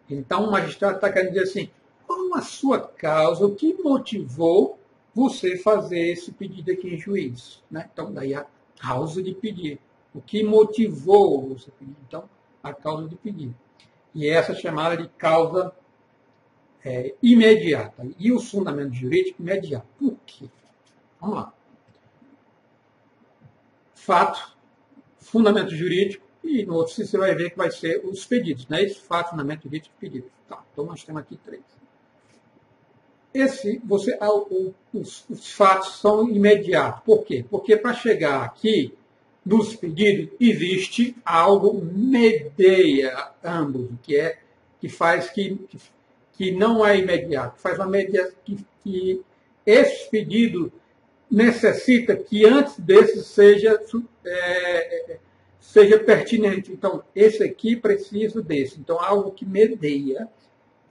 Então 0.09 0.47
o 0.47 0.51
magistrado 0.51 0.95
está 0.95 1.11
querendo 1.11 1.33
dizer 1.33 1.43
assim, 1.43 1.69
qual 2.05 2.35
a 2.35 2.41
sua 2.41 2.79
causa, 2.79 3.45
o 3.45 3.55
que 3.55 3.73
motivou 3.81 4.77
você 5.13 5.57
fazer 5.57 6.11
esse 6.11 6.31
pedido 6.31 6.71
aqui 6.71 6.93
em 6.93 6.97
juiz? 6.97 7.61
Né? 7.69 7.89
Então, 7.91 8.11
daí 8.11 8.33
a 8.33 8.45
causa 8.79 9.21
de 9.21 9.33
pedir. 9.33 9.79
O 10.13 10.21
que 10.21 10.43
motivou 10.43 11.49
você 11.49 11.71
pedir? 11.71 11.95
Então, 12.07 12.29
a 12.61 12.73
causa 12.73 13.07
de 13.07 13.15
pedir. 13.15 13.53
E 14.13 14.27
essa 14.27 14.51
é 14.51 14.55
chamada 14.55 14.95
de 14.95 15.07
causa 15.09 15.73
é, 16.83 17.15
imediata. 17.21 18.07
E 18.19 18.31
o 18.31 18.39
fundamento 18.39 18.93
jurídico 18.93 19.41
imediato. 19.41 19.87
Por 19.97 20.17
quê? 20.25 20.45
Vamos 21.19 21.37
lá. 21.37 21.53
Fato, 23.95 24.57
fundamento 25.19 25.73
jurídico, 25.73 26.25
e 26.43 26.65
no 26.65 26.75
outro 26.75 26.93
você 26.93 27.17
vai 27.17 27.33
ver 27.33 27.51
que 27.51 27.57
vai 27.57 27.71
ser 27.71 28.05
os 28.05 28.25
pedidos, 28.25 28.67
né? 28.67 28.83
Esse 28.83 28.99
fato, 28.99 29.29
fundamento 29.29 29.63
jurídico 29.63 29.95
pedido. 29.99 30.29
Tá, 30.47 30.61
então 30.71 30.85
nós 30.85 31.03
temos 31.03 31.21
aqui 31.21 31.37
três. 31.37 31.63
Esse, 33.33 33.81
você, 33.83 34.15
ah, 34.21 34.29
os, 34.93 35.25
os 35.29 35.51
fatos 35.53 35.99
são 35.99 36.29
imediatos. 36.29 37.01
Por 37.03 37.23
quê? 37.23 37.43
Porque 37.49 37.75
para 37.75 37.93
chegar 37.93 38.43
aqui, 38.43 38.93
nos 39.45 39.75
pedidos 39.75 40.29
existe 40.39 41.15
algo 41.25 41.83
medeia 41.83 43.31
ambos, 43.43 43.89
que 44.01 44.15
é 44.15 44.39
que 44.79 44.89
faz 44.89 45.29
que, 45.29 45.59
que 46.33 46.51
não 46.51 46.85
é 46.85 46.97
imediato, 46.97 47.59
faz 47.59 47.77
uma 47.77 47.87
mediação 47.87 48.33
que, 48.43 48.65
que 48.83 49.21
esse 49.65 50.09
pedido 50.09 50.71
necessita 51.29 52.15
que 52.15 52.45
antes 52.45 52.77
desse 52.79 53.23
seja 53.23 53.79
é, 54.25 55.17
seja 55.59 55.97
pertinente. 55.97 56.71
Então, 56.71 57.03
esse 57.15 57.41
aqui 57.41 57.75
precisa 57.75 58.41
desse. 58.41 58.79
Então, 58.79 59.01
algo 59.01 59.31
que 59.31 59.45
medeia 59.45 60.27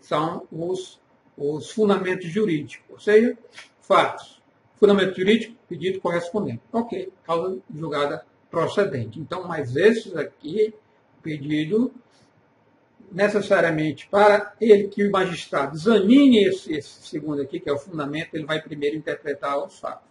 são 0.01 0.47
os, 0.51 0.99
os 1.37 1.71
fundamentos 1.71 2.27
jurídicos, 2.27 2.87
ou 2.91 2.99
seja, 2.99 3.37
fatos. 3.81 4.43
Fundamento 4.77 5.15
jurídico, 5.15 5.55
pedido 5.69 6.01
correspondente. 6.01 6.63
Ok, 6.73 7.13
causa 7.25 7.59
julgada 7.73 8.27
procedente. 8.53 9.19
Então, 9.19 9.49
mas 9.49 9.75
esses 9.75 10.15
aqui, 10.15 10.75
pedido 11.23 11.91
necessariamente 13.11 14.07
para 14.09 14.55
ele 14.61 14.89
que 14.89 15.07
o 15.07 15.11
magistrado 15.11 15.75
examine 15.75 16.45
esse, 16.45 16.73
esse, 16.73 17.07
segundo 17.07 17.43
aqui, 17.43 17.59
que 17.59 17.69
é 17.69 17.73
o 17.73 17.79
fundamento, 17.79 18.35
ele 18.35 18.45
vai 18.45 18.61
primeiro 18.61 18.97
interpretar 18.97 19.59
os 19.59 19.79
fatos. 19.79 20.07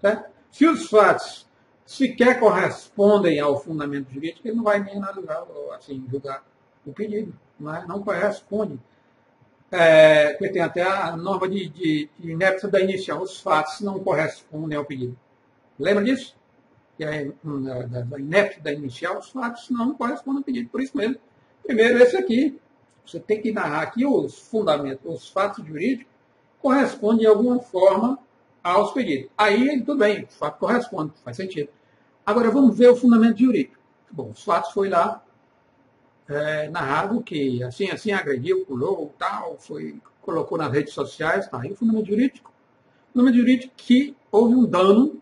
Certo? 0.00 0.30
Se 0.50 0.66
os 0.66 0.88
fatos 0.88 1.46
sequer 1.84 2.40
correspondem 2.40 3.38
ao 3.38 3.60
fundamento 3.60 4.12
jurídico, 4.12 4.48
ele 4.48 4.56
não 4.56 4.64
vai 4.64 4.82
nem 4.82 4.96
analisar, 4.96 5.44
assim, 5.74 6.04
julgar 6.10 6.44
o 6.84 6.92
pedido. 6.92 7.34
Não, 7.60 7.74
é? 7.74 7.86
não 7.86 8.02
corresponde. 8.02 8.78
É, 9.70 10.32
porque 10.32 10.50
tem 10.50 10.62
até 10.62 10.82
a 10.82 11.16
norma 11.16 11.48
de, 11.48 11.68
de, 11.68 12.10
de 12.18 12.68
da 12.68 12.80
inicial. 12.80 13.22
Os 13.22 13.40
fatos 13.40 13.80
não 13.80 13.98
correspondem 14.00 14.76
ao 14.76 14.84
pedido. 14.84 15.16
Lembra 15.78 16.04
disso? 16.04 16.36
Que 16.96 17.04
é 17.04 17.30
da, 18.62 18.72
inicial, 18.72 19.18
os 19.18 19.30
fatos 19.30 19.70
não 19.70 19.94
correspondem 19.94 20.38
ao 20.38 20.44
pedido. 20.44 20.68
Por 20.68 20.80
isso 20.80 20.96
mesmo, 20.96 21.16
primeiro 21.62 21.98
esse 21.98 22.16
aqui, 22.16 22.58
Você 23.04 23.18
tem 23.18 23.40
que 23.40 23.52
narrar 23.52 23.86
que 23.86 24.06
os 24.06 24.38
fundamentos, 24.38 25.04
os 25.04 25.28
fatos 25.28 25.66
jurídicos 25.66 26.06
correspondem 26.60 27.20
de 27.20 27.26
alguma 27.26 27.58
forma 27.60 28.18
aos 28.62 28.92
pedidos. 28.92 29.28
Aí, 29.36 29.80
tudo 29.80 29.98
bem, 29.98 30.24
o 30.24 30.28
fato 30.28 30.58
corresponde, 30.58 31.12
faz 31.24 31.36
sentido. 31.36 31.68
Agora, 32.24 32.50
vamos 32.50 32.78
ver 32.78 32.88
o 32.88 32.96
fundamento 32.96 33.38
jurídico. 33.38 33.76
Bom, 34.10 34.30
os 34.30 34.44
fatos 34.44 34.72
foi 34.72 34.88
lá 34.88 35.22
é, 36.28 36.68
narrado 36.68 37.22
que 37.22 37.62
assim, 37.64 37.90
assim 37.90 38.12
agrediu, 38.12 38.64
pulou, 38.64 39.12
tal, 39.18 39.56
foi, 39.58 40.00
colocou 40.20 40.56
nas 40.56 40.72
redes 40.72 40.92
sociais, 40.92 41.48
tá 41.48 41.60
aí 41.60 41.72
o 41.72 41.76
fundamento 41.76 42.06
jurídico. 42.06 42.52
O 43.10 43.12
fundamento 43.12 43.38
jurídico 43.38 43.72
que 43.76 44.16
houve 44.30 44.54
um 44.54 44.64
dano 44.64 45.20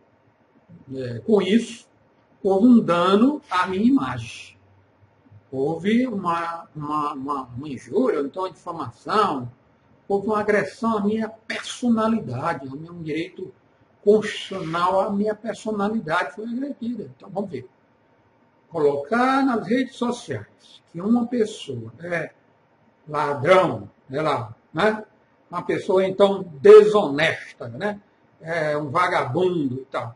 é, 0.95 1.19
com 1.21 1.41
isso, 1.41 1.87
houve 2.43 2.67
um 2.67 2.81
dano 2.81 3.41
à 3.51 3.67
minha 3.67 3.85
imagem. 3.85 4.57
Houve 5.53 6.07
uma, 6.07 6.69
uma, 6.75 7.13
uma, 7.13 7.43
uma 7.43 7.69
injúria, 7.69 8.21
então 8.21 8.45
uma 8.45 8.53
difamação, 8.53 9.51
houve 10.09 10.29
uma 10.29 10.41
agressão 10.41 10.99
à 10.99 11.01
minha 11.01 11.29
personalidade, 11.29 12.69
ao 12.69 12.77
meu 12.77 12.95
direito 12.95 13.53
constitucional, 14.05 15.01
à 15.01 15.11
minha 15.11 15.35
personalidade 15.35 16.35
foi 16.35 16.45
agredida. 16.47 17.11
Então 17.17 17.29
vamos 17.31 17.51
ver. 17.51 17.69
Colocar 18.69 19.45
nas 19.45 19.67
redes 19.67 19.97
sociais 19.97 20.83
que 20.93 21.01
uma 21.01 21.27
pessoa 21.27 21.93
é 22.01 22.31
ladrão, 23.09 23.91
é 24.11 24.23
lá, 24.23 24.55
né? 24.73 25.05
uma 25.51 25.63
pessoa 25.63 26.07
então 26.07 26.45
desonesta, 26.61 27.69
né? 27.69 28.01
é 28.41 28.77
um 28.77 28.89
vagabundo 28.89 29.81
e 29.83 29.85
tal. 29.87 30.15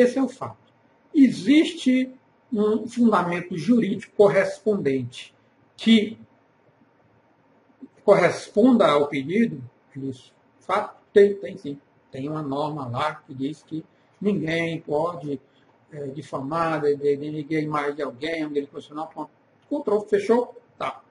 Esse 0.00 0.18
é 0.18 0.22
o 0.22 0.28
fato. 0.28 0.72
Existe 1.14 2.10
um 2.52 2.86
fundamento 2.88 3.56
jurídico 3.56 4.16
correspondente 4.16 5.34
que 5.76 6.18
corresponda 8.04 8.88
ao 8.88 9.08
pedido, 9.08 9.62
isso, 9.94 10.32
fato, 10.60 11.00
tem, 11.12 11.34
tem 11.34 11.56
sim. 11.58 11.78
Tem 12.10 12.28
uma 12.28 12.42
norma 12.42 12.88
lá 12.88 13.16
que 13.16 13.34
diz 13.34 13.62
que 13.62 13.84
ninguém 14.20 14.80
pode 14.80 15.40
é, 15.92 16.06
difamar, 16.06 16.80
de, 16.80 16.96
de, 16.96 17.16
de 17.16 17.30
ninguém 17.30 17.66
mais 17.66 17.94
de 17.94 18.02
alguém, 18.02 18.44
um 18.44 18.48
direito 18.48 18.70
constitucional, 18.70 19.08
ponto. 19.08 19.30
Controle, 19.68 20.08
fechou, 20.08 20.56
tá. 20.78 21.02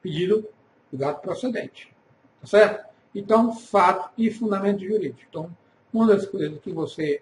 Pedido, 0.00 0.48
julgado 0.90 1.20
procedente. 1.20 1.92
Tá 2.40 2.46
certo? 2.46 2.88
Então, 3.14 3.52
fato 3.52 4.10
e 4.16 4.30
fundamento 4.30 4.80
jurídico. 4.80 5.26
Então, 5.28 5.54
uma 5.92 6.06
das 6.06 6.24
coisas 6.26 6.58
que 6.60 6.72
você, 6.72 7.20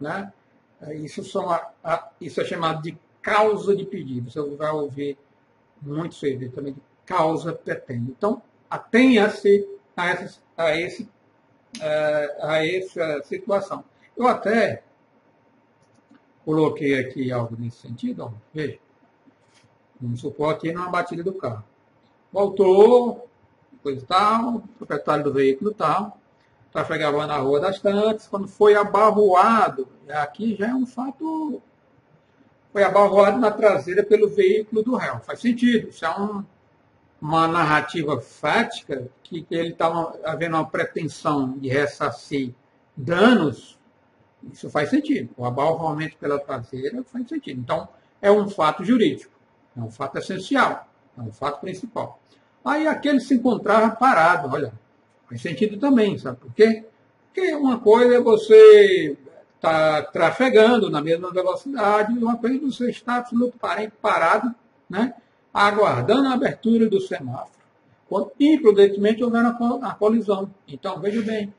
né, 0.00 0.32
é, 0.32 0.37
isso, 0.94 1.24
são 1.24 1.50
a, 1.50 1.70
a, 1.82 2.10
isso 2.20 2.40
é 2.40 2.44
chamado 2.44 2.82
de 2.82 2.96
causa 3.20 3.74
de 3.74 3.84
pedido. 3.84 4.30
Você 4.30 4.40
vai 4.56 4.70
ouvir 4.70 5.18
muito 5.80 6.14
isso 6.14 6.50
também 6.50 6.72
de 6.72 6.82
causa 7.04 7.52
pretende. 7.52 8.10
Então, 8.10 8.42
atenha-se 8.68 9.68
a, 9.96 10.64
a, 10.64 10.76
esse, 10.78 11.08
é, 11.80 12.38
a 12.40 12.66
essa 12.66 13.22
situação. 13.24 13.84
Eu 14.16 14.26
até 14.26 14.82
coloquei 16.44 16.98
aqui 16.98 17.30
algo 17.30 17.56
nesse 17.58 17.78
sentido, 17.78 18.24
ó, 18.24 18.32
veja. 18.52 18.78
Vamos 20.00 20.20
supor 20.20 20.54
aqui 20.54 20.72
numa 20.72 20.88
batida 20.88 21.22
do 21.22 21.32
carro. 21.32 21.64
Voltou, 22.32 23.28
coisa 23.82 24.04
tal, 24.06 24.62
proprietário 24.76 25.24
do 25.24 25.32
veículo 25.32 25.74
tal, 25.74 26.18
trafegava 26.72 27.26
na 27.26 27.36
Rua 27.38 27.60
das 27.60 27.80
Tantas, 27.80 28.26
quando 28.26 28.46
foi 28.46 28.74
abarroado, 28.74 29.88
aqui 30.08 30.56
já 30.56 30.68
é 30.68 30.74
um 30.74 30.86
fato, 30.86 31.62
foi 32.72 32.82
abarroado 32.82 33.38
na 33.38 33.50
traseira 33.50 34.02
pelo 34.02 34.28
veículo 34.28 34.82
do 34.82 34.96
réu. 34.96 35.18
Faz 35.20 35.40
sentido, 35.40 35.88
isso 35.88 36.04
é 36.04 36.10
um, 36.10 36.44
uma 37.20 37.48
narrativa 37.48 38.20
fática 38.20 39.08
que, 39.22 39.42
que 39.42 39.54
ele 39.54 39.70
estava 39.70 40.18
havendo 40.24 40.56
uma 40.56 40.68
pretensão 40.68 41.52
de 41.58 41.68
ressarcir 41.68 42.54
danos, 42.96 43.78
isso 44.52 44.70
faz 44.70 44.90
sentido. 44.90 45.30
O 45.36 45.44
abarroamento 45.44 46.16
pela 46.16 46.38
traseira 46.38 47.02
faz 47.04 47.28
sentido. 47.28 47.60
Então, 47.60 47.88
é 48.20 48.30
um 48.30 48.48
fato 48.48 48.84
jurídico. 48.84 49.32
É 49.76 49.80
um 49.80 49.90
fato 49.90 50.18
essencial, 50.18 50.88
é 51.16 51.20
um 51.20 51.32
fato 51.32 51.60
principal. 51.60 52.20
Aí 52.64 52.86
aquele 52.86 53.20
se 53.20 53.34
encontrava 53.34 53.94
parado, 53.94 54.48
olha, 54.52 54.72
faz 55.28 55.42
sentido 55.42 55.78
também, 55.78 56.16
sabe 56.18 56.38
por 56.38 56.52
quê? 56.54 56.84
Porque 57.26 57.54
uma 57.54 57.78
coisa 57.78 58.16
é 58.16 58.20
você 58.20 59.16
estar 59.56 60.02
tá 60.02 60.10
trafegando 60.10 60.90
na 60.90 61.00
mesma 61.00 61.30
velocidade, 61.30 62.12
uma 62.12 62.36
coisa 62.36 62.56
é 62.56 62.60
você 62.60 62.90
estar 62.90 63.16
absolutamente 63.16 63.92
parado, 64.00 64.54
né, 64.88 65.14
aguardando 65.52 66.28
a 66.28 66.32
abertura 66.32 66.88
do 66.88 67.00
semáforo, 67.00 67.50
quando 68.08 68.32
imprudentemente 68.40 69.22
houver 69.22 69.44
a 69.44 69.94
colisão. 69.94 70.50
Então, 70.66 70.98
veja 71.00 71.20
bem, 71.22 71.52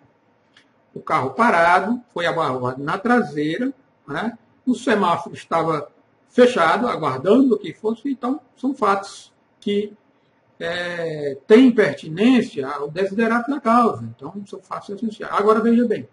o 0.93 0.99
carro 0.99 1.31
parado, 1.31 2.01
foi 2.13 2.25
abarroado 2.25 2.83
na 2.83 2.97
traseira, 2.97 3.71
né, 4.07 4.37
o 4.65 4.73
semáforo 4.73 5.35
estava 5.35 5.89
fechado, 6.29 6.87
aguardando 6.87 7.55
o 7.55 7.57
que 7.57 7.73
fosse. 7.73 8.09
Então, 8.09 8.39
são 8.55 8.73
fatos 8.73 9.31
que 9.59 9.93
é, 10.59 11.37
têm 11.47 11.71
pertinência 11.71 12.67
ao 12.67 12.89
desiderato 12.89 13.49
da 13.49 13.59
causa. 13.59 14.03
Então, 14.03 14.33
são 14.45 14.59
fatos 14.59 14.89
essenciais. 14.89 15.33
Agora, 15.33 15.61
veja 15.61 15.87
bem. 15.87 16.07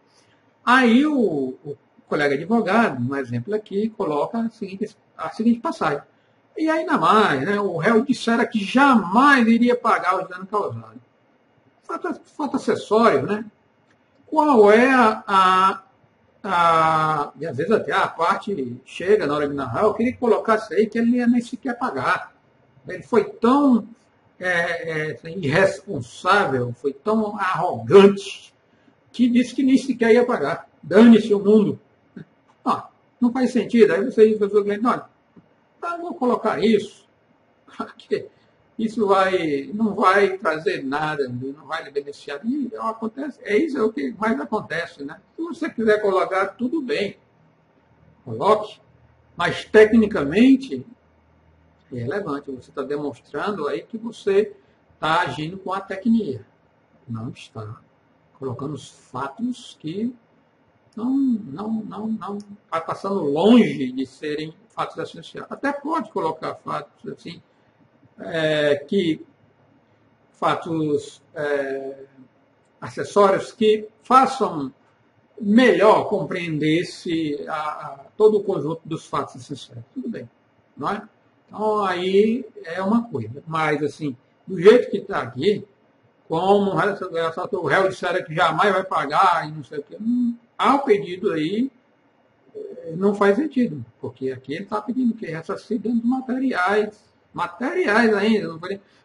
Aí, 0.64 1.04
o, 1.04 1.56
o 1.64 1.76
colega 2.08 2.34
advogado, 2.34 3.02
um 3.02 3.16
exemplo 3.16 3.54
aqui, 3.54 3.88
coloca 3.90 4.38
a 4.38 4.50
seguinte, 4.50 4.96
a 5.16 5.30
seguinte 5.30 5.60
passagem. 5.60 6.02
E 6.56 6.70
ainda 6.70 6.96
mais, 6.96 7.42
né, 7.42 7.60
o 7.60 7.76
réu 7.76 8.02
dissera 8.02 8.46
que 8.46 8.64
jamais 8.64 9.46
iria 9.46 9.76
pagar 9.76 10.22
os 10.22 10.28
danos 10.28 10.48
causados. 10.48 11.00
Fato, 11.82 12.20
fato 12.24 12.56
acessório, 12.56 13.22
né? 13.22 13.44
Qual 14.26 14.72
é 14.72 14.90
a, 14.92 15.22
a 15.26 15.82
ah, 16.48 17.32
e 17.40 17.46
às 17.46 17.56
vezes 17.56 17.72
até 17.72 17.92
a 17.92 18.06
parte 18.06 18.80
chega 18.84 19.26
na 19.26 19.34
hora 19.34 19.48
de 19.48 19.54
narrar, 19.54 19.82
eu 19.82 19.94
queria 19.94 20.12
que 20.12 20.18
colocasse 20.18 20.72
aí 20.74 20.86
que 20.86 20.96
ele 20.96 21.26
nem 21.26 21.40
sequer 21.40 21.76
pagar. 21.76 22.32
Ele 22.86 23.02
foi 23.02 23.24
tão 23.24 23.86
é, 24.38 25.12
é, 25.12 25.30
irresponsável, 25.30 26.72
foi 26.74 26.92
tão 26.92 27.38
arrogante, 27.38 28.54
que 29.12 29.28
disse 29.28 29.54
que 29.54 29.62
nem 29.62 29.78
sequer 29.78 30.12
ia 30.12 30.26
pagar. 30.26 30.68
Dane-se 30.82 31.32
o 31.32 31.38
mundo. 31.38 31.80
Ah, 32.64 32.88
não 33.20 33.32
faz 33.32 33.50
sentido. 33.50 33.92
Aí 33.92 34.04
você 34.04 34.28
diz 34.28 34.38
para 34.38 34.46
o 34.46 34.62
cliente, 34.62 34.86
olha, 34.86 35.06
vou 36.00 36.14
colocar 36.14 36.62
isso, 36.62 37.06
isso 38.78 39.06
vai, 39.06 39.70
não 39.72 39.94
vai 39.94 40.36
trazer 40.36 40.84
nada, 40.84 41.28
não 41.28 41.66
vai 41.66 41.84
lhe 41.84 41.90
beneficiar. 41.90 42.40
E 42.44 42.70
acontece, 42.76 43.38
é 43.42 43.56
isso 43.56 43.78
é 43.78 43.82
o 43.82 43.92
que 43.92 44.14
mais 44.18 44.38
acontece. 44.38 45.02
Né? 45.02 45.18
Se 45.34 45.42
você 45.42 45.70
quiser 45.70 46.00
colocar, 46.00 46.48
tudo 46.48 46.82
bem, 46.82 47.16
coloque, 48.24 48.78
mas 49.36 49.64
tecnicamente 49.64 50.76
é 50.76 50.95
relevante. 51.90 52.50
Você 52.50 52.70
está 52.70 52.82
demonstrando 52.82 53.68
aí 53.68 53.82
que 53.82 53.98
você 53.98 54.54
está 54.94 55.20
agindo 55.22 55.58
com 55.58 55.72
a 55.72 55.80
tecnia. 55.80 56.44
Não 57.08 57.28
está 57.30 57.80
colocando 58.38 58.74
os 58.74 58.88
fatos 58.88 59.76
que 59.80 60.14
não, 60.96 61.10
não, 61.14 61.70
não, 61.84 62.06
não, 62.08 62.38
está 62.38 62.80
passando 62.80 63.20
longe 63.20 63.92
de 63.92 64.06
serem 64.06 64.54
fatos 64.68 64.96
essenciais. 64.96 65.46
Até 65.50 65.72
pode 65.72 66.10
colocar 66.10 66.54
fatos 66.56 67.12
assim, 67.12 67.42
é, 68.18 68.76
que 68.76 69.24
fatos 70.32 71.22
é, 71.34 72.04
acessórios 72.80 73.52
que 73.52 73.88
façam 74.02 74.72
melhor 75.38 76.08
compreender-se 76.08 77.46
todo 78.16 78.38
o 78.38 78.42
conjunto 78.42 78.80
dos 78.84 79.06
fatos 79.06 79.34
essenciais. 79.36 79.84
Tudo 79.92 80.08
bem, 80.08 80.28
não 80.76 80.90
é? 80.90 81.06
Então, 81.46 81.84
aí 81.84 82.44
é 82.64 82.82
uma 82.82 83.08
coisa. 83.08 83.42
Mas, 83.46 83.82
assim, 83.82 84.16
do 84.46 84.60
jeito 84.60 84.90
que 84.90 84.98
está 84.98 85.22
aqui, 85.22 85.66
como 86.28 86.72
o 86.72 87.66
réu 87.66 87.88
disseram 87.88 88.24
que 88.24 88.34
jamais 88.34 88.72
vai 88.72 88.84
pagar 88.84 89.48
e 89.48 89.52
não 89.52 89.64
sei 89.64 89.78
o 89.78 89.82
quê, 89.82 89.96
hum, 90.00 90.36
há 90.58 90.74
o 90.74 90.80
pedido 90.80 91.32
aí, 91.32 91.70
eh, 92.54 92.94
não 92.96 93.14
faz 93.14 93.36
sentido, 93.36 93.84
porque 94.00 94.30
aqui 94.30 94.54
ele 94.54 94.64
está 94.64 94.80
pedindo 94.80 95.14
que 95.14 95.26
ressarcir 95.26 95.78
de 95.78 95.88
materiais 95.88 97.06
materiais 97.36 98.14
ainda. 98.14 98.58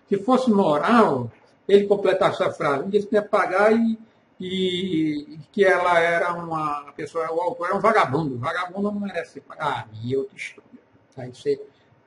Se 0.08 0.18
fosse 0.18 0.50
moral, 0.50 1.30
ele 1.68 1.86
completasse 1.86 2.42
a 2.42 2.52
frase, 2.52 2.84
ele 2.84 2.92
disse 2.92 3.08
que 3.08 3.16
ia 3.16 3.22
pagar 3.22 3.74
e, 3.74 4.00
e, 4.39 5.38
que 5.52 5.66
ela 5.66 6.00
era 6.00 6.34
uma 6.34 6.92
pessoa, 6.96 7.30
o 7.32 7.42
autor 7.42 7.68
era 7.68 7.76
um 7.76 7.82
vagabundo. 7.82 8.38
Vagabundo 8.38 8.92
não 8.92 9.00
merece 9.00 9.42
pagar. 9.42 9.89
E 10.02 10.16
outra 10.16 10.36
história. 10.36 10.72
Aí, 11.18 11.30
você, 11.30 11.62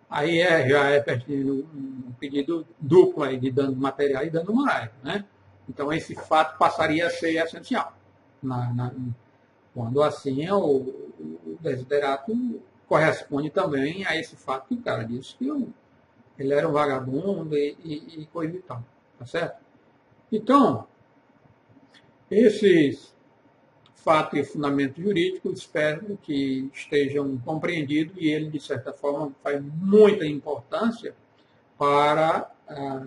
aí 0.08 0.40
é, 0.40 0.68
já 0.68 0.90
é 0.90 1.04
um 1.28 2.12
pedido 2.18 2.66
duplo 2.78 3.24
aí 3.24 3.38
de 3.38 3.50
dano 3.50 3.76
material 3.76 4.24
e 4.24 4.30
dano 4.30 4.52
moral. 4.52 4.88
Né? 5.02 5.24
Então 5.68 5.92
esse 5.92 6.14
fato 6.14 6.58
passaria 6.58 7.06
a 7.06 7.10
ser 7.10 7.36
essencial. 7.36 7.96
Na, 8.42 8.72
na, 8.74 8.92
quando 9.74 10.02
assim 10.02 10.48
o, 10.50 10.58
o 10.58 11.58
desiderato 11.60 12.60
corresponde 12.86 13.50
também 13.50 14.06
a 14.06 14.16
esse 14.16 14.36
fato 14.36 14.68
que 14.68 14.74
o 14.74 14.82
cara 14.82 15.04
disse 15.04 15.34
que 15.36 15.50
o 15.50 15.72
ele 16.38 16.52
era 16.52 16.68
um 16.68 16.72
vagabundo 16.72 17.56
e, 17.56 17.76
e, 17.84 18.22
e 18.22 18.26
coisa 18.26 18.56
e 18.56 18.60
tal, 18.60 18.82
tá 19.18 19.24
certo? 19.24 19.62
Então, 20.32 20.86
esses 22.30 23.13
fatos 24.04 24.38
e 24.38 24.44
fundamentos 24.44 25.02
jurídicos 25.02 25.60
espero 25.60 26.18
que 26.22 26.70
estejam 26.74 27.38
compreendidos 27.38 28.14
e 28.18 28.28
ele, 28.28 28.50
de 28.50 28.60
certa 28.60 28.92
forma, 28.92 29.32
faz 29.42 29.60
muita 29.64 30.26
importância 30.26 31.14
para 31.78 32.52
ah, 32.68 33.06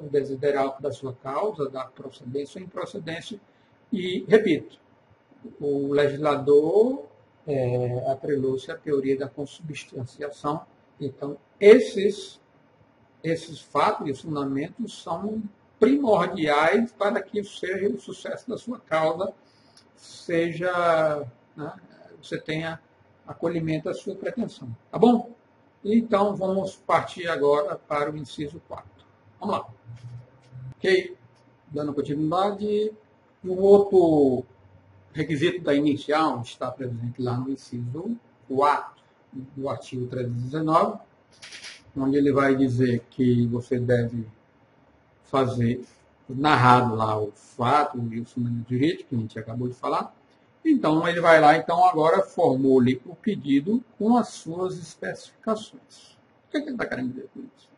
o 0.00 0.08
desiderato 0.08 0.82
da 0.82 0.90
sua 0.90 1.12
causa, 1.14 1.68
da 1.68 1.84
procedência 1.84 2.58
ou 2.58 2.64
improcedência. 2.64 3.38
E, 3.92 4.24
repito, 4.26 4.78
o 5.60 5.92
legislador 5.92 7.04
é, 7.46 8.10
atrelou-se 8.10 8.70
à 8.70 8.76
teoria 8.76 9.18
da 9.18 9.28
consubstanciação. 9.28 10.62
Então, 10.98 11.36
esses, 11.60 12.40
esses 13.22 13.60
fatos 13.60 14.08
e 14.08 14.14
fundamentos 14.14 15.02
são 15.02 15.42
primordiais 15.78 16.90
para 16.92 17.20
que 17.20 17.44
seja 17.44 17.88
o 17.88 18.00
sucesso 18.00 18.48
da 18.48 18.56
sua 18.56 18.78
causa 18.78 19.34
seja 20.02 21.24
né, 21.56 21.72
você 22.20 22.36
tenha 22.36 22.80
acolhimento 23.26 23.88
à 23.88 23.94
sua 23.94 24.16
pretensão. 24.16 24.68
Tá 24.90 24.98
bom? 24.98 25.30
Então 25.84 26.34
vamos 26.34 26.76
partir 26.76 27.28
agora 27.28 27.76
para 27.76 28.10
o 28.10 28.16
inciso 28.16 28.60
4. 28.66 28.86
Vamos 29.40 29.56
lá. 29.56 29.68
Ok? 30.76 31.16
Dando 31.68 31.94
continuidade, 31.94 32.92
o 33.44 33.54
outro 33.62 34.44
requisito 35.12 35.62
da 35.62 35.74
inicial 35.74 36.42
está 36.42 36.70
presente 36.70 37.22
lá 37.22 37.36
no 37.36 37.50
inciso 37.50 38.16
4 38.48 39.02
do 39.56 39.68
artigo 39.68 40.06
319, 40.08 40.98
onde 41.96 42.16
ele 42.16 42.32
vai 42.32 42.56
dizer 42.56 43.04
que 43.10 43.46
você 43.46 43.78
deve 43.78 44.26
fazer 45.24 45.84
narrado 46.28 46.94
lá 46.94 47.18
o 47.18 47.32
fato 47.32 47.98
e 48.10 48.20
o 48.20 48.24
fundamento 48.24 48.68
jurídico, 48.68 49.10
que 49.10 49.14
a 49.14 49.18
gente 49.18 49.38
acabou 49.38 49.68
de 49.68 49.74
falar. 49.74 50.14
Então, 50.64 51.06
ele 51.08 51.20
vai 51.20 51.40
lá, 51.40 51.56
então, 51.56 51.84
agora 51.84 52.22
formule 52.22 53.02
o 53.04 53.14
pedido 53.14 53.82
com 53.98 54.16
as 54.16 54.28
suas 54.28 54.78
especificações. 54.78 56.16
O 56.46 56.50
que, 56.52 56.58
é 56.58 56.60
que 56.60 56.66
ele 56.68 56.74
está 56.74 56.86
querendo 56.86 57.10
dizer 57.10 57.28
com 57.34 57.40
isso? 57.40 57.68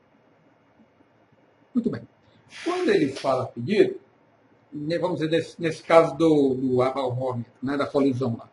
Muito 1.74 1.90
bem. 1.90 2.02
Quando 2.62 2.90
ele 2.90 3.08
fala 3.08 3.46
pedido, 3.46 3.98
vamos 5.00 5.18
dizer, 5.18 5.30
nesse, 5.30 5.60
nesse 5.60 5.82
caso 5.82 6.14
do, 6.16 6.54
do 6.54 6.82
avalmômetro, 6.82 7.52
né, 7.62 7.76
da 7.76 7.86
colisão 7.86 8.36
lá, 8.36 8.48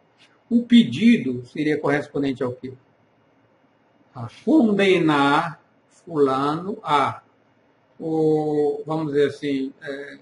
o 0.49 0.63
pedido 0.63 1.45
seria 1.45 1.79
correspondente 1.79 2.41
ao 2.43 2.53
quê? 2.53 2.73
A 4.13 4.27
condenar 4.43 5.61
fulano 5.87 6.77
a 6.83 7.21
o, 8.01 8.81
vamos 8.83 9.13
dizer 9.13 9.27
assim, 9.27 9.71
é, 9.83 10.17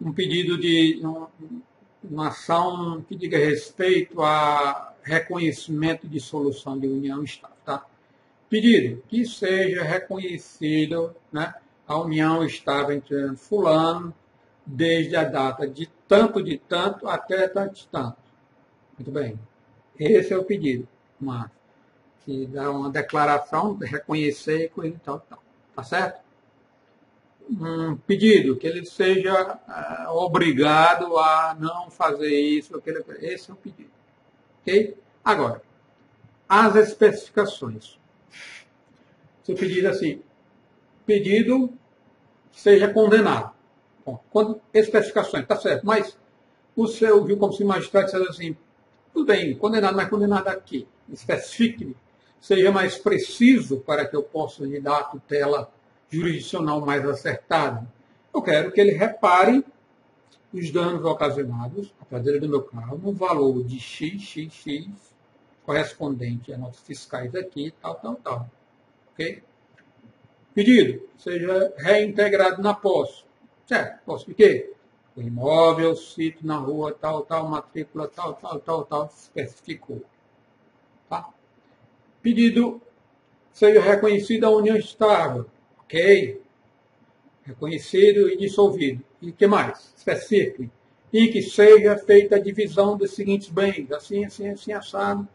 um 0.00 0.10
pedido 0.10 0.58
de 0.58 1.00
um, 1.04 1.26
uma 2.02 2.28
ação 2.28 3.04
que 3.06 3.14
diga 3.14 3.36
respeito 3.36 4.22
a 4.22 4.94
reconhecimento 5.02 6.08
de 6.08 6.18
solução 6.18 6.78
de 6.78 6.86
união 6.86 7.22
estável. 7.22 7.56
Tá? 7.64 7.84
Pedido 8.48 9.02
que 9.06 9.26
seja 9.26 9.82
reconhecido 9.82 11.14
né, 11.30 11.54
a 11.86 11.98
união 11.98 12.42
estável 12.42 12.96
entre 12.96 13.36
fulano 13.36 14.14
desde 14.64 15.14
a 15.14 15.24
data 15.24 15.68
de 15.68 15.86
tanto 16.08 16.42
de 16.42 16.56
tanto 16.56 17.06
até 17.06 17.46
tanto 17.48 17.74
de 17.74 17.86
tanto. 17.88 18.16
Muito 18.98 19.10
bem. 19.10 19.38
Esse 19.98 20.32
é 20.32 20.38
o 20.38 20.44
pedido. 20.44 20.88
Uma, 21.20 21.50
que 22.24 22.46
dá 22.46 22.70
uma 22.70 22.90
declaração, 22.90 23.76
reconhecer 23.76 24.64
e 24.64 24.68
coisa 24.68 24.96
e 24.96 24.98
tal, 24.98 25.20
tal. 25.20 25.42
Tá 25.74 25.82
certo? 25.82 26.25
Um 27.48 27.96
pedido, 27.96 28.56
que 28.56 28.66
ele 28.66 28.84
seja 28.84 29.54
uh, 29.54 30.16
obrigado 30.16 31.16
a 31.16 31.56
não 31.58 31.90
fazer 31.90 32.34
isso, 32.34 32.76
aquele, 32.76 33.04
esse 33.20 33.50
é 33.50 33.54
o 33.54 33.56
pedido. 33.56 33.90
Ok? 34.62 34.96
Agora, 35.24 35.62
as 36.48 36.74
especificações. 36.76 37.98
Se 39.42 39.52
o 39.52 39.56
pedido 39.56 39.88
assim, 39.88 40.22
pedido 41.04 41.72
seja 42.52 42.92
condenado. 42.92 43.52
Bom, 44.04 44.22
quando, 44.30 44.60
especificações, 44.72 45.42
está 45.42 45.56
certo, 45.56 45.86
mas 45.86 46.16
o 46.74 46.86
seu, 46.86 47.24
viu 47.24 47.36
como 47.36 47.52
se 47.52 47.64
magistrado 47.64 48.06
dissesse 48.06 48.28
assim, 48.28 48.56
tudo 49.12 49.26
bem, 49.26 49.56
condenado, 49.56 49.96
mas 49.96 50.08
condenado 50.08 50.48
aqui. 50.48 50.86
Especifique-me, 51.08 51.96
seja 52.40 52.70
mais 52.72 52.98
preciso 52.98 53.80
para 53.80 54.06
que 54.06 54.16
eu 54.16 54.22
possa 54.22 54.64
lhe 54.64 54.80
dar 54.80 54.98
a 54.98 55.04
tutela 55.04 55.72
jurisdicional 56.10 56.84
mais 56.84 57.04
acertado. 57.04 57.86
Eu 58.32 58.42
quero 58.42 58.70
que 58.72 58.80
ele 58.80 58.92
repare 58.92 59.64
os 60.52 60.70
danos 60.70 61.04
ocasionados 61.04 61.92
à 62.00 62.04
traseira 62.04 62.40
do 62.40 62.48
meu 62.48 62.62
carro 62.62 62.98
no 62.98 63.12
valor 63.12 63.62
de 63.64 63.78
XXX, 63.78 65.14
correspondente 65.64 66.52
a 66.52 66.58
nossos 66.58 66.80
fiscais 66.86 67.34
aqui, 67.34 67.72
tal, 67.80 67.96
tal, 67.96 68.14
tal. 68.16 68.50
Ok? 69.12 69.42
Pedido, 70.54 71.06
seja 71.18 71.74
reintegrado 71.76 72.62
na 72.62 72.72
posse. 72.72 73.24
Certo, 73.66 74.04
posse 74.04 74.26
de 74.26 74.34
quê? 74.34 74.72
O 75.16 75.20
imóvel, 75.20 75.96
sítio 75.96 76.46
na 76.46 76.56
rua, 76.56 76.92
tal, 76.92 77.22
tal, 77.22 77.48
matrícula, 77.48 78.06
tal, 78.08 78.34
tal, 78.34 78.60
tal, 78.60 78.84
tal, 78.84 79.12
especificou. 79.14 80.02
Tá? 81.08 81.28
Pedido, 82.22 82.80
seja 83.52 83.80
reconhecida 83.80 84.46
a 84.46 84.50
união 84.50 84.76
estável 84.76 85.46
Ok? 85.86 86.42
Reconhecido 87.44 88.28
e 88.28 88.36
dissolvido. 88.36 89.02
E 89.22 89.32
que 89.32 89.46
mais? 89.46 89.94
Específico. 89.96 90.70
E 91.12 91.28
que 91.28 91.40
seja 91.40 91.96
feita 91.96 92.36
a 92.36 92.40
divisão 92.40 92.96
dos 92.96 93.12
seguintes 93.12 93.48
bens, 93.48 93.90
assim, 93.92 94.24
assim, 94.24 94.48
assim, 94.48 94.72
assado, 94.72 95.26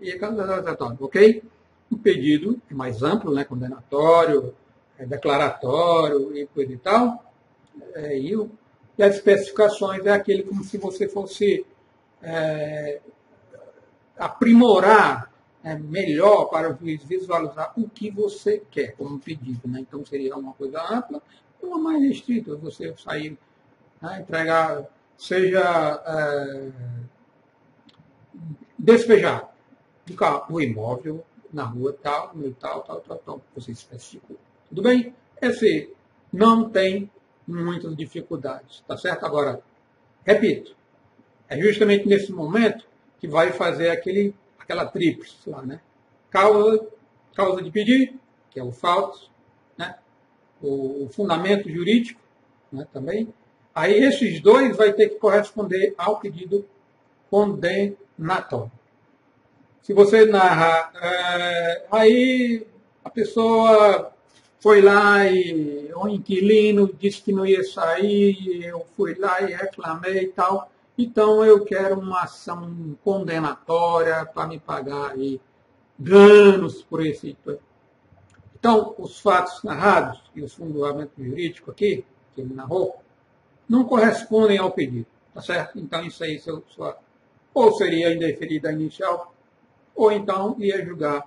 e 0.00 0.18
ok? 1.00 1.42
O 1.90 1.96
pedido 1.96 2.60
é 2.70 2.74
mais 2.74 3.02
amplo, 3.02 3.32
né? 3.34 3.44
condenatório, 3.44 4.54
é 4.98 5.04
declaratório 5.04 6.36
e 6.36 6.46
coisa 6.46 6.72
e 6.72 6.76
tal. 6.76 7.24
É, 7.94 8.18
e, 8.18 8.36
o, 8.36 8.50
e, 8.96 9.02
as 9.02 9.16
especificações 9.16 10.04
é 10.04 10.10
aquele 10.10 10.42
como 10.42 10.64
se 10.64 10.76
você 10.78 11.08
fosse 11.08 11.64
é, 12.22 13.00
aprimorar 14.16 15.32
é 15.68 15.78
melhor 15.78 16.46
para 16.46 16.72
o 16.72 16.76
juiz 16.78 17.04
visualizar 17.04 17.74
o 17.76 17.88
que 17.90 18.10
você 18.10 18.62
quer 18.70 18.96
como 18.96 19.18
pedido. 19.18 19.68
Né? 19.68 19.80
Então, 19.80 20.04
seria 20.04 20.34
uma 20.34 20.54
coisa 20.54 20.82
ampla 20.82 21.22
ou 21.60 21.68
uma 21.68 21.78
mais 21.78 22.02
restrita. 22.02 22.56
Você 22.56 22.94
sair, 22.96 23.36
né, 24.00 24.20
entregar, 24.20 24.84
seja 25.18 26.02
é, 26.06 26.70
despejar 28.78 29.54
o, 30.10 30.14
carro, 30.14 30.54
o 30.54 30.60
imóvel 30.60 31.22
na 31.52 31.64
rua 31.64 31.94
tal, 32.02 32.34
no 32.34 32.50
tal, 32.54 32.82
tal, 32.82 33.00
tal, 33.00 33.18
tal, 33.18 33.42
você 33.54 33.72
especificou. 33.72 34.38
Tudo 34.70 34.82
bem? 34.82 35.14
Esse 35.40 35.92
não 36.32 36.70
tem 36.70 37.10
muitas 37.46 37.94
dificuldades, 37.94 38.82
tá 38.86 38.96
certo? 38.96 39.26
Agora, 39.26 39.62
repito, 40.24 40.74
é 41.46 41.60
justamente 41.60 42.08
nesse 42.08 42.32
momento 42.32 42.86
que 43.18 43.28
vai 43.28 43.52
fazer 43.52 43.90
aquele 43.90 44.34
aquela 44.68 44.84
tríplice 44.84 45.48
lá, 45.48 45.62
né? 45.62 45.80
Causa, 46.28 46.86
causa 47.34 47.62
de 47.62 47.70
pedir, 47.70 48.14
que 48.50 48.60
é 48.60 48.62
o 48.62 48.70
falso, 48.70 49.30
né? 49.78 49.96
o, 50.60 51.04
o 51.04 51.08
fundamento 51.08 51.70
jurídico 51.70 52.20
né, 52.70 52.86
também. 52.92 53.32
Aí 53.74 53.94
esses 53.94 54.40
dois 54.42 54.76
vai 54.76 54.92
ter 54.92 55.08
que 55.08 55.14
corresponder 55.14 55.94
ao 55.96 56.20
pedido 56.20 56.66
condenatório. 57.30 58.70
Se 59.80 59.94
você 59.94 60.26
narra, 60.26 60.92
é, 61.00 61.86
aí 61.90 62.66
a 63.02 63.08
pessoa 63.08 64.12
foi 64.60 64.82
lá 64.82 65.26
e 65.26 65.90
o 65.94 66.08
inquilino 66.08 66.92
disse 66.92 67.22
que 67.22 67.32
não 67.32 67.46
ia 67.46 67.64
sair, 67.64 68.64
eu 68.64 68.84
fui 68.94 69.14
lá 69.14 69.40
e 69.40 69.54
reclamei 69.54 70.24
e 70.24 70.28
tal. 70.28 70.70
Então 70.98 71.44
eu 71.44 71.64
quero 71.64 72.00
uma 72.00 72.22
ação 72.22 72.98
condenatória 73.04 74.26
para 74.26 74.48
me 74.48 74.58
pagar 74.58 75.12
aí 75.12 75.40
danos 75.96 76.82
por 76.82 77.06
esse. 77.06 77.36
Então, 78.58 78.96
os 78.98 79.20
fatos 79.20 79.62
narrados 79.62 80.20
e 80.34 80.42
os 80.42 80.54
fundamentos 80.54 81.14
jurídicos 81.16 81.72
aqui, 81.72 82.04
que 82.34 82.40
ele 82.40 82.52
narrou, 82.52 83.00
não 83.68 83.84
correspondem 83.84 84.58
ao 84.58 84.72
pedido. 84.72 85.06
Tá 85.32 85.40
certo? 85.40 85.78
Então, 85.78 86.04
isso 86.04 86.24
aí 86.24 86.40
sua, 86.40 86.98
ou 87.54 87.72
seria 87.74 88.12
indeferida 88.12 88.72
inicial, 88.72 89.32
ou 89.94 90.10
então 90.10 90.56
ia 90.58 90.84
julgar 90.84 91.24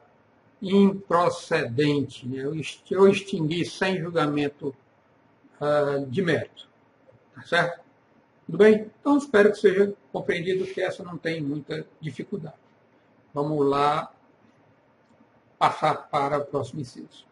improcedente. 0.62 2.28
Né? 2.28 2.44
Eu 2.90 3.08
extingui 3.08 3.66
sem 3.66 4.02
julgamento 4.02 4.76
uh, 5.62 6.06
de 6.08 6.22
mérito. 6.22 6.68
Tá 7.34 7.44
certo? 7.44 7.82
Tudo 8.52 8.66
bem? 8.66 8.92
Então, 9.00 9.18
espero 9.18 9.50
que 9.50 9.60
seja 9.60 9.94
compreendido 10.12 10.66
que 10.66 10.82
essa 10.82 11.02
não 11.06 11.18
tem 11.18 11.40
muita 11.40 11.88
dificuldade. 12.02 12.58
Vamos 13.34 13.66
lá 13.66 14.12
passar 15.58 16.10
para 16.10 16.38
o 16.38 16.46
próximo 16.46 16.82
inciso. 16.82 17.26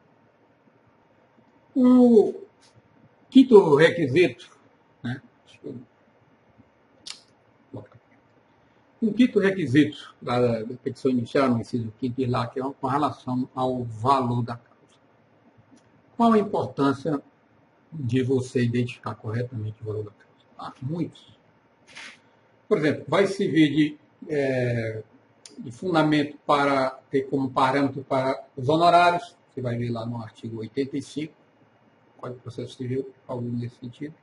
O 1.75 2.33
quinto 3.29 3.75
requisito, 3.75 4.49
né? 5.03 5.21
Um 9.01 9.11
quinto 9.11 9.39
requisito 9.39 10.15
da, 10.21 10.63
petição 10.81 11.11
inicial, 11.11 11.49
no 11.49 11.59
inciso 11.59 11.93
quinto 11.99 12.21
e 12.21 12.25
lá, 12.25 12.47
que 12.47 12.61
é 12.61 12.63
com 12.63 12.87
relação 12.87 13.49
ao 13.53 13.83
valor 13.83 14.41
da 14.41 14.55
causa. 14.55 14.99
Qual 16.15 16.31
a 16.31 16.39
importância 16.39 17.21
de 17.91 18.23
você 18.23 18.63
identificar 18.63 19.15
corretamente 19.15 19.81
o 19.81 19.85
valor 19.85 20.05
da 20.05 20.11
causa? 20.11 20.28
Ah, 20.59 20.73
muitos. 20.81 21.37
Por 22.67 22.77
exemplo, 22.77 23.05
vai 23.07 23.25
servir 23.25 23.73
de, 23.73 23.97
é, 24.29 25.01
de 25.57 25.71
fundamento 25.71 26.37
para 26.45 26.89
ter 27.09 27.23
como 27.29 27.49
parâmetro 27.49 28.03
para 28.03 28.45
os 28.57 28.67
honorários, 28.67 29.35
você 29.49 29.61
vai 29.61 29.77
ver 29.77 29.89
lá 29.89 30.05
no 30.05 30.21
artigo 30.21 30.59
85, 30.59 31.33
Código 32.17 32.37
de 32.37 32.43
Processo 32.43 32.75
Civil, 32.75 33.09
algo 33.25 33.49
nesse 33.49 33.75
sentido. 33.77 34.13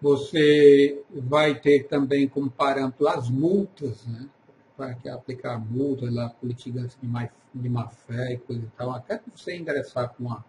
Você 0.00 1.02
vai 1.10 1.58
ter 1.60 1.88
também 1.88 2.28
como 2.28 2.50
parâmetro 2.50 3.08
as 3.08 3.28
multas, 3.28 4.06
né? 4.06 4.28
para 4.76 4.94
que 4.94 5.08
aplicar 5.08 5.58
multa, 5.58 6.10
lá, 6.10 6.30
políticas 6.30 6.96
de 7.00 7.06
má, 7.06 7.28
de 7.54 7.68
má 7.68 7.88
fé 7.88 8.32
e 8.32 8.38
coisa 8.38 8.64
e 8.64 8.70
tal, 8.76 8.90
até 8.90 9.18
que 9.18 9.30
você 9.34 9.56
ingressar 9.56 10.08
com 10.10 10.24
uma, 10.24 10.44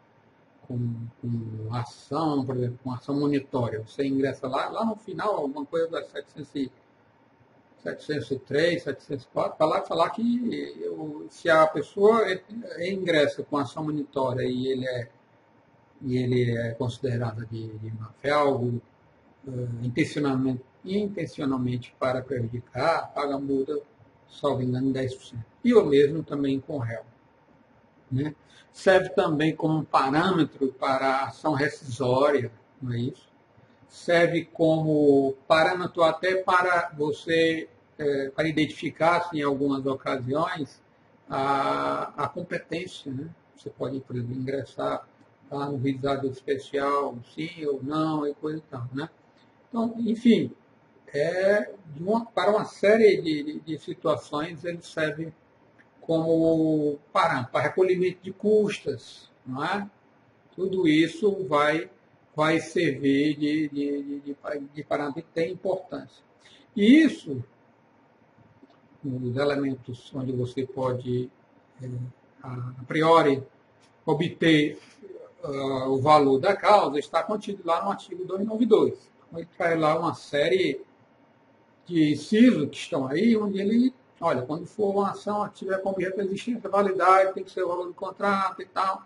com, 0.68 0.78
com 1.22 1.74
ação, 1.74 2.46
por 2.46 2.56
exemplo, 2.56 2.80
com 2.84 2.92
ação 2.92 3.20
monitória, 3.20 3.82
você 3.82 4.06
ingressa 4.06 4.48
lá, 4.48 4.70
lá 4.70 4.86
no 4.86 4.96
final, 4.96 5.36
alguma 5.36 5.66
coisa 5.66 5.90
das 5.90 6.08
700 6.10 6.72
703, 7.84 8.82
704, 8.82 9.58
para 9.58 9.68
lá 9.68 9.82
falar 9.82 10.10
que 10.12 10.80
eu, 10.82 11.28
se 11.30 11.50
a 11.50 11.68
pessoa 11.68 12.24
ingressa 12.80 13.44
com 13.44 13.58
ação 13.58 13.84
monitória 13.84 14.44
e 14.44 14.68
ele 14.68 14.88
é, 14.88 15.10
e 16.02 16.18
ele 16.18 16.58
é 16.58 16.72
considerado 16.72 17.46
de, 17.46 17.68
de 17.78 17.94
fé, 18.22 18.32
algo 18.32 18.82
uh, 19.46 19.86
intencionalmente, 19.86 20.64
intencionalmente 20.86 21.96
para 22.00 22.22
prejudicar, 22.22 23.14
paga 23.14 23.38
multa, 23.38 23.78
salvo 24.30 24.62
engano, 24.62 24.94
10%. 24.94 25.38
E 25.64 25.74
o 25.74 25.86
mesmo 25.86 26.24
também 26.24 26.60
com 26.60 26.78
réu. 26.78 27.04
Né? 28.12 28.34
Serve 28.74 29.10
também 29.10 29.56
como 29.56 29.86
parâmetro 29.86 30.74
para 30.74 31.08
a 31.08 31.26
ação 31.28 31.54
rescisória, 31.54 32.52
não 32.82 32.92
é 32.92 32.98
isso? 32.98 33.30
Serve 33.88 34.46
como 34.46 35.36
parâmetro 35.48 36.02
até 36.04 36.38
para 36.38 36.92
você, 36.98 37.70
é, 38.00 38.30
para 38.32 38.48
identificar, 38.48 39.18
assim, 39.18 39.40
em 39.40 39.44
algumas 39.44 39.86
ocasiões, 39.86 40.82
a, 41.30 42.24
a 42.24 42.28
competência. 42.28 43.12
Né? 43.12 43.30
Você 43.56 43.70
pode, 43.70 44.00
por 44.02 44.16
exemplo, 44.16 44.36
ingressar 44.36 45.08
lá 45.52 45.70
no 45.70 45.78
visado 45.78 46.28
especial, 46.28 47.16
sim 47.36 47.66
ou 47.66 47.82
não, 47.84 48.28
e 48.28 48.34
coisa 48.34 48.58
e 48.58 48.72
tal. 48.72 48.88
Né? 48.92 49.08
Então, 49.70 49.94
enfim, 50.00 50.52
é, 51.14 51.72
uma, 52.00 52.26
para 52.26 52.50
uma 52.50 52.66
série 52.66 53.22
de, 53.22 53.44
de, 53.44 53.60
de, 53.60 53.78
situações 53.78 54.66
ele 54.66 54.82
serve 54.82 55.32
como 56.06 57.00
parâmetro, 57.12 57.52
para 57.52 57.64
recolhimento 57.64 58.20
de 58.22 58.32
custas, 58.32 59.30
não 59.46 59.64
é? 59.64 59.90
Tudo 60.56 60.88
isso 60.88 61.46
vai, 61.48 61.90
vai 62.36 62.60
servir 62.60 63.36
de, 63.38 63.70
de, 63.70 64.20
de, 64.22 64.36
de 64.74 64.84
parâmetro 64.84 65.22
e 65.22 65.24
tem 65.24 65.52
importância. 65.52 66.24
E 66.76 67.04
isso, 67.04 67.44
os 69.04 69.36
elementos 69.36 70.12
onde 70.14 70.32
você 70.32 70.66
pode, 70.66 71.30
é, 71.82 71.90
a 72.44 72.84
priori, 72.88 73.44
obter 74.06 74.78
uh, 75.44 75.90
o 75.90 76.02
valor 76.02 76.40
da 76.40 76.56
causa, 76.56 77.00
está 77.00 77.24
contido 77.24 77.62
lá 77.66 77.84
no 77.84 77.92
artigo 77.92 78.26
292 78.26 79.14
ele 79.38 79.48
traz 79.58 79.80
lá 79.80 79.98
uma 79.98 80.14
série 80.14 80.82
de 81.86 82.14
incisos 82.14 82.70
que 82.70 82.78
estão 82.78 83.08
aí, 83.08 83.36
onde 83.36 83.60
ele, 83.60 83.94
olha, 84.24 84.42
quando 84.44 84.66
for 84.66 84.92
uma 84.92 85.12
ação, 85.12 85.48
tiver 85.50 85.78
como 85.82 85.98
resistência, 85.98 86.70
validade, 86.70 87.34
tem 87.34 87.44
que 87.44 87.52
ser 87.52 87.64
o 87.64 87.68
valor 87.68 87.88
do 87.88 87.94
contrato 87.94 88.62
e 88.62 88.66
tal. 88.66 89.04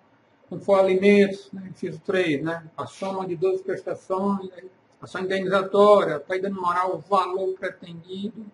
Quando 0.48 0.64
for 0.64 0.80
alimentos, 0.80 1.52
né, 1.52 1.68
inciso 1.70 2.00
3, 2.06 2.44
né, 2.44 2.66
a 2.78 2.86
soma 2.86 3.28
de 3.28 3.36
12 3.36 3.64
prestações, 3.64 4.50
né, 4.50 4.64
ação 5.02 5.22
indenizatória, 5.22 6.18
está 6.18 6.50
moral 6.50 6.96
o 6.96 7.00
valor 7.00 7.54
pretendido, 7.56 8.46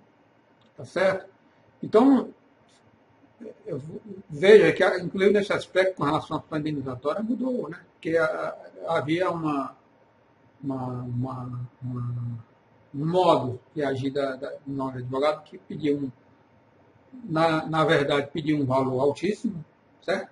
tá 0.75 0.85
certo? 0.85 1.29
Então, 1.81 2.33
eu 3.65 3.81
veja 4.29 4.71
que, 4.71 4.83
inclusive 4.99 5.33
nesse 5.33 5.53
aspecto, 5.53 5.95
com 5.97 6.03
relação 6.03 6.37
à 6.37 6.39
ação 6.39 6.57
indenizatória, 6.57 7.21
mudou, 7.21 7.69
né? 7.69 7.79
Porque 7.93 8.15
havia 8.87 9.29
uma 9.29 9.75
uma, 10.63 11.03
uma, 11.03 11.67
uma, 11.81 12.45
um 12.95 13.05
modo 13.05 13.59
de 13.75 13.83
agir 13.83 14.11
da, 14.11 14.35
da, 14.37 14.53
do 14.65 14.83
advogado 14.83 15.43
que 15.43 15.57
pedia 15.57 15.95
um, 15.95 16.09
na, 17.23 17.65
na 17.65 17.83
verdade, 17.85 18.29
pedia 18.31 18.55
um 18.55 18.65
valor 18.65 18.99
altíssimo, 18.99 19.63
certo? 20.01 20.29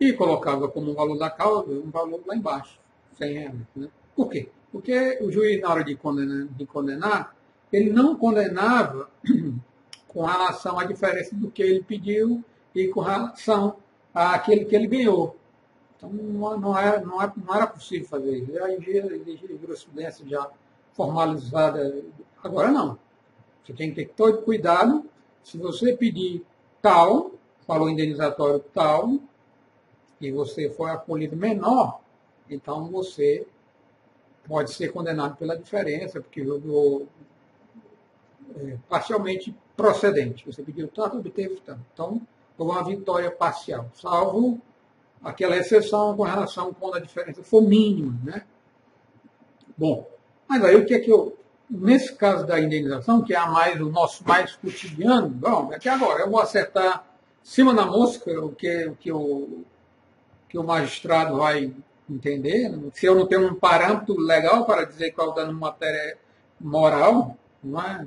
E 0.00 0.12
colocava 0.12 0.68
como 0.68 0.94
valor 0.94 1.18
da 1.18 1.30
causa 1.30 1.70
um 1.70 1.90
valor 1.90 2.20
lá 2.26 2.34
embaixo, 2.34 2.78
100 3.16 3.32
reais. 3.32 3.54
Né? 3.76 3.88
Por 4.14 4.28
quê? 4.28 4.48
Porque 4.72 5.18
o 5.20 5.30
juiz, 5.30 5.60
na 5.60 5.70
hora 5.70 5.84
de 5.84 5.94
condenar, 5.94 6.46
de 6.46 6.66
condenar 6.66 7.34
ele 7.74 7.90
não 7.90 8.14
condenava 8.14 9.10
com 10.06 10.24
relação 10.24 10.78
à 10.78 10.84
diferença 10.84 11.34
do 11.34 11.50
que 11.50 11.60
ele 11.60 11.82
pediu 11.82 12.44
e 12.72 12.86
com 12.86 13.00
relação 13.00 13.76
àquele 14.14 14.64
que 14.64 14.76
ele 14.76 14.86
ganhou. 14.86 15.36
Então 15.96 16.08
não, 16.10 16.78
era, 16.78 17.00
não, 17.00 17.20
era, 17.20 17.32
não 17.36 17.54
era 17.54 17.66
possível 17.66 18.06
fazer 18.06 18.38
isso. 18.38 18.52
Já 18.52 18.70
exigia 18.70 19.58
jurisprudência 19.60 20.24
já 20.28 20.48
formalizada. 20.92 22.04
Agora 22.42 22.70
não. 22.70 22.96
Você 23.64 23.72
tem 23.72 23.90
que 23.90 23.96
ter 23.96 24.12
todo 24.14 24.42
cuidado. 24.42 25.04
Se 25.44 25.58
você 25.58 25.96
pedir 25.96 26.44
tal, 26.82 27.32
valor 27.66 27.88
indenizatório 27.90 28.58
tal, 28.72 29.18
e 30.20 30.32
você 30.32 30.70
for 30.70 30.90
acolhido 30.90 31.36
menor, 31.36 32.00
então 32.48 32.90
você 32.90 33.46
pode 34.46 34.72
ser 34.72 34.92
condenado 34.92 35.36
pela 35.36 35.56
diferença, 35.56 36.20
porque 36.20 36.44
jogou 36.44 37.06
é, 38.56 38.76
parcialmente 38.88 39.54
procedente. 39.76 40.46
Você 40.46 40.62
pediu 40.62 40.88
tanto, 40.88 41.18
obteve 41.18 41.60
tanto. 41.64 41.80
Então, 41.92 42.20
houve 42.58 42.72
uma 42.72 42.84
vitória 42.84 43.30
parcial, 43.30 43.90
salvo 43.94 44.60
aquela 45.22 45.56
exceção 45.56 46.16
com 46.16 46.22
relação 46.22 46.72
quando 46.74 46.96
a 46.96 47.00
diferença 47.00 47.42
for 47.42 47.62
mínima. 47.62 48.18
Né? 48.22 48.44
Bom, 49.76 50.08
mas 50.48 50.62
aí 50.64 50.76
o 50.76 50.84
que 50.84 50.94
é 50.94 51.00
que 51.00 51.10
eu. 51.10 51.36
Nesse 51.68 52.14
caso 52.14 52.46
da 52.46 52.60
indenização, 52.60 53.22
que 53.22 53.32
é 53.32 53.38
a 53.38 53.46
mais, 53.46 53.80
o 53.80 53.90
nosso 53.90 54.26
mais 54.26 54.54
cotidiano, 54.56 55.28
bom, 55.28 55.72
é 55.72 55.78
que 55.78 55.88
agora 55.88 56.22
eu 56.22 56.30
vou 56.30 56.40
acertar 56.40 57.04
cima 57.42 57.74
da 57.74 57.86
mosca 57.86 58.30
o 58.40 58.50
que, 58.54 58.86
o 58.86 58.96
que, 58.96 59.12
o, 59.12 59.64
que 60.48 60.58
o 60.58 60.64
magistrado 60.64 61.36
vai 61.36 61.74
entender. 62.08 62.70
Se 62.92 63.06
eu 63.06 63.14
não 63.14 63.26
tenho 63.26 63.46
um 63.46 63.54
parâmetro 63.54 64.18
legal 64.18 64.64
para 64.64 64.84
dizer 64.84 65.12
qual 65.12 65.30
o 65.30 65.32
dano 65.32 65.52
matéria 65.52 66.18
moral, 66.60 67.36
não 67.62 67.80
é? 67.80 68.06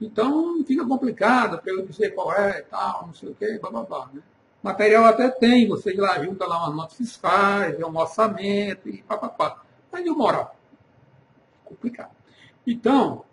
Então 0.00 0.64
fica 0.64 0.86
complicado 0.86 1.58
para 1.58 1.72
eu 1.72 1.86
dizer 1.86 2.14
qual 2.14 2.32
é 2.32 2.60
e 2.60 2.62
tal, 2.62 3.06
não 3.06 3.14
sei 3.14 3.30
o 3.30 3.34
quê, 3.34 3.58
blá 3.60 3.70
blá 3.70 3.82
blá. 3.82 4.10
Né? 4.12 4.22
Material 4.62 5.04
até 5.04 5.28
tem, 5.28 5.68
você 5.68 5.92
lá 5.94 6.22
junta 6.22 6.46
lá 6.46 6.64
umas 6.64 6.76
notas 6.76 6.96
fiscais, 6.96 7.78
é 7.78 7.86
um 7.86 7.96
orçamento 7.96 8.88
e 8.88 9.02
papapá. 9.02 9.62
Mas 9.90 10.04
e 10.04 10.10
o 10.10 10.16
moral? 10.16 10.56
Complicado. 11.64 12.17
Então, 12.70 13.24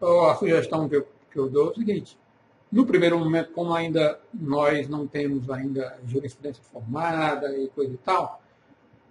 a 0.00 0.34
sugestão 0.36 0.88
que 0.88 0.96
eu, 0.96 1.06
que 1.30 1.38
eu 1.38 1.50
dou 1.50 1.68
é 1.68 1.70
o 1.70 1.74
seguinte, 1.74 2.18
no 2.72 2.86
primeiro 2.86 3.18
momento, 3.18 3.52
como 3.52 3.74
ainda 3.74 4.18
nós 4.32 4.88
não 4.88 5.06
temos 5.06 5.50
ainda 5.50 5.98
jurisprudência 6.06 6.64
formada 6.64 7.54
e 7.58 7.68
coisa 7.68 7.92
e 7.92 7.98
tal, 7.98 8.40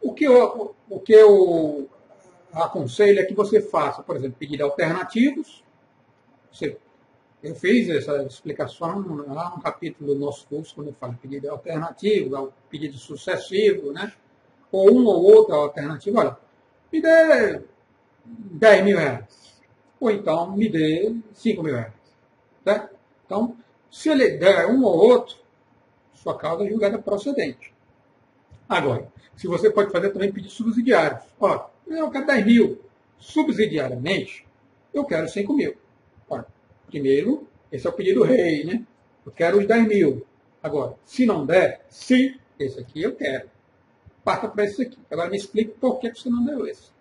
o 0.02 0.12
que 0.12 0.26
eu, 0.26 0.76
o 0.90 1.00
que 1.00 1.14
eu 1.14 1.88
aconselho 2.52 3.20
é 3.20 3.26
que 3.26 3.36
você 3.36 3.62
faça, 3.62 4.02
por 4.02 4.16
exemplo, 4.16 4.38
pedidos 4.40 4.66
alternativos, 4.66 5.64
você 6.52 6.76
eu 7.44 7.54
fiz 7.54 7.90
essa 7.90 8.24
explicação 8.24 9.06
lá 9.28 9.52
no 9.56 9.62
capítulo 9.62 10.16
do 10.16 10.20
nosso 10.20 10.48
curso, 10.48 10.74
quando 10.74 10.88
eu 10.88 10.94
falo 10.94 11.20
pedido 11.22 11.52
alternativo, 11.52 12.52
pedido 12.70 12.98
sucessivo, 12.98 13.92
né? 13.92 14.14
ou 14.72 14.90
um 14.92 15.06
ou 15.06 15.24
outro 15.24 15.54
alternativo. 15.54 16.18
Olha, 16.18 16.38
me 16.92 17.02
dê 17.02 17.62
10 18.26 18.86
mil 18.86 18.98
reais. 18.98 19.62
Ou 20.00 20.12
então 20.12 20.56
me 20.56 20.70
dê 20.70 21.16
5 21.34 21.64
mil 21.64 21.76
reais. 21.76 21.94
Certo? 22.64 22.96
Então, 23.26 23.58
se 23.92 24.10
ele 24.10 24.38
der 24.38 24.68
um 24.68 24.84
ou 24.84 24.96
outro, 24.96 25.38
sua 26.14 26.38
causa 26.38 26.66
é 26.66 26.70
julgada 26.70 26.98
procedente. 27.00 27.74
Agora, 28.68 29.12
se 29.36 29.48
você 29.48 29.70
pode 29.70 29.92
fazer 29.92 30.12
também 30.12 30.32
pedidos 30.32 30.56
subsidiários. 30.56 31.24
Olha, 31.40 31.66
eu 31.88 32.10
quero 32.10 32.26
10 32.26 32.46
mil. 32.46 32.82
Subsidiariamente, 33.18 34.46
eu 34.94 35.06
quero 35.06 35.28
5 35.28 35.54
mil. 35.54 35.76
Primeiro, 36.88 37.48
esse 37.72 37.88
é 37.88 37.90
o 37.90 37.94
pedido 37.94 38.24
rei, 38.24 38.64
né? 38.64 38.86
Eu 39.26 39.32
quero 39.32 39.58
os 39.58 39.66
10 39.66 39.88
mil. 39.88 40.26
Agora, 40.62 40.96
se 41.06 41.26
não 41.26 41.44
der, 41.46 41.86
se 41.90 42.40
esse 42.60 42.80
aqui 42.80 43.02
eu 43.02 43.16
quero. 43.16 43.50
Parta 44.24 44.48
para 44.48 44.66
esse 44.66 44.84
aqui. 44.84 44.98
Agora 45.10 45.30
me 45.30 45.38
explique 45.38 45.72
por 45.80 46.00
que 46.00 46.14
você 46.14 46.30
não 46.30 46.46
deu 46.46 46.68
esse. 46.68 46.93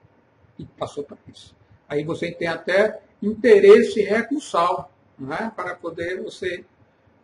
E 0.58 0.64
passou 0.64 1.04
para 1.04 1.16
isso. 1.32 1.54
Aí 1.88 2.04
você 2.04 2.30
tem 2.30 2.48
até 2.48 3.00
interesse 3.22 4.02
recursal, 4.02 4.90
né? 5.18 5.52
para 5.54 5.74
poder 5.74 6.22
você 6.22 6.64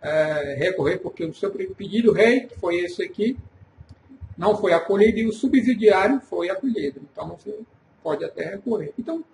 é, 0.01 0.55
recorrer, 0.59 0.99
porque 0.99 1.25
o 1.25 1.35
seu 1.35 1.51
pedido 1.51 2.13
rei, 2.13 2.47
que 2.47 2.59
foi 2.59 2.77
esse 2.77 3.03
aqui, 3.03 3.37
não 4.37 4.57
foi 4.57 4.73
acolhido 4.73 5.19
e 5.19 5.27
o 5.27 5.33
subsidiário 5.33 6.21
foi 6.21 6.49
acolhido. 6.49 7.01
Então 7.11 7.29
você 7.29 7.59
pode 8.03 8.25
até 8.25 8.51
recorrer. 8.51 8.95
Então, 8.99 9.25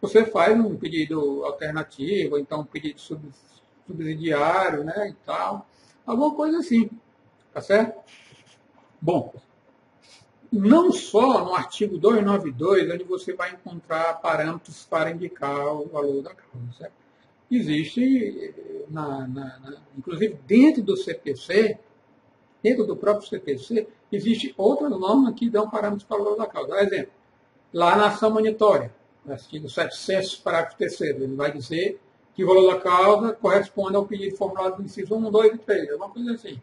você 0.00 0.24
faz 0.24 0.58
um 0.58 0.76
pedido 0.76 1.44
alternativo, 1.44 2.38
então 2.38 2.60
um 2.60 2.64
pedido 2.64 3.00
subsidiário, 3.86 4.84
né, 4.84 5.08
e 5.08 5.14
tal, 5.24 5.66
alguma 6.06 6.34
coisa 6.34 6.58
assim, 6.58 6.90
tá 7.52 7.60
certo? 7.60 8.00
Bom, 9.00 9.32
não 10.54 10.92
só 10.92 11.44
no 11.44 11.54
artigo 11.54 11.98
292, 11.98 12.90
onde 12.92 13.02
você 13.02 13.32
vai 13.32 13.52
encontrar 13.52 14.20
parâmetros 14.20 14.86
para 14.88 15.10
indicar 15.10 15.74
o 15.74 15.86
valor 15.88 16.22
da 16.22 16.32
causa? 16.32 16.92
Existe, 17.50 18.54
na, 18.88 19.26
na, 19.26 19.58
na, 19.58 19.76
inclusive 19.98 20.38
dentro 20.46 20.82
do 20.82 20.96
CPC, 20.96 21.76
dentro 22.62 22.86
do 22.86 22.96
próprio 22.96 23.28
CPC, 23.28 23.86
existe 24.12 24.54
outra 24.56 24.88
norma 24.88 25.32
que 25.32 25.50
dão 25.50 25.68
parâmetros 25.68 26.04
para 26.04 26.20
o 26.20 26.24
valor 26.24 26.36
da 26.36 26.46
causa. 26.46 26.68
Por 26.68 26.78
exemplo, 26.78 27.12
lá 27.72 27.96
na 27.96 28.06
ação 28.06 28.30
monitória, 28.30 28.94
artigo 29.28 29.68
700, 29.68 30.36
parágrafo 30.36 30.78
3 30.78 31.00
ele 31.00 31.34
vai 31.34 31.50
dizer 31.50 32.00
que 32.34 32.44
o 32.44 32.46
valor 32.46 32.74
da 32.74 32.80
causa 32.80 33.32
corresponde 33.32 33.96
ao 33.96 34.06
pedido 34.06 34.36
formulado 34.36 34.78
no 34.78 34.84
inciso 34.84 35.14
1, 35.14 35.30
2 35.30 35.54
e 35.54 35.58
3, 35.58 35.90
alguma 35.90 36.10
coisa 36.10 36.32
assim. 36.32 36.60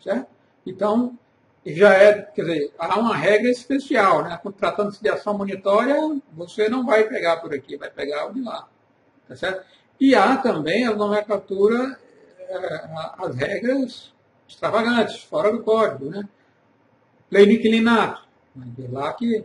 Certo? 0.00 0.26
Então, 0.66 1.18
já 1.66 1.94
é, 1.94 2.22
quer 2.22 2.42
dizer, 2.42 2.72
há 2.78 2.98
uma 2.98 3.16
regra 3.16 3.50
especial, 3.50 4.22
né? 4.22 4.38
Tratando-se 4.58 5.02
de 5.02 5.08
ação 5.08 5.36
monitória, 5.36 5.96
você 6.32 6.68
não 6.68 6.84
vai 6.84 7.04
pegar 7.04 7.38
por 7.38 7.54
aqui, 7.54 7.76
vai 7.76 7.90
pegar 7.90 8.28
de 8.28 8.42
lá. 8.42 8.68
Tá 9.26 9.34
certo? 9.34 9.64
E 9.98 10.14
há 10.14 10.36
também 10.36 10.86
a 10.86 10.94
nomenclatura, 10.94 11.98
eh, 12.38 12.88
as 13.18 13.34
regras 13.34 14.12
extravagantes, 14.46 15.22
fora 15.22 15.50
do 15.50 15.62
código, 15.62 16.10
né? 16.10 16.28
Lei 17.30 17.46
do 17.46 17.52
inquilinato, 17.52 18.22
vai 18.54 18.68
ver 18.68 18.92
lá 18.92 19.12
que 19.14 19.42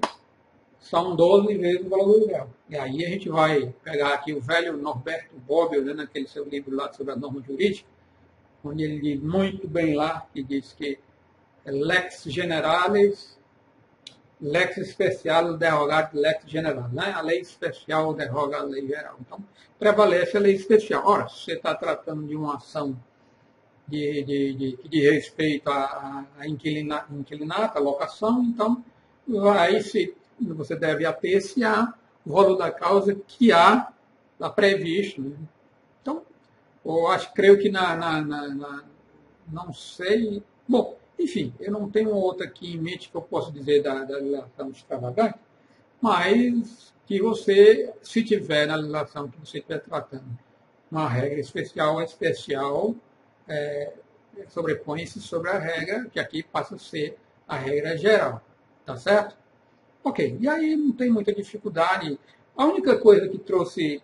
são 0.80 1.16
12 1.16 1.58
vezes 1.58 1.86
o 1.86 1.90
valor 1.90 2.06
do 2.06 2.14
aluguel. 2.16 2.50
E 2.70 2.78
aí 2.78 3.06
a 3.06 3.10
gente 3.10 3.30
vai 3.30 3.74
pegar 3.84 4.14
aqui 4.14 4.34
o 4.34 4.42
velho 4.42 4.78
Norberto 4.78 5.36
Bobbio, 5.48 5.84
né, 5.84 5.94
naquele 5.94 6.28
seu 6.28 6.46
livro 6.46 6.76
lá 6.76 6.92
sobre 6.92 7.14
a 7.14 7.16
norma 7.16 7.42
jurídica, 7.42 7.88
onde 8.64 8.84
ele 8.84 9.00
diz 9.00 9.22
muito 9.22 9.68
bem 9.68 9.96
lá, 9.96 10.28
que 10.34 10.44
diz 10.44 10.74
que 10.74 11.00
lex 11.72 12.24
generalis, 12.26 13.38
lex 14.42 14.78
especial 14.78 15.58
derrogat 15.58 16.14
lex 16.14 16.46
general. 16.48 16.90
Né? 16.90 17.14
A 17.16 17.22
lei 17.22 17.40
especial 17.40 18.14
derroga 18.14 18.58
a 18.58 18.64
lei 18.64 18.88
geral. 18.88 19.18
Então, 19.22 19.44
prevalece 19.78 20.38
a 20.38 20.40
lei 20.40 20.56
especial. 20.56 21.04
Ora, 21.06 21.28
se 21.28 21.46
você 21.46 21.54
está 21.54 21.76
tratando 21.76 22.28
de 22.28 22.36
uma 22.36 22.56
ação 22.56 22.98
de, 23.88 24.24
de, 24.24 24.54
de, 24.54 24.90
de 24.90 25.12
respeito 25.12 25.70
à, 25.70 26.26
à 26.38 26.48
inquilinato, 26.48 27.78
à 27.78 27.80
locação, 27.80 28.44
então 28.44 28.84
vai 29.28 29.82
se 29.82 30.16
você 30.40 30.76
deve 30.76 31.06
ater-se 31.06 31.64
ao 31.64 31.94
rolo 32.26 32.56
da 32.56 32.72
causa 32.72 33.16
que 33.16 33.52
há 33.52 33.92
lá 34.40 34.50
previsto. 34.50 35.22
Né? 35.22 35.36
Então, 36.02 36.22
eu 36.86 37.08
acho, 37.08 37.34
creio 37.34 37.58
que 37.60 37.70
na, 37.70 37.96
na, 37.96 38.22
na, 38.22 38.48
na, 38.48 38.84
não 39.52 39.74
sei. 39.74 40.44
Bom, 40.68 40.99
enfim, 41.20 41.54
eu 41.60 41.72
não 41.72 41.90
tenho 41.90 42.12
outra 42.12 42.48
aqui 42.48 42.74
em 42.74 42.78
mente 42.78 43.10
que 43.10 43.16
eu 43.16 43.22
possa 43.22 43.52
dizer 43.52 43.84
da, 43.84 44.04
da 44.04 44.18
legislação 44.18 44.70
extravagante, 44.70 45.38
mas 46.02 46.94
que 47.06 47.22
você, 47.22 47.94
se 48.02 48.24
tiver 48.24 48.66
na 48.66 48.76
legislação 48.76 49.28
que 49.28 49.38
você 49.40 49.58
estiver 49.58 49.80
tratando 49.80 50.26
uma 50.90 51.08
regra 51.08 51.40
especial, 51.40 52.02
especial 52.02 52.96
é, 53.48 53.94
sobrepõe-se 54.48 55.20
sobre 55.20 55.50
a 55.50 55.60
regra, 55.60 56.06
que 56.10 56.20
aqui 56.20 56.42
passa 56.42 56.76
a 56.76 56.80
ser 56.80 57.18
a 57.48 57.58
regra 57.58 57.98
geral. 57.98 58.42
Tá 58.86 58.96
certo? 58.96 59.36
Ok, 60.04 60.38
e 60.40 60.48
aí 60.48 60.76
não 60.76 60.92
tem 60.94 61.10
muita 61.12 61.34
dificuldade. 61.34 62.18
A 62.56 62.66
única 62.66 62.98
coisa 62.98 63.28
que 63.28 63.38
trouxe 63.38 64.02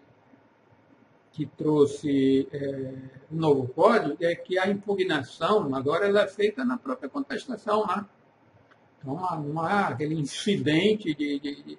que 1.36 1.46
trouxe 1.46 2.48
é, 2.54 2.94
um 3.30 3.36
novo 3.36 3.68
código 3.68 4.16
é 4.22 4.34
que 4.34 4.58
a 4.58 4.70
impugnação 4.70 5.76
agora 5.76 6.08
ela 6.08 6.22
é 6.22 6.28
feita 6.28 6.64
na 6.64 6.78
própria 6.78 7.10
contestação, 7.10 7.86
né? 7.86 8.06
Então 8.98 9.16
não 9.44 9.62
há 9.62 9.90
aquele 9.90 10.16
incidente 10.16 11.14
de, 11.14 11.38
de, 11.40 11.64
de 11.64 11.78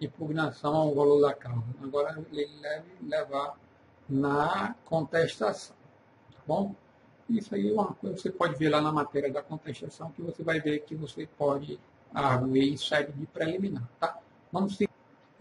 impugnação 0.00 0.72
ao 0.76 0.94
valor 0.94 1.20
da 1.20 1.34
causa. 1.34 1.64
Agora 1.82 2.16
ele 2.32 2.48
deve 2.60 2.90
levar 3.02 3.58
na 4.08 4.76
contestação, 4.84 5.74
tá 6.32 6.38
bom? 6.46 6.72
Isso 7.28 7.56
aí 7.56 7.70
é 7.70 7.72
uma 7.72 7.92
coisa 7.94 8.14
que 8.14 8.22
você 8.22 8.30
pode 8.30 8.54
ver 8.54 8.68
lá 8.68 8.80
na 8.80 8.92
matéria 8.92 9.32
da 9.32 9.42
contestação, 9.42 10.12
que 10.12 10.22
você 10.22 10.44
vai 10.44 10.60
ver 10.60 10.78
que 10.84 10.94
você 10.94 11.26
pode 11.26 11.76
arguir 12.14 12.78
sede 12.78 13.10
de 13.12 13.26
preliminar. 13.26 13.88
Tá? 13.98 14.16
Vamos 14.52 14.76
seguir. 14.76 14.91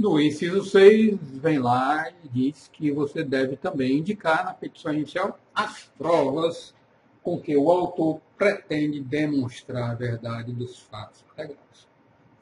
No 0.02 0.20
inciso 0.20 0.64
6, 0.64 1.20
vem 1.36 1.60
lá 1.60 2.10
e 2.24 2.28
diz 2.28 2.68
que 2.74 2.90
você 2.92 3.24
deve 3.24 3.56
também 3.56 4.00
indicar 4.00 4.44
na 4.44 4.52
petição 4.52 4.92
inicial 4.92 5.40
as 5.54 5.92
provas 5.96 6.74
com 7.22 7.40
que 7.40 7.56
o 7.56 7.70
autor 7.70 8.20
pretende 8.36 9.00
demonstrar 9.00 9.92
a 9.92 9.94
verdade 9.94 10.54
dos 10.54 10.80
fatos 10.80 11.24
alegados. 11.38 11.88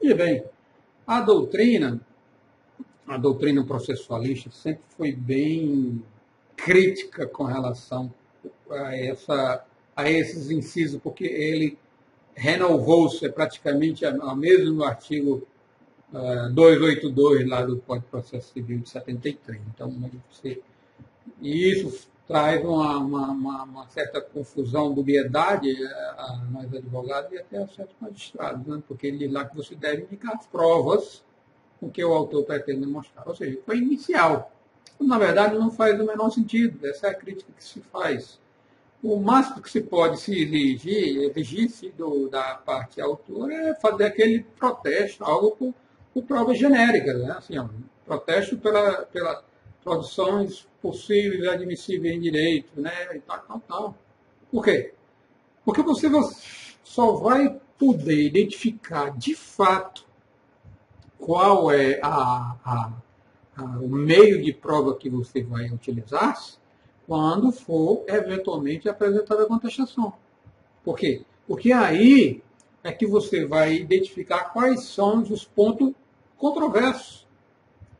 E 0.00 0.14
bem, 0.14 0.42
a 1.06 1.20
doutrina, 1.20 2.00
a 3.06 3.18
doutrina 3.18 3.62
processualista 3.62 4.50
sempre 4.50 4.84
foi 4.96 5.12
bem 5.12 6.02
crítica 6.56 7.26
com 7.26 7.44
relação 7.44 8.10
a, 8.70 8.96
essa, 8.96 9.66
a 9.94 10.10
esses 10.10 10.50
incisos, 10.50 10.98
porque 10.98 11.26
ele 11.26 11.76
renovou-se 12.34 13.28
praticamente 13.28 14.06
a, 14.06 14.34
mesmo 14.34 14.82
artigo 14.82 15.46
uh, 16.12 16.46
ah, 16.46 16.48
282 16.52 17.48
lá 17.48 17.62
do 17.62 17.78
Código 17.78 18.06
de 18.06 18.10
Processo 18.10 18.52
Civil 18.52 18.78
de 18.80 18.88
73. 18.88 19.60
Então, 19.74 19.92
você, 20.30 20.62
e 21.40 21.72
isso 21.72 22.08
traz 22.26 22.64
uma, 22.64 22.98
uma, 22.98 23.62
uma, 23.64 23.88
certa 23.88 24.20
confusão, 24.20 24.94
dubiedade 24.94 25.70
a, 25.84 26.22
a 26.22 26.36
nós 26.50 26.72
advogados 26.72 27.32
e 27.32 27.38
até 27.38 27.58
a 27.58 27.66
certos 27.66 27.96
magistrados, 28.00 28.66
né? 28.66 28.82
porque 28.86 29.08
ele 29.08 29.18
diz 29.18 29.32
lá 29.32 29.44
que 29.44 29.56
você 29.56 29.74
deve 29.74 30.02
indicar 30.02 30.36
as 30.36 30.46
provas 30.46 31.24
com 31.80 31.90
que 31.90 32.04
o 32.04 32.12
autor 32.12 32.44
pretende 32.44 32.80
demonstrar. 32.80 33.26
Ou 33.26 33.34
seja, 33.34 33.58
foi 33.66 33.78
inicial. 33.78 34.52
Na 35.00 35.18
verdade, 35.18 35.58
não 35.58 35.70
faz 35.70 35.98
o 35.98 36.04
menor 36.04 36.30
sentido. 36.30 36.86
Essa 36.86 37.08
é 37.08 37.10
a 37.10 37.14
crítica 37.14 37.50
que 37.56 37.64
se 37.64 37.80
faz 37.80 38.38
o 39.02 39.18
máximo 39.18 39.62
que 39.62 39.70
se 39.70 39.80
pode 39.80 40.20
se 40.20 40.42
exigir, 40.42 41.22
exigir-se 41.22 41.92
da 42.30 42.54
parte 42.54 43.00
autora 43.00 43.54
é 43.54 43.74
fazer 43.74 44.04
aquele 44.04 44.44
protesto, 44.58 45.24
algo 45.24 45.52
por, 45.52 45.74
por 46.12 46.24
provas 46.24 46.58
genéricas, 46.58 47.20
né? 47.20 47.32
assim, 47.32 47.58
um 47.58 47.68
protesto 48.04 48.56
pela, 48.58 49.04
pela 49.06 49.42
produções 49.82 50.68
possíveis 50.82 51.42
e 51.42 51.48
admissíveis 51.48 52.14
em 52.14 52.20
direito, 52.20 52.80
né? 52.80 53.14
e 53.14 53.20
tal, 53.20 53.38
tal, 53.38 53.60
tal. 53.66 53.94
Por 54.50 54.64
quê? 54.64 54.94
Porque 55.64 55.82
você 55.82 56.08
só 56.82 57.12
vai 57.12 57.60
poder 57.78 58.26
identificar 58.26 59.16
de 59.16 59.34
fato 59.34 60.04
qual 61.18 61.70
é 61.70 62.00
a, 62.02 62.56
a, 62.64 62.92
a, 63.56 63.62
o 63.78 63.88
meio 63.88 64.42
de 64.42 64.52
prova 64.52 64.96
que 64.96 65.08
você 65.08 65.42
vai 65.42 65.66
utilizar 65.70 66.36
quando 67.06 67.52
for 67.52 68.04
eventualmente 68.06 68.88
apresentada 68.88 69.42
a 69.42 69.46
contestação. 69.46 70.12
Por 70.84 70.96
quê? 70.96 71.22
Porque 71.46 71.72
aí 71.72 72.42
é 72.82 72.92
que 72.92 73.06
você 73.06 73.44
vai 73.44 73.74
identificar 73.74 74.52
quais 74.52 74.84
são 74.84 75.20
os 75.22 75.44
pontos 75.44 75.92
controversos. 76.36 77.26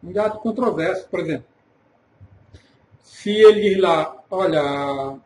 Um 0.03 0.13
dado 0.13 0.39
controverso, 0.39 1.09
por 1.09 1.21
exemplo. 1.21 1.47
Se 3.03 3.31
ele 3.31 3.61
diz 3.61 3.81
lá, 3.81 4.17
olha, 4.31 5.19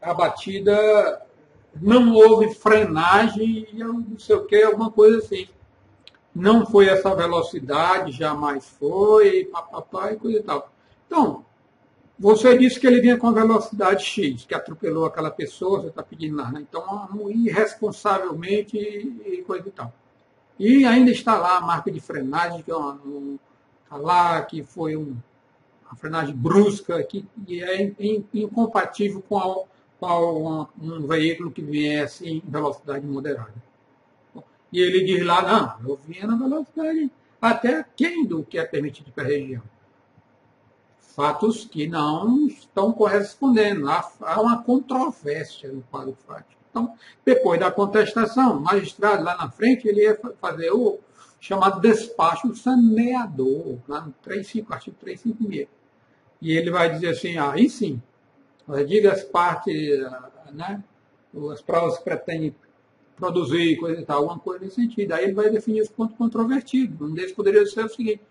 a 0.00 0.14
batida 0.14 1.26
não 1.80 2.14
houve 2.14 2.54
frenagem, 2.54 3.66
não 3.72 4.18
sei 4.18 4.36
o 4.36 4.46
que, 4.46 4.62
alguma 4.62 4.90
coisa 4.90 5.18
assim. 5.18 5.48
Não 6.32 6.66
foi 6.66 6.88
essa 6.88 7.14
velocidade, 7.14 8.12
jamais 8.12 8.66
foi, 8.66 9.44
papapá 9.46 10.12
e 10.12 10.16
coisa 10.16 10.38
e 10.38 10.42
tal. 10.42 10.72
Então, 11.06 11.44
você 12.18 12.56
disse 12.56 12.78
que 12.78 12.86
ele 12.86 13.00
vinha 13.00 13.16
com 13.16 13.32
velocidade 13.32 14.04
X, 14.04 14.44
que 14.44 14.54
atropelou 14.54 15.04
aquela 15.04 15.30
pessoa, 15.30 15.80
você 15.80 15.88
está 15.88 16.02
pedindo 16.02 16.36
lá, 16.36 16.50
né? 16.50 16.64
Então, 16.68 17.30
irresponsavelmente 17.30 18.76
e 18.78 19.42
coisa 19.42 19.68
e 19.68 19.72
tal. 19.72 19.92
E 20.58 20.84
ainda 20.84 21.10
está 21.10 21.36
lá 21.36 21.58
a 21.58 21.60
marca 21.60 21.90
de 21.90 22.00
frenagem, 22.00 22.62
que 22.62 22.70
está 22.70 23.96
lá, 23.96 24.42
que 24.42 24.62
foi 24.62 24.96
um, 24.96 25.16
uma 25.84 25.96
frenagem 25.96 26.34
brusca, 26.34 27.02
que 27.02 27.26
é 27.50 27.92
incompatível 28.32 29.20
com 29.28 29.38
a, 29.38 29.64
qual 29.98 30.70
um 30.80 31.06
veículo 31.06 31.50
que 31.50 31.62
viesse 31.62 32.28
em 32.28 32.42
velocidade 32.46 33.04
moderada. 33.04 33.54
E 34.72 34.80
ele 34.80 35.04
diz 35.04 35.24
lá, 35.24 35.42
não, 35.42 35.90
eu 35.90 35.96
vinha 36.06 36.26
na 36.26 36.36
velocidade 36.36 37.10
até 37.40 37.76
aquém 37.80 38.24
do 38.24 38.42
que 38.44 38.58
é 38.58 38.64
permitido 38.64 39.10
para 39.12 39.24
a 39.24 39.26
região. 39.26 39.62
Fatos 41.14 41.64
que 41.64 41.86
não 41.86 42.48
estão 42.48 42.92
correspondendo. 42.92 43.88
Há, 43.88 44.10
há 44.20 44.40
uma 44.40 44.62
controvérsia 44.62 45.70
no 45.70 45.82
quadro 45.82 46.16
fático. 46.26 46.60
Então, 46.70 46.92
depois 47.24 47.60
da 47.60 47.70
contestação, 47.70 48.56
o 48.56 48.60
magistrado 48.60 49.22
lá 49.22 49.36
na 49.36 49.48
frente, 49.48 49.86
ele 49.86 50.02
ia 50.02 50.18
fazer 50.40 50.72
o 50.72 50.98
chamado 51.38 51.80
despacho 51.80 52.52
saneador, 52.56 53.78
lá 53.86 54.00
no 54.00 54.12
35, 54.22 54.72
artigo 54.72 54.96
356. 54.98 55.68
E 56.42 56.50
ele 56.50 56.70
vai 56.70 56.90
dizer 56.90 57.10
assim, 57.10 57.36
ah, 57.36 57.52
aí 57.52 57.70
sim, 57.70 58.02
diga 58.88 59.12
as 59.12 59.22
partes, 59.22 60.00
né, 60.52 60.82
as 61.52 61.62
provas 61.62 61.98
que 61.98 62.04
pretendem 62.04 62.56
produzir, 63.14 63.76
coisa 63.76 64.00
e 64.00 64.04
tal, 64.04 64.22
alguma 64.22 64.38
coisa 64.38 64.64
nesse 64.64 64.76
sentido. 64.76 65.12
Aí 65.12 65.24
ele 65.24 65.34
vai 65.34 65.48
definir 65.48 65.82
os 65.82 65.88
pontos 65.88 66.16
controvertidos. 66.16 67.00
Um 67.00 67.14
deles 67.14 67.32
poderia 67.32 67.64
ser 67.66 67.84
o 67.84 67.88
seguinte, 67.88 68.22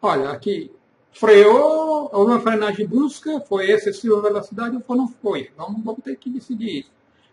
olha, 0.00 0.30
aqui, 0.30 0.70
freou, 1.12 2.10
houve 2.12 2.32
uma 2.32 2.40
frenagem 2.40 2.86
brusca, 2.86 3.40
foi 3.40 3.70
excessiva 3.70 4.18
a 4.18 4.22
velocidade 4.22 4.78
ou 4.86 4.96
não 4.96 5.08
foi? 5.08 5.50
Vamos, 5.56 5.82
vamos 5.84 6.02
ter 6.02 6.16
que 6.16 6.30
decidir 6.30 6.80
isso. 6.80 6.90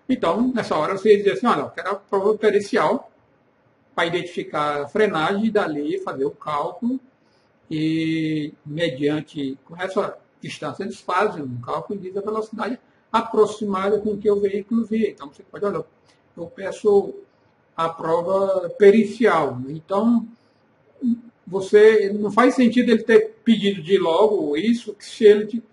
Então, 0.08 0.52
nessa 0.54 0.76
hora, 0.76 0.98
você 0.98 1.18
dizer 1.18 1.34
assim, 1.34 1.48
olha, 1.48 1.62
eu 1.62 1.70
quero 1.70 1.92
a 1.92 1.96
prova 1.96 2.38
pericial 2.38 3.12
para 3.96 4.08
identificar 4.08 4.84
a 4.84 4.88
frenagem 4.88 5.46
e 5.46 5.52
dali 5.52 6.00
fazer 6.00 6.26
o 6.26 6.32
cálculo 6.32 7.00
e, 7.70 8.54
mediante, 8.66 9.58
com 9.66 9.76
essa 9.78 10.18
distância, 10.42 10.84
eles 10.84 11.00
fazem 11.00 11.44
um 11.44 11.62
cálculo 11.62 12.00
e 12.00 12.04
diz 12.04 12.18
a 12.18 12.22
velocidade 12.22 12.80
aproximada 13.12 14.00
com 14.00 14.18
que 14.18 14.30
o 14.30 14.40
veículo 14.40 14.86
via. 14.86 15.10
Então, 15.10 15.28
você 15.32 15.44
pode, 15.44 15.66
olha, 15.66 15.86
eu 16.36 16.46
peço 16.48 17.14
a 17.76 17.88
prova 17.88 18.70
pericial. 18.72 19.60
Então, 19.68 20.28
você 21.50 22.14
não 22.14 22.30
faz 22.30 22.54
sentido 22.54 22.92
ele 22.92 23.04
ter 23.04 23.40
pedido 23.44 23.82
de 23.82 23.98
logo 23.98 24.56
isso, 24.56 24.94
que 24.94 25.04
se 25.04 25.26
ele, 25.26 25.64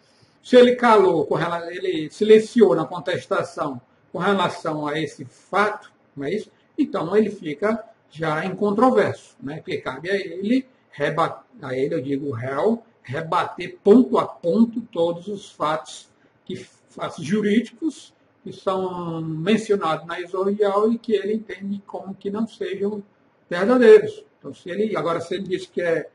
se 0.42 0.56
ele 0.56 0.74
calou, 0.74 1.28
ele 1.70 2.10
silenciou 2.10 2.74
na 2.74 2.86
contestação 2.86 3.80
com 4.10 4.18
relação 4.18 4.86
a 4.86 4.98
esse 4.98 5.26
fato, 5.26 5.92
não 6.16 6.24
é 6.24 6.34
isso? 6.34 6.50
Então 6.78 7.14
ele 7.14 7.30
fica 7.30 7.84
já 8.10 8.44
em 8.46 8.56
controverso, 8.56 9.36
né? 9.42 9.56
Porque 9.56 9.76
cabe 9.76 10.10
a 10.10 10.14
ele, 10.14 10.66
rebater, 10.90 11.44
a 11.60 11.76
ele, 11.76 11.94
eu 11.94 12.00
digo, 12.00 12.30
réu, 12.30 12.82
rebater 13.02 13.76
ponto 13.84 14.18
a 14.18 14.26
ponto 14.26 14.80
todos 14.80 15.28
os 15.28 15.50
fatos, 15.50 16.08
que, 16.46 16.56
fatos 16.88 17.22
jurídicos 17.22 18.14
que 18.42 18.52
são 18.52 19.20
mencionados 19.20 20.06
na 20.06 20.20
exordial 20.20 20.90
e 20.90 20.98
que 20.98 21.12
ele 21.12 21.34
entende 21.34 21.82
como 21.86 22.14
que 22.14 22.30
não 22.30 22.46
sejam 22.46 23.02
verdadeiros. 23.50 24.24
Então, 24.46 24.54
se 24.54 24.70
ele, 24.70 24.96
agora, 24.96 25.20
se 25.20 25.34
ele 25.34 25.42
diz 25.42 25.66
que 25.66 25.82
é, 25.82 26.08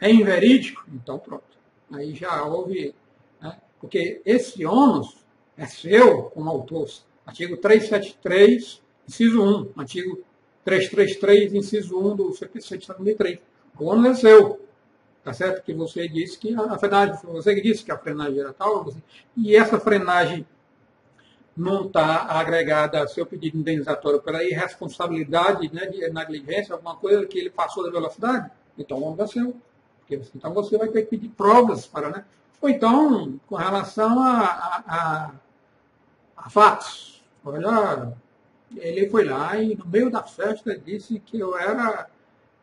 é 0.00 0.10
inverídico, 0.10 0.84
então 0.92 1.18
pronto. 1.18 1.44
Aí 1.92 2.14
já 2.14 2.42
houve. 2.44 2.94
Né? 3.40 3.58
Porque 3.78 4.22
esse 4.24 4.64
ônus 4.64 5.18
é 5.56 5.66
seu 5.66 6.24
como 6.24 6.48
autor. 6.48 6.88
Artigo 7.26 7.58
373, 7.58 8.82
inciso 9.06 9.42
1. 9.42 9.72
Artigo 9.76 10.24
333, 10.64 11.52
inciso 11.52 11.98
1 11.98 12.16
do 12.16 12.32
CPC 12.32 12.78
de 12.78 12.86
73. 12.86 13.38
O 13.78 13.84
ônus 13.84 14.06
é 14.06 14.14
seu. 14.14 14.60
Tá 15.22 15.34
certo? 15.34 15.62
Que 15.62 15.74
você 15.74 16.08
disse 16.08 16.38
que 16.38 16.54
a 16.54 16.78
frenagem, 16.78 17.16
você 17.24 17.60
disse 17.60 17.84
que 17.84 17.92
a 17.92 17.98
frenagem 17.98 18.40
era 18.40 18.52
tal, 18.52 18.90
e 19.36 19.54
essa 19.56 19.78
frenagem 19.78 20.46
não 21.56 21.86
está 21.86 22.24
agregada 22.24 23.00
ao 23.00 23.08
seu 23.08 23.24
pedido 23.24 23.58
indenizatório 23.58 24.20
pela 24.20 24.42
irresponsabilidade, 24.42 25.72
né, 25.72 25.86
de 25.86 26.08
negligência, 26.10 26.74
alguma 26.74 26.96
coisa 26.96 27.26
que 27.26 27.38
ele 27.38 27.50
passou 27.50 27.84
da 27.84 27.90
velocidade, 27.90 28.50
então 28.76 28.98
o 28.98 29.04
ônus 29.04 29.20
é 29.20 29.26
seu. 29.26 29.56
Então 30.34 30.52
você 30.52 30.76
vai 30.76 30.88
ter 30.88 31.02
que 31.02 31.16
pedir 31.16 31.28
provas 31.30 31.86
para, 31.86 32.10
né? 32.10 32.24
Ou 32.60 32.68
então, 32.68 33.38
com 33.46 33.56
relação 33.56 34.22
a, 34.22 34.40
a, 34.40 34.82
a, 34.86 35.30
a 36.36 36.50
fatos. 36.50 37.22
Olha, 37.44 38.12
ele 38.76 39.08
foi 39.08 39.24
lá 39.24 39.56
e 39.58 39.74
no 39.74 39.86
meio 39.86 40.10
da 40.10 40.22
festa 40.22 40.76
disse 40.76 41.18
que 41.20 41.38
eu 41.38 41.56
era 41.56 42.08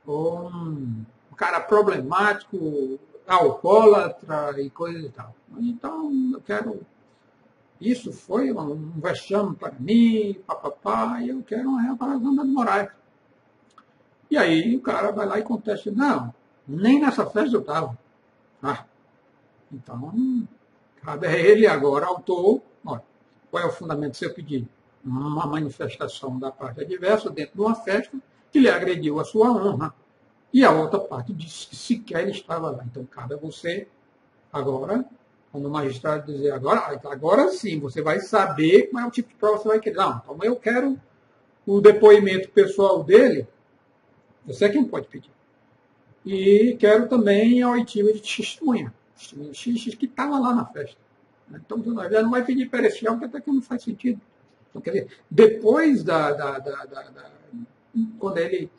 um, 0.08 1.04
um 1.32 1.36
cara 1.36 1.60
problemático, 1.60 3.00
alcoólatra 3.28 4.60
e 4.62 4.70
coisa 4.70 5.06
e 5.06 5.10
tal. 5.10 5.36
Então, 5.58 6.32
eu 6.34 6.42
quero. 6.42 6.82
Isso 7.82 8.13
foi 8.13 8.51
um 8.53 8.91
vexame 9.01 9.55
para 9.55 9.73
mim, 9.79 10.39
papapá, 10.45 11.19
e 11.19 11.29
eu 11.29 11.41
quero 11.41 11.67
uma 11.67 11.82
reparação 11.82 12.36
da 12.36 12.43
morais. 12.43 12.91
E 14.29 14.38
aí 14.38 14.75
o 14.77 14.82
cara 14.82 15.11
vai 15.11 15.25
lá 15.25 15.39
e 15.39 15.43
contesta, 15.43 15.91
não, 15.91 16.34
nem 16.67 17.01
nessa 17.01 17.25
festa 17.25 17.55
eu 17.55 17.61
estava. 17.61 17.97
Ah, 18.61 18.86
então, 19.71 20.13
cabe 21.01 21.25
a 21.25 21.38
ele 21.38 21.65
agora, 21.65 22.05
autor, 22.05 22.61
olha, 22.86 23.01
qual 23.49 23.63
é 23.63 23.65
o 23.65 23.71
fundamento 23.71 24.15
seu 24.15 24.32
pedido? 24.34 24.69
uma 25.03 25.47
manifestação 25.47 26.38
da 26.38 26.51
parte 26.51 26.82
adversa 26.82 27.29
dentro 27.29 27.55
de 27.55 27.61
uma 27.61 27.75
festa 27.75 28.15
que 28.51 28.59
lhe 28.59 28.69
agrediu 28.69 29.19
a 29.19 29.25
sua 29.25 29.51
honra. 29.51 29.93
E 30.53 30.63
a 30.63 30.71
outra 30.71 30.99
parte 30.99 31.34
disse 31.34 31.67
que 31.67 31.75
sequer 31.75 32.27
estava 32.29 32.69
lá. 32.69 32.84
Então, 32.86 33.05
cabe 33.05 33.34
a 33.34 33.38
você, 33.38 33.88
agora, 34.51 35.05
quando 35.52 35.66
o 35.66 35.70
magistrado 35.70 36.32
dizer 36.32 36.52
agora, 36.52 36.99
agora 37.06 37.49
sim, 37.49 37.80
você 37.80 38.02
vai 38.02 38.20
saber 38.20 38.89
qual 38.89 39.04
é 39.04 39.08
o 39.08 39.12
tipo 39.12 39.30
de 39.30 39.36
prova 39.36 39.58
que 39.58 39.64
você 39.64 39.70
vai 39.70 39.80
querer. 39.80 39.97
Não, 39.97 40.22
então 40.24 40.38
eu 40.43 40.56
quero 40.56 40.99
o 41.66 41.82
depoimento 41.82 42.49
pessoal 42.49 43.04
dele, 43.04 43.47
você 44.45 44.66
é 44.66 44.70
quem 44.70 44.84
pode 44.84 45.08
pedir. 45.08 45.32
E 46.26 46.76
quero 46.80 47.08
também 47.08 47.62
a 47.62 47.70
oitiva 47.70 48.14
de 48.14 48.22
testemunha, 48.22 48.93
testemunha 49.18 49.54
X 49.54 49.95
que 49.95 50.06
estava 50.06 50.39
lá 50.39 50.54
na 50.54 50.66
festa. 50.66 50.97
Então, 51.54 51.82
você 51.82 52.22
não 52.22 52.32
vai 52.32 52.45
pedir 52.45 52.70
pericial, 52.70 53.16
porque 53.16 53.26
até 53.26 53.41
que 53.41 53.52
não 53.52 53.62
faz 53.62 53.84
sentido. 53.84 54.22
Então, 54.70 54.82
quer 54.82 54.91
dizer, 54.91 55.08
depois 55.30 56.04
da, 56.04 56.32
da, 56.32 56.60
da, 56.60 56.86
da 56.86 57.32
quando 58.18 58.38
ele 58.38 58.72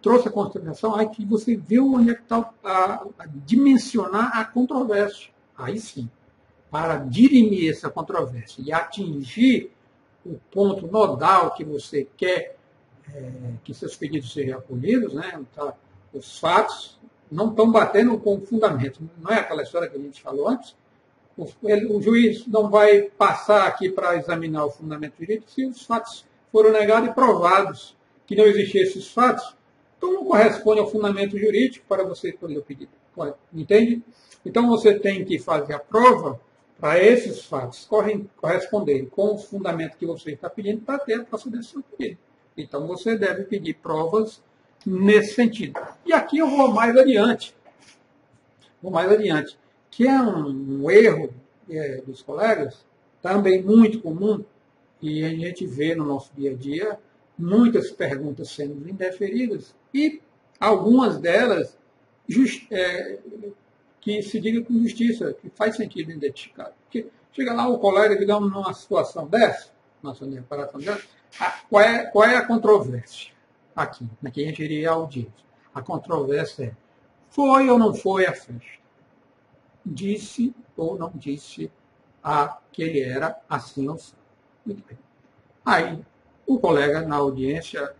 trouxe 0.00 0.28
a 0.28 0.30
constituição, 0.30 0.94
aí 0.94 1.08
que 1.08 1.24
você 1.24 1.56
viu 1.56 1.94
onde 1.94 2.10
é 2.10 2.14
que 2.14 2.22
está 2.22 2.52
a, 2.62 3.06
a, 3.18 3.26
dimensionar 3.26 4.38
a 4.38 4.44
controvérsia. 4.44 5.30
Aí 5.56 5.78
sim, 5.78 6.10
para 6.70 6.96
dirimir 6.96 7.70
essa 7.70 7.88
controvérsia 7.90 8.62
e 8.64 8.72
atingir 8.72 9.70
o 10.24 10.38
ponto 10.50 10.86
nodal 10.86 11.54
que 11.54 11.64
você 11.64 12.08
quer 12.16 12.56
é, 13.12 13.30
que 13.62 13.74
seus 13.74 13.94
pedidos 13.96 14.32
sejam 14.32 14.58
acolhidos, 14.58 15.12
né? 15.12 15.44
Tá, 15.54 15.74
os 16.12 16.38
fatos 16.38 16.98
não 17.30 17.50
estão 17.50 17.70
batendo 17.70 18.18
com 18.18 18.36
o 18.36 18.40
fundamento. 18.40 19.08
Não 19.18 19.30
é 19.30 19.40
aquela 19.40 19.62
história 19.62 19.88
que 19.88 19.96
a 19.96 20.00
gente 20.00 20.22
falou 20.22 20.48
antes? 20.48 20.74
o, 21.36 21.48
ele, 21.64 21.86
o 21.86 22.00
juiz 22.00 22.46
não 22.46 22.70
vai 22.70 23.02
passar 23.02 23.66
aqui 23.66 23.90
para 23.90 24.16
examinar 24.16 24.64
o 24.64 24.70
fundamento 24.70 25.18
jurídico 25.18 25.50
se 25.50 25.66
os 25.66 25.82
fatos 25.82 26.24
foram 26.52 26.70
negados 26.70 27.10
e 27.10 27.12
provados 27.12 27.96
que 28.26 28.36
não 28.36 28.44
existiam 28.44 28.82
esses 28.82 29.08
fatos, 29.08 29.54
então 29.98 30.12
não 30.12 30.24
corresponde 30.24 30.80
ao 30.80 30.90
fundamento 30.90 31.36
jurídico 31.36 31.84
para 31.88 32.04
você 32.04 32.32
colher 32.32 32.58
o 32.58 32.62
pedido. 32.62 32.92
Entende? 33.52 34.02
Então 34.44 34.68
você 34.68 34.98
tem 34.98 35.24
que 35.24 35.38
fazer 35.38 35.74
a 35.74 35.78
prova 35.78 36.40
para 36.78 37.02
esses 37.02 37.44
fatos 37.44 37.88
corresponderem 38.40 39.06
com 39.06 39.34
o 39.34 39.38
fundamento 39.38 39.96
que 39.96 40.06
você 40.06 40.32
está 40.32 40.50
pedindo 40.50 40.82
para 40.82 40.98
ter 40.98 41.20
a 41.20 41.24
procedência 41.24 41.78
do 41.78 41.84
pedido. 41.84 42.18
Então 42.56 42.86
você 42.86 43.16
deve 43.16 43.44
pedir 43.44 43.74
provas 43.74 44.42
nesse 44.84 45.34
sentido. 45.34 45.80
E 46.04 46.12
aqui 46.12 46.38
eu 46.38 46.48
vou 46.48 46.72
mais 46.72 46.96
adiante. 46.96 47.54
Vou 48.82 48.92
mais 48.92 49.10
adiante 49.10 49.56
que 49.94 50.08
é 50.08 50.20
um, 50.20 50.82
um 50.82 50.90
erro 50.90 51.32
é, 51.70 52.02
dos 52.04 52.20
colegas, 52.20 52.84
também 53.22 53.62
muito 53.62 54.00
comum, 54.00 54.44
e 55.00 55.24
a 55.24 55.28
gente 55.28 55.64
vê 55.64 55.94
no 55.94 56.04
nosso 56.04 56.32
dia 56.36 56.50
a 56.50 56.54
dia 56.54 56.98
muitas 57.38 57.92
perguntas 57.92 58.50
sendo 58.50 58.88
indeferidas, 58.88 59.72
e 59.92 60.20
algumas 60.58 61.18
delas 61.18 61.78
just, 62.28 62.66
é, 62.70 63.18
que 64.00 64.22
se 64.22 64.40
diga 64.40 64.62
com 64.62 64.74
justiça, 64.82 65.32
que 65.34 65.50
faz 65.50 65.76
sentido 65.76 66.12
identificar. 66.12 66.72
Porque 66.84 67.06
chega 67.32 67.52
lá 67.52 67.68
o 67.68 67.78
colega, 67.78 68.16
digamos, 68.16 68.52
numa 68.52 68.72
situação 68.74 69.26
dessa, 69.26 69.70
nossa 70.02 70.26
reparação 70.26 70.80
dessa, 70.80 71.04
qual, 71.68 71.82
é, 71.82 72.06
qual 72.06 72.24
é 72.24 72.36
a 72.36 72.46
controvérsia 72.46 73.32
aqui, 73.74 74.08
aqui 74.24 74.42
a 74.44 74.46
gente 74.46 74.62
iria 74.62 74.90
a 74.90 74.94
audiência. 74.94 75.44
A 75.74 75.82
controvérsia 75.82 76.66
é, 76.66 76.72
foi 77.30 77.68
ou 77.68 77.78
não 77.78 77.94
foi 77.94 78.26
a 78.26 78.32
festa? 78.32 78.84
disse 79.84 80.54
ou 80.76 80.96
não 80.98 81.12
disse 81.14 81.70
a 82.22 82.58
que 82.72 82.82
ele 82.82 83.00
era 83.00 83.38
assim 83.48 83.88
ou 83.88 83.96
assim. 83.96 84.14
Muito 84.64 84.82
bem. 84.86 84.98
Aí, 85.64 86.02
o 86.46 86.58
colega 86.58 87.02
na 87.02 87.16
audiência 87.16 87.94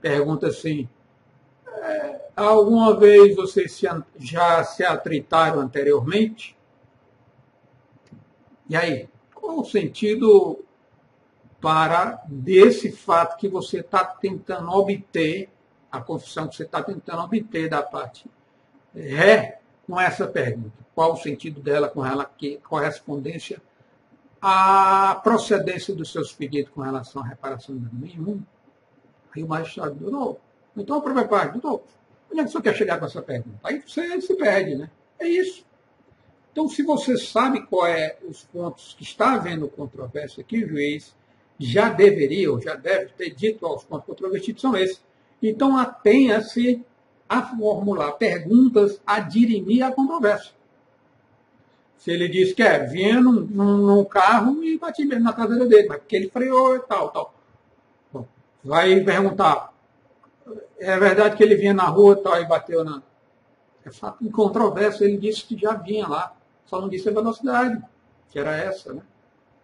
pergunta 0.00 0.46
assim: 0.46 0.88
alguma 2.36 2.96
vez 2.96 3.34
vocês 3.36 3.72
se, 3.72 3.86
já 4.18 4.64
se 4.64 4.84
atritaram 4.84 5.60
anteriormente? 5.60 6.56
E 8.68 8.76
aí, 8.76 9.08
Qual 9.40 9.60
o 9.60 9.64
sentido 9.64 10.64
para 11.60 12.22
desse 12.28 12.92
fato 12.92 13.36
que 13.36 13.48
você 13.48 13.80
está 13.80 14.04
tentando 14.04 14.70
obter, 14.70 15.48
a 15.90 16.00
confissão 16.00 16.46
que 16.46 16.54
você 16.54 16.62
está 16.62 16.82
tentando 16.82 17.22
obter 17.22 17.68
da 17.68 17.82
parte 17.82 18.30
ré 18.94 19.60
com 19.86 19.98
essa 19.98 20.26
pergunta? 20.26 20.72
Qual 20.94 21.14
o 21.14 21.16
sentido 21.16 21.60
dela 21.60 21.88
com 21.88 22.04
ela 22.04 22.24
que 22.24 22.58
correspondência 22.58 23.60
à 24.40 25.20
procedência 25.24 25.94
dos 25.94 26.12
seus 26.12 26.32
pedidos 26.32 26.70
com 26.72 26.82
relação 26.82 27.22
à 27.22 27.26
reparação 27.26 27.74
nenhum? 27.92 28.40
Aí 29.34 29.42
o 29.42 29.48
magistrado, 29.48 29.94
doutor, 29.94 30.38
então 30.76 30.96
a 30.96 31.00
própria 31.00 31.26
parte, 31.26 31.52
doutor, 31.52 31.82
onde 32.30 32.40
é 32.40 32.42
que 32.44 32.48
o 32.48 32.52
senhor 32.52 32.62
quer 32.62 32.74
chegar 32.74 32.98
com 32.98 33.06
essa 33.06 33.22
pergunta? 33.22 33.58
Aí 33.64 33.82
você 33.86 34.20
se 34.20 34.34
perde, 34.34 34.74
né? 34.76 34.90
É 35.18 35.28
isso. 35.28 35.64
Então, 36.52 36.68
se 36.68 36.82
você 36.82 37.16
sabe 37.16 37.62
qual 37.66 37.86
é 37.86 38.16
os 38.28 38.42
pontos 38.44 38.94
que 38.98 39.04
está 39.04 39.34
havendo 39.34 39.68
controvérsia 39.68 40.42
que 40.42 40.64
o 40.64 40.68
juiz 40.68 41.14
já 41.58 41.90
deveria 41.90 42.50
ou 42.50 42.60
já 42.60 42.74
deve 42.74 43.10
ter 43.12 43.30
dito 43.30 43.66
aos 43.66 43.84
pontos 43.84 44.06
controvertidos 44.06 44.62
são 44.62 44.76
esses. 44.76 45.00
Então, 45.42 45.76
atenha-se 45.76 46.82
a 47.28 47.42
formular 47.42 48.12
perguntas 48.12 49.00
a 49.06 49.20
dirimir 49.20 49.84
a 49.84 49.92
controvérsia. 49.92 50.52
Se 51.98 52.10
ele 52.10 52.28
diz 52.28 52.54
que 52.54 52.62
é, 52.62 52.78
vinha 52.86 53.20
num, 53.20 53.42
num 53.42 54.04
carro 54.04 54.64
e 54.64 54.78
bati 54.78 55.04
mesmo 55.04 55.22
na 55.22 55.34
traseira 55.34 55.66
dele, 55.66 55.86
mas 55.86 55.98
porque 55.98 56.16
ele 56.16 56.30
freou 56.30 56.74
e 56.76 56.80
tal, 56.80 57.10
tal. 57.10 57.34
Bom, 58.10 58.26
vai 58.64 58.98
perguntar, 59.00 59.70
é 60.78 60.98
verdade 60.98 61.36
que 61.36 61.42
ele 61.42 61.54
vinha 61.54 61.74
na 61.74 61.84
rua 61.84 62.16
tal 62.16 62.40
e 62.40 62.46
bateu 62.46 62.84
na... 62.84 63.02
É 63.84 63.90
fato 63.90 64.24
em 64.24 64.30
controvérsia, 64.30 65.04
ele 65.04 65.16
disse 65.16 65.44
que 65.44 65.56
já 65.56 65.72
vinha 65.74 66.06
lá, 66.06 66.36
só 66.66 66.80
não 66.80 66.88
disse 66.88 67.08
a 67.08 67.12
velocidade, 67.12 67.82
que 68.28 68.38
era 68.38 68.56
essa, 68.56 68.92
né? 68.92 69.02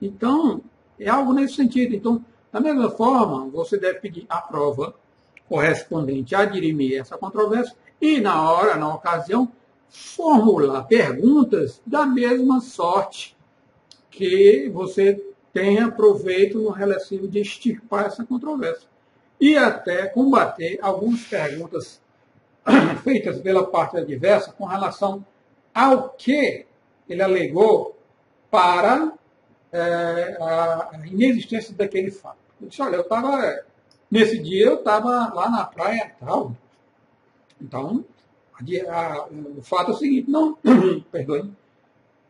Então, 0.01 0.63
é 0.99 1.09
algo 1.09 1.33
nesse 1.33 1.55
sentido. 1.55 1.95
Então, 1.95 2.25
da 2.51 2.61
mesma 2.61 2.91
forma, 2.91 3.47
você 3.49 3.79
deve 3.79 4.01
pedir 4.01 4.27
a 4.29 4.41
prova 4.41 4.95
correspondente 5.49 6.35
a 6.35 6.45
dirimir 6.45 7.01
essa 7.01 7.19
controvérsia 7.19 7.77
e, 8.01 8.21
na 8.21 8.51
hora, 8.51 8.77
na 8.77 8.95
ocasião, 8.95 9.51
formular 9.89 10.85
perguntas 10.85 11.81
da 11.87 12.05
mesma 12.07 12.61
sorte 12.61 13.37
que 14.11 14.69
você 14.71 15.23
tenha 15.53 15.91
proveito 15.91 16.59
no 16.59 16.71
relativo 16.71 17.29
de 17.29 17.41
extirpar 17.41 18.07
essa 18.07 18.25
controvérsia. 18.25 18.89
E 19.41 19.57
até 19.57 20.07
combater 20.07 20.79
algumas 20.81 21.23
perguntas 21.23 22.01
feitas 23.05 23.39
pela 23.41 23.67
parte 23.67 23.97
adversa 23.99 24.53
com 24.53 24.65
relação 24.65 25.25
ao 25.75 26.11
que 26.11 26.67
ele 27.09 27.23
alegou 27.23 27.97
para 28.51 29.13
é, 29.73 30.39
a 30.41 30.91
inexistência 31.05 31.75
daquele 31.75 32.11
fato. 32.11 32.39
Ele 32.61 32.71
disse, 32.71 32.81
olha, 32.83 32.97
eu 32.97 33.03
estava, 33.03 33.65
nesse 34.11 34.39
dia 34.39 34.65
eu 34.67 34.75
estava 34.77 35.33
lá 35.35 35.51
na 35.51 35.65
praia 35.65 36.13
tal. 36.19 36.57
Então, 37.61 38.05
a, 38.55 38.93
a, 38.93 39.27
o 39.27 39.63
fato 39.63 39.91
é 39.91 39.95
o 39.95 39.97
seguinte, 39.97 40.31
não, 40.31 40.57
perdoe, 41.13 41.51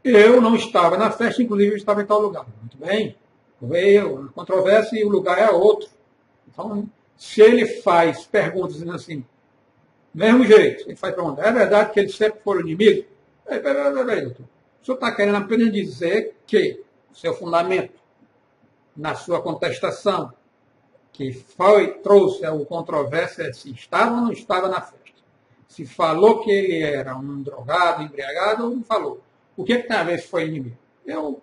eu 0.03 0.41
não 0.41 0.55
estava 0.55 0.97
na 0.97 1.11
festa, 1.11 1.43
inclusive 1.43 1.73
eu 1.73 1.77
estava 1.77 2.03
em 2.03 2.07
tal 2.07 2.21
lugar. 2.21 2.47
Muito 2.61 2.77
bem, 2.77 3.17
veio 3.61 4.27
a 4.27 4.33
controvérsia 4.33 4.99
e 4.99 5.05
o 5.05 5.09
lugar 5.09 5.39
é 5.39 5.51
outro. 5.51 5.89
Então, 6.49 6.89
se 7.17 7.41
ele 7.41 7.67
faz 7.67 8.27
perguntas 8.27 8.75
dizendo 8.75 8.95
assim, 8.95 9.25
mesmo 10.15 10.45
jeito, 10.45 10.85
ele 10.87 10.97
faz 10.97 11.15
pergunta, 11.15 11.43
é 11.43 11.53
verdade 11.53 11.93
que 11.93 12.01
eles 12.01 12.15
sempre 12.15 12.41
foram 12.41 12.61
inimigos? 12.61 13.05
Peraí, 13.45 13.61
peraí, 13.61 13.93
peraí, 13.93 14.21
doutor. 14.23 14.47
O 14.83 14.85
senhor 14.85 14.97
está 14.97 15.13
querendo 15.13 15.37
apenas 15.37 15.73
dizer 15.73 16.37
que 16.47 16.83
seu 17.13 17.35
fundamento 17.35 17.93
na 18.97 19.15
sua 19.15 19.43
contestação, 19.43 20.33
que 21.13 21.33
foi, 21.33 21.95
trouxe 21.99 22.45
a 22.45 22.53
controvérsia 22.65 23.53
se 23.53 23.71
estava 23.73 24.15
ou 24.15 24.21
não 24.23 24.33
estava 24.33 24.69
na 24.69 24.81
festa. 24.81 24.97
Se 25.69 25.85
falou 25.85 26.41
que 26.41 26.51
ele 26.51 26.83
era 26.83 27.17
um 27.17 27.43
drogado, 27.43 28.03
embriagado, 28.03 28.65
ou 28.65 28.71
não 28.71 28.83
falou. 28.83 29.21
O 29.57 29.65
que, 29.65 29.73
é 29.73 29.83
que 29.83 29.89
tem 29.89 29.97
a 29.97 30.05
ver 30.05 30.19
se 30.19 30.29
foi 30.29 30.47
inimigo? 30.47 30.77
Eu, 31.05 31.41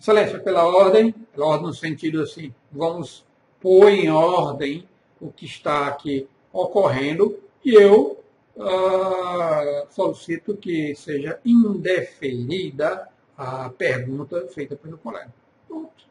excelência, 0.00 0.38
pela 0.38 0.64
ordem, 0.64 1.12
pela 1.12 1.46
ordem 1.46 1.66
no 1.66 1.74
sentido 1.74 2.22
assim, 2.22 2.54
vamos 2.70 3.24
pôr 3.60 3.88
em 3.88 4.10
ordem 4.10 4.86
o 5.20 5.30
que 5.30 5.46
está 5.46 5.86
aqui 5.86 6.28
ocorrendo 6.52 7.38
e 7.64 7.74
eu 7.74 8.22
uh, 8.56 9.86
solicito 9.90 10.56
que 10.56 10.94
seja 10.94 11.40
indeferida 11.44 13.08
a 13.36 13.68
pergunta 13.70 14.46
feita 14.48 14.76
pelo 14.76 14.96
colega. 14.98 15.32
Pronto. 15.68 16.04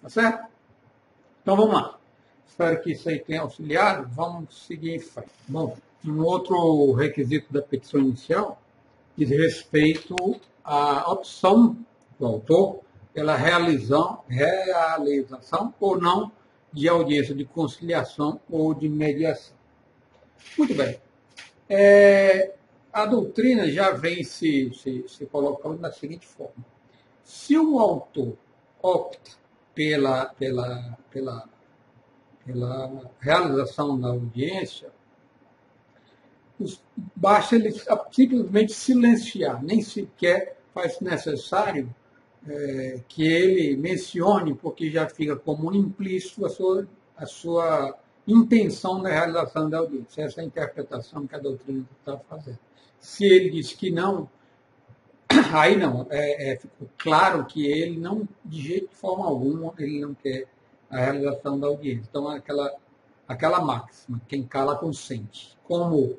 Tá 0.00 0.08
certo? 0.08 0.48
Então 1.42 1.56
vamos 1.56 1.74
lá. 1.74 1.98
Espero 2.46 2.80
que 2.80 2.92
isso 2.92 3.08
aí 3.08 3.18
tenha 3.18 3.42
auxiliado. 3.42 4.08
Vamos 4.14 4.66
seguir 4.66 4.94
em 4.94 5.00
frente. 5.00 5.30
Bom, 5.48 5.76
um 6.04 6.22
outro 6.22 6.92
requisito 6.92 7.52
da 7.52 7.60
petição 7.60 8.00
inicial 8.00 8.60
diz 9.16 9.28
respeito 9.30 10.14
à 10.62 11.10
opção 11.10 11.76
do 12.18 12.26
autor 12.26 12.80
pela 13.12 13.36
realização, 13.36 14.22
realização 14.28 15.74
ou 15.78 16.00
não 16.00 16.32
de 16.74 16.88
audiência 16.88 17.34
de 17.34 17.44
conciliação 17.44 18.40
ou 18.50 18.74
de 18.74 18.88
mediação. 18.88 19.56
Muito 20.58 20.74
bem. 20.74 21.00
É, 21.68 22.52
a 22.92 23.06
doutrina 23.06 23.70
já 23.70 23.92
vem 23.92 24.24
se, 24.24 24.72
se, 24.74 25.04
se 25.08 25.24
colocando 25.26 25.78
da 25.78 25.92
seguinte 25.92 26.26
forma. 26.26 26.64
Se 27.22 27.56
o 27.56 27.78
autor 27.78 28.36
opta 28.82 29.30
pela, 29.72 30.26
pela, 30.34 30.98
pela, 31.10 31.48
pela 32.44 33.10
realização 33.20 33.98
da 33.98 34.08
audiência, 34.08 34.92
basta 37.14 37.54
ele 37.54 37.72
simplesmente 38.10 38.72
silenciar, 38.72 39.62
nem 39.62 39.80
sequer 39.80 40.58
faz 40.74 41.00
necessário 41.00 41.94
é, 42.48 43.00
que 43.08 43.26
ele 43.26 43.76
mencione, 43.76 44.54
porque 44.54 44.90
já 44.90 45.08
fica 45.08 45.36
como 45.36 45.74
implícito 45.74 46.44
a 46.44 46.48
sua, 46.48 46.86
a 47.16 47.26
sua 47.26 47.96
intenção 48.26 49.00
na 49.00 49.10
realização 49.10 49.68
da 49.68 49.78
audiência. 49.78 50.22
Essa 50.22 50.40
é 50.40 50.44
a 50.44 50.46
interpretação 50.46 51.26
que 51.26 51.34
a 51.34 51.38
doutrina 51.38 51.84
está 51.98 52.18
fazendo. 52.18 52.58
Se 52.98 53.24
ele 53.24 53.50
diz 53.50 53.72
que 53.72 53.90
não, 53.90 54.28
aí 55.52 55.76
não, 55.76 56.06
é, 56.10 56.52
é, 56.52 56.56
ficou 56.56 56.88
claro 56.98 57.44
que 57.44 57.66
ele 57.66 57.98
não, 57.98 58.28
de 58.44 58.60
jeito 58.60 58.88
de 58.90 58.96
forma 58.96 59.26
alguma, 59.26 59.72
ele 59.78 60.00
não 60.00 60.14
quer 60.14 60.46
a 60.90 60.98
realização 60.98 61.58
da 61.58 61.66
audiência. 61.66 62.06
Então, 62.08 62.28
aquela, 62.28 62.72
aquela 63.26 63.60
máxima, 63.60 64.20
quem 64.28 64.42
cala 64.42 64.76
consente. 64.76 65.56
Como 65.64 65.96
o 65.96 66.18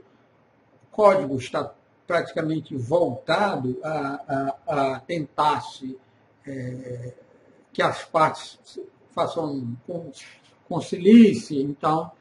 código 0.92 1.38
está 1.38 1.74
praticamente 2.06 2.76
voltado 2.76 3.80
a, 3.84 4.56
a, 4.68 4.94
a 4.96 5.00
tentar-se 5.00 5.98
é, 6.48 7.14
que 7.74 7.82
as 7.82 8.04
partes 8.04 8.80
façam 9.14 9.76
conciliem-se, 10.68 11.62
então 11.62 12.12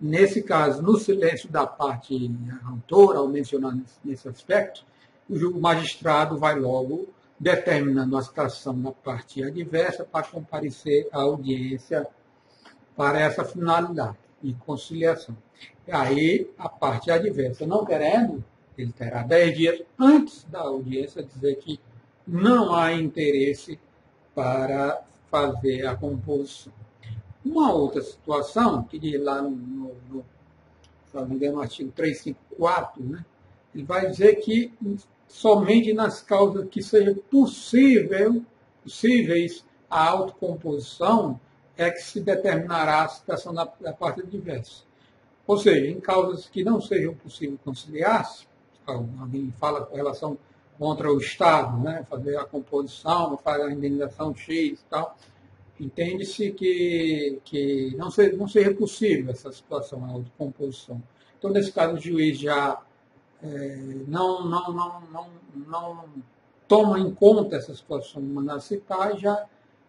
nesse 0.00 0.42
caso, 0.42 0.82
no 0.82 0.98
silêncio 0.98 1.48
da 1.48 1.66
parte 1.66 2.30
autora, 2.64 3.18
ao 3.18 3.28
mencionar 3.28 3.76
nesse 4.04 4.28
aspecto, 4.28 4.84
o 5.28 5.60
magistrado 5.60 6.38
vai 6.38 6.58
logo 6.58 7.08
determinando 7.38 8.16
a 8.16 8.22
citação 8.22 8.80
da 8.80 8.92
parte 8.92 9.42
adversa 9.42 10.04
para 10.04 10.26
comparecer 10.26 11.08
à 11.12 11.22
audiência 11.22 12.06
para 12.94 13.20
essa 13.20 13.44
finalidade, 13.44 14.18
de 14.42 14.52
conciliação. 14.54 15.36
E 15.86 15.92
aí, 15.92 16.50
a 16.58 16.68
parte 16.68 17.10
adversa 17.10 17.66
não 17.66 17.84
querendo, 17.84 18.44
ele 18.76 18.92
terá 18.92 19.22
dez 19.22 19.56
dias 19.56 19.82
antes 19.98 20.44
da 20.44 20.60
audiência 20.60 21.22
dizer 21.22 21.56
que 21.56 21.80
não 22.26 22.74
há 22.74 22.92
interesse 22.92 23.78
para 24.34 25.02
fazer 25.30 25.86
a 25.86 25.94
composição. 25.94 26.72
Uma 27.44 27.72
outra 27.72 28.02
situação, 28.02 28.84
que 28.84 28.98
diz 28.98 29.20
lá 29.20 29.42
no, 29.42 29.50
no, 29.50 29.94
no, 30.10 30.24
no, 31.14 31.60
artigo 31.60 31.90
354, 31.90 33.02
né, 33.02 33.24
ele 33.74 33.84
vai 33.84 34.08
dizer 34.08 34.36
que 34.36 34.72
somente 35.26 35.92
nas 35.92 36.22
causas 36.22 36.68
que 36.68 36.82
seja 36.82 37.14
possível, 37.30 38.44
possíveis 38.82 39.64
a 39.90 40.08
autocomposição 40.08 41.40
é 41.76 41.90
que 41.90 42.02
se 42.02 42.20
determinará 42.20 43.04
a 43.04 43.08
situação 43.08 43.52
da, 43.52 43.70
da 43.80 43.92
parte 43.92 44.20
adversa. 44.20 44.84
Ou 45.46 45.58
seja, 45.58 45.86
em 45.86 46.00
causas 46.00 46.48
que 46.48 46.62
não 46.62 46.80
sejam 46.80 47.14
possível 47.14 47.58
conciliar-se, 47.64 48.46
alguém 48.86 49.52
fala 49.58 49.84
com 49.84 49.96
relação 49.96 50.38
contra 50.78 51.12
o 51.12 51.18
Estado, 51.18 51.78
né, 51.78 52.04
fazer 52.08 52.36
a 52.36 52.44
composição, 52.44 53.36
fazer 53.38 53.64
a 53.64 53.72
indenização 53.72 54.34
X 54.34 54.80
e 54.80 54.84
tal, 54.88 55.16
entende-se 55.78 56.50
que, 56.52 57.40
que 57.44 57.94
não, 57.96 58.10
ser, 58.10 58.36
não 58.36 58.48
seja 58.48 58.74
possível 58.74 59.30
essa 59.30 59.52
situação, 59.52 60.04
a 60.04 60.08
autocomposição. 60.08 61.02
Então, 61.38 61.50
nesse 61.50 61.72
caso, 61.72 61.94
o 61.94 62.00
juiz 62.00 62.38
já 62.38 62.80
é, 63.42 63.76
não, 64.06 64.44
não, 64.44 64.72
não, 64.72 65.00
não, 65.10 65.30
não 65.66 66.04
toma 66.68 67.00
em 67.00 67.12
conta 67.12 67.56
essa 67.56 67.74
situação 67.74 68.22
de 68.22 68.28
mandado 68.28 68.60
citar 68.60 69.16
já 69.18 69.46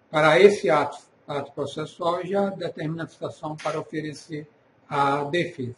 para 0.10 0.39
esse 0.39 0.69
ato, 0.69 0.97
ato 1.27 1.51
processual 1.51 2.26
já 2.26 2.49
determina 2.49 3.03
a 3.03 3.07
situação 3.07 3.55
para 3.55 3.80
oferecer 3.80 4.47
a 4.89 5.23
defesa. 5.23 5.76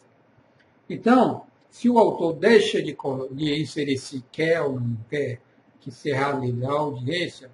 Então, 0.88 1.46
se 1.76 1.90
o 1.90 1.98
autor 1.98 2.32
deixa 2.32 2.80
de, 2.80 2.96
de 3.32 3.60
inserir 3.60 3.98
se 3.98 4.24
quer 4.32 4.62
ou 4.62 4.80
não 4.80 4.96
quer 5.10 5.38
que 5.78 5.90
se 5.90 6.10
realize 6.10 6.64
a 6.64 6.70
audiência, 6.70 7.50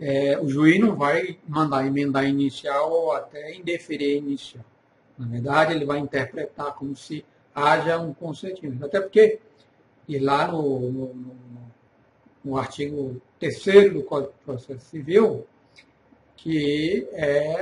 é, 0.00 0.38
o 0.40 0.48
juiz 0.48 0.80
não 0.80 0.96
vai 0.96 1.38
mandar 1.46 1.86
emendar 1.86 2.24
inicial 2.24 2.90
ou 2.90 3.12
até 3.12 3.54
indeferir 3.54 4.16
inicial. 4.16 4.64
Na 5.18 5.26
verdade, 5.26 5.74
ele 5.74 5.84
vai 5.84 5.98
interpretar 5.98 6.74
como 6.74 6.96
se 6.96 7.22
haja 7.54 8.00
um 8.00 8.14
consentimento. 8.14 8.86
Até 8.86 8.98
porque, 8.98 9.40
e 10.08 10.18
lá 10.18 10.50
no, 10.50 10.80
no, 10.90 11.14
no, 11.14 11.36
no 12.42 12.56
artigo 12.56 13.20
3 13.40 13.92
do 13.92 14.02
Código 14.04 14.32
de 14.32 14.38
Processo 14.42 14.86
Civil, 14.86 15.46
que 16.34 17.06
é 17.12 17.60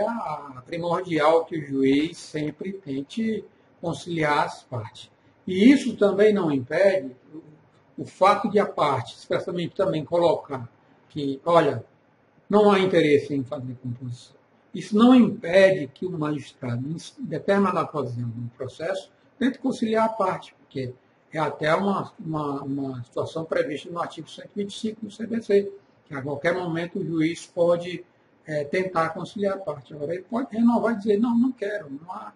primordial 0.64 1.44
que 1.44 1.58
o 1.58 1.66
juiz 1.66 2.16
sempre 2.18 2.72
tente 2.74 3.44
conciliar 3.82 4.44
as 4.44 4.62
partes. 4.62 5.10
E 5.44 5.72
isso 5.72 5.96
também 5.96 6.32
não 6.32 6.52
impede 6.52 7.14
o, 7.98 8.04
fato 8.04 8.48
de 8.48 8.60
a 8.60 8.64
parte, 8.64 9.16
especialmente 9.16 9.74
também 9.74 10.04
colocar 10.04 10.68
que, 11.08 11.40
olha, 11.44 11.84
não 12.48 12.70
há 12.70 12.78
interesse 12.78 13.34
em 13.34 13.42
fazer 13.42 13.76
composição. 13.82 14.36
Isso 14.72 14.96
não 14.96 15.14
impede 15.14 15.88
que 15.88 16.06
o 16.06 16.10
magistrado, 16.10 16.88
em 16.88 16.96
determinada 17.26 17.82
ocasião 17.82 18.28
no 18.28 18.48
processo, 18.50 19.10
tente 19.38 19.58
conciliar 19.58 20.06
a 20.06 20.08
parte, 20.10 20.54
porque 20.54 20.94
é 21.32 21.38
até 21.38 21.74
uma, 21.74 22.12
uma, 22.18 22.62
uma, 22.62 23.04
situação 23.04 23.44
prevista 23.44 23.90
no 23.90 23.98
artigo 23.98 24.30
125 24.30 25.06
do 25.06 25.14
CBC, 25.14 25.72
que 26.06 26.14
a 26.14 26.22
qualquer 26.22 26.54
momento 26.54 27.00
o 27.00 27.04
juiz 27.04 27.46
pode 27.46 28.04
é, 28.46 28.64
tentar 28.64 29.10
conciliar 29.10 29.54
a 29.54 29.60
parte. 29.60 29.92
Agora, 29.92 30.14
ele 30.14 30.22
pode 30.22 30.56
renovar 30.56 30.94
e 30.94 30.98
dizer, 30.98 31.18
não, 31.18 31.36
não 31.36 31.52
quero, 31.52 31.90
não 31.90 32.10
há, 32.12 32.32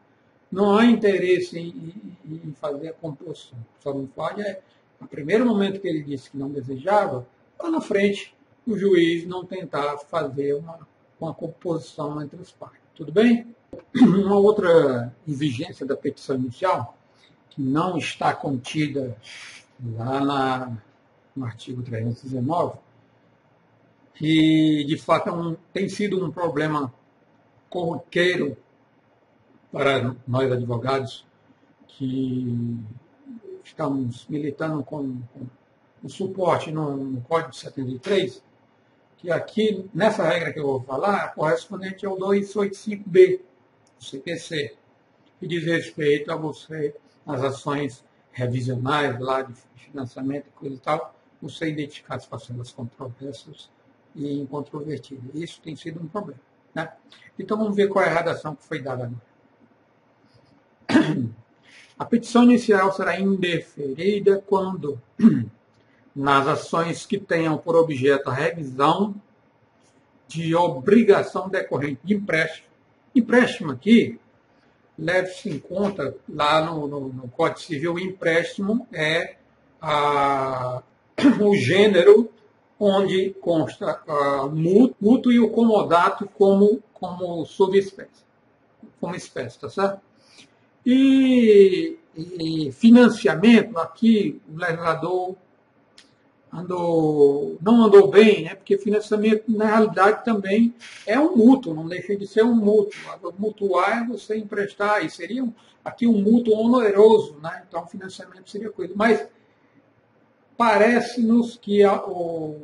não 0.57 0.75
há 0.75 0.87
interesse 0.87 1.59
em, 1.59 1.93
em, 2.25 2.55
fazer 2.55 2.89
a 2.89 2.93
composição. 2.95 3.59
Só 3.79 3.93
não 3.93 4.07
pode 4.07 4.41
é, 4.41 4.63
no 4.99 5.07
primeiro 5.07 5.45
momento 5.45 5.79
que 5.79 5.87
ele 5.87 6.03
disse 6.03 6.31
que 6.31 6.39
não 6.39 6.49
desejava, 6.49 7.27
lá 7.63 7.71
na 7.71 7.83
frente 7.83 8.35
o 8.67 8.75
juiz 8.75 9.27
não 9.27 9.45
tentar 9.45 9.99
fazer 9.99 10.55
uma, 10.55 10.79
uma 11.21 11.35
composição 11.35 12.23
entre 12.23 12.41
as 12.41 12.51
partes. 12.53 12.81
Tudo 12.95 13.13
bem? 13.13 13.55
Uma 13.95 14.39
outra 14.39 15.15
exigência 15.29 15.85
da 15.85 15.95
petição 15.95 16.37
inicial, 16.37 16.97
que 17.51 17.61
não 17.61 17.99
está 17.99 18.35
contida 18.35 19.15
lá 19.95 20.25
na, 20.25 20.79
no 21.37 21.45
artigo 21.45 21.83
319, 21.83 22.79
que 24.15 24.85
de 24.89 24.97
fato 24.97 25.29
é 25.29 25.33
um, 25.33 25.55
tem 25.75 25.87
sido 25.91 26.25
um 26.25 26.31
problema 26.31 26.93
corriqueiro 27.69 28.57
para 29.77 30.17
nós 30.27 30.51
advogados 30.51 31.27
que 31.87 32.81
estamos 33.63 34.27
militando 34.27 34.83
com, 34.83 35.21
com 35.35 35.47
o 36.03 36.09
suporte 36.09 36.73
no, 36.73 36.97
no 36.97 37.21
Código 37.21 37.55
73, 37.55 38.43
que 39.19 39.31
aqui, 39.31 39.87
nessa 39.93 40.27
regra 40.27 40.51
que 40.51 40.59
eu 40.59 40.67
vou 40.67 40.81
falar, 40.83 41.35
correspondente 41.35 42.07
ao 42.07 42.17
285B 42.17 43.41
do 43.99 44.05
CPC, 44.05 44.75
que 45.39 45.47
diz 45.47 45.63
respeito 45.63 46.33
a 46.33 46.37
você, 46.37 46.97
as 47.27 47.43
ações 47.43 48.03
revisionais 48.33 49.21
lá 49.21 49.43
de 49.43 49.53
financiamento 49.77 50.47
e 50.47 50.53
coisa 50.53 50.75
e 50.75 50.79
tal, 50.79 51.15
você 51.43 51.69
identificar 51.69 52.15
as 52.15 52.25
parcelas 52.25 52.73
controversas 52.73 53.69
e 54.15 54.41
incontrovertidas. 54.41 55.35
Isso 55.35 55.61
tem 55.61 55.77
sido 55.77 56.01
um 56.03 56.09
problema. 56.09 56.41
Né? 56.75 56.91
Então 57.39 57.59
vamos 57.59 57.77
ver 57.77 57.89
qual 57.89 58.03
é 58.03 58.09
a 58.09 58.15
redação 58.15 58.57
que 58.57 58.65
foi 58.65 58.81
dada 58.81 59.05
agora. 59.05 59.36
A 61.99 62.05
petição 62.05 62.43
inicial 62.43 62.93
será 62.93 63.19
indeferida 63.19 64.43
quando 64.47 65.01
nas 66.15 66.47
ações 66.47 67.07
que 67.07 67.19
tenham 67.19 67.57
por 67.57 67.75
objeto 67.75 68.29
a 68.29 68.35
revisão 68.35 69.15
de 70.29 70.55
obrigação 70.55 71.49
decorrente 71.49 72.01
de 72.05 72.15
empréstimo. 72.15 72.67
Empréstimo 73.15 73.73
aqui, 73.73 74.19
leve-se 74.99 75.49
em 75.49 75.59
conta, 75.59 76.15
lá 76.29 76.65
no, 76.65 76.87
no, 76.87 77.09
no, 77.09 77.29
Código 77.29 77.61
Civil, 77.61 77.95
o 77.95 77.99
empréstimo 77.99 78.87
é 78.93 79.37
a, 79.81 80.83
o 81.41 81.55
gênero 81.55 82.31
onde 82.79 83.31
consta 83.41 84.03
a 84.07 84.47
mútuo 84.47 85.33
e 85.33 85.41
o 85.41 85.49
comodato 85.49 86.29
como, 86.35 86.83
como 86.93 87.45
subespécie, 87.47 88.25
como 89.01 89.15
espécie, 89.15 89.59
tá 89.59 89.71
certo? 89.71 90.01
E, 90.87 91.99
e 92.15 92.71
financiamento, 92.71 93.77
aqui 93.77 94.41
o 94.49 94.57
legislador 94.57 95.35
andou, 96.53 97.59
não 97.61 97.85
andou 97.85 98.09
bem, 98.09 98.45
né? 98.45 98.55
porque 98.55 98.79
financiamento, 98.79 99.45
na 99.49 99.67
realidade, 99.67 100.25
também 100.25 100.73
é 101.05 101.19
um 101.19 101.35
mútuo, 101.37 101.75
não 101.75 101.89
deixa 101.89 102.15
de 102.15 102.25
ser 102.25 102.45
um 102.45 102.55
mútuo. 102.55 103.01
Mutuar 103.37 104.05
é 104.05 104.07
você 104.07 104.37
emprestar, 104.37 105.05
e 105.05 105.11
seria 105.11 105.43
um, 105.43 105.53
aqui 105.85 106.07
um 106.07 106.23
mútuo 106.23 106.55
oneroso, 106.55 107.37
né? 107.43 107.65
então 107.69 107.85
financiamento 107.89 108.49
seria 108.49 108.71
coisa. 108.71 108.95
Mas 108.95 109.27
parece-nos 110.57 111.57
que 111.57 111.83
a, 111.83 112.01
o, 112.01 112.63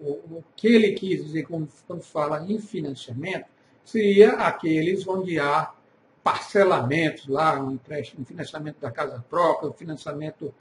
o, 0.00 0.08
o, 0.08 0.44
que 0.56 0.66
ele 0.66 0.92
quis 0.94 1.24
dizer 1.24 1.44
quando, 1.44 1.68
quando 1.86 2.02
fala 2.02 2.44
em 2.50 2.58
financiamento 2.58 3.46
seria 3.84 4.32
aqueles 4.32 5.06
onde 5.06 5.38
há 5.38 5.72
parcelamentos 6.22 7.26
lá, 7.26 7.60
um 7.60 7.72
empréstimo, 7.72 8.22
um 8.22 8.24
financiamento 8.24 8.78
da 8.78 8.90
casa 8.90 9.24
própria, 9.28 9.70
um 9.70 9.72
financiamento 9.72 10.52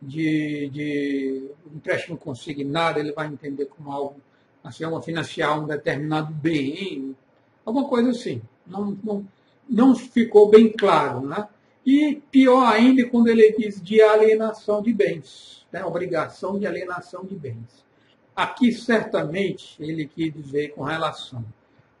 de, 0.00 0.70
de 0.70 1.50
empréstimo 1.74 2.16
consignado, 2.16 2.98
ele 2.98 3.12
vai 3.12 3.26
entender 3.26 3.66
como 3.66 3.90
algo, 3.90 4.16
assim, 4.62 4.84
uma 4.84 5.02
financiar 5.02 5.60
um 5.60 5.66
determinado 5.66 6.32
bem, 6.32 7.16
alguma 7.64 7.88
coisa 7.88 8.10
assim. 8.10 8.40
Não, 8.66 8.96
não, 9.02 9.26
não 9.68 9.94
ficou 9.94 10.48
bem 10.48 10.72
claro. 10.72 11.20
Né? 11.20 11.46
E 11.84 12.22
pior 12.30 12.64
ainda 12.64 13.06
quando 13.08 13.28
ele 13.28 13.52
diz 13.52 13.80
de 13.82 14.00
alienação 14.00 14.82
de 14.82 14.92
bens, 14.92 15.66
né? 15.72 15.84
obrigação 15.84 16.58
de 16.58 16.66
alienação 16.66 17.24
de 17.24 17.34
bens. 17.34 17.86
Aqui, 18.34 18.72
certamente, 18.72 19.76
ele 19.80 20.06
quis 20.06 20.32
dizer 20.32 20.72
com 20.74 20.84
relação 20.84 21.44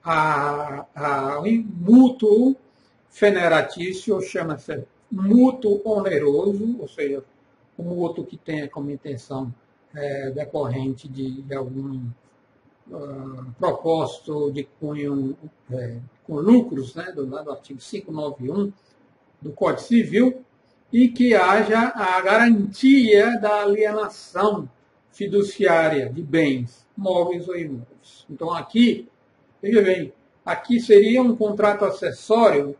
ao 0.04 1.44
mútuo 1.44 2.56
feneratício, 3.10 4.20
chama-se 4.20 4.84
mútuo 5.10 5.80
oneroso, 5.84 6.76
ou 6.78 6.88
seja, 6.88 7.24
um 7.78 7.90
outro 7.90 8.24
que 8.24 8.36
tenha 8.36 8.68
como 8.68 8.90
intenção 8.90 9.52
é, 9.94 10.30
decorrente 10.30 11.08
de, 11.08 11.42
de 11.42 11.54
algum 11.54 12.00
uh, 12.90 13.46
propósito 13.58 14.50
de 14.50 14.64
cunho 14.78 15.36
é, 15.70 15.98
com 16.24 16.36
lucros, 16.36 16.94
né, 16.94 17.12
do, 17.12 17.24
do 17.26 17.50
artigo 17.50 17.78
591 17.80 18.72
do 19.40 19.52
Código 19.52 19.80
Civil, 19.82 20.44
e 20.92 21.08
que 21.08 21.34
haja 21.34 21.92
a 21.94 22.20
garantia 22.20 23.38
da 23.40 23.62
alienação 23.62 24.68
fiduciária 25.12 26.08
de 26.08 26.22
bens 26.22 26.86
móveis 26.96 27.48
ou 27.48 27.56
imóveis. 27.56 28.26
Então, 28.28 28.50
aqui, 28.52 29.08
veja 29.62 29.82
bem, 29.82 30.12
aqui 30.44 30.80
seria 30.80 31.22
um 31.22 31.36
contrato 31.36 31.84
acessório 31.84 32.76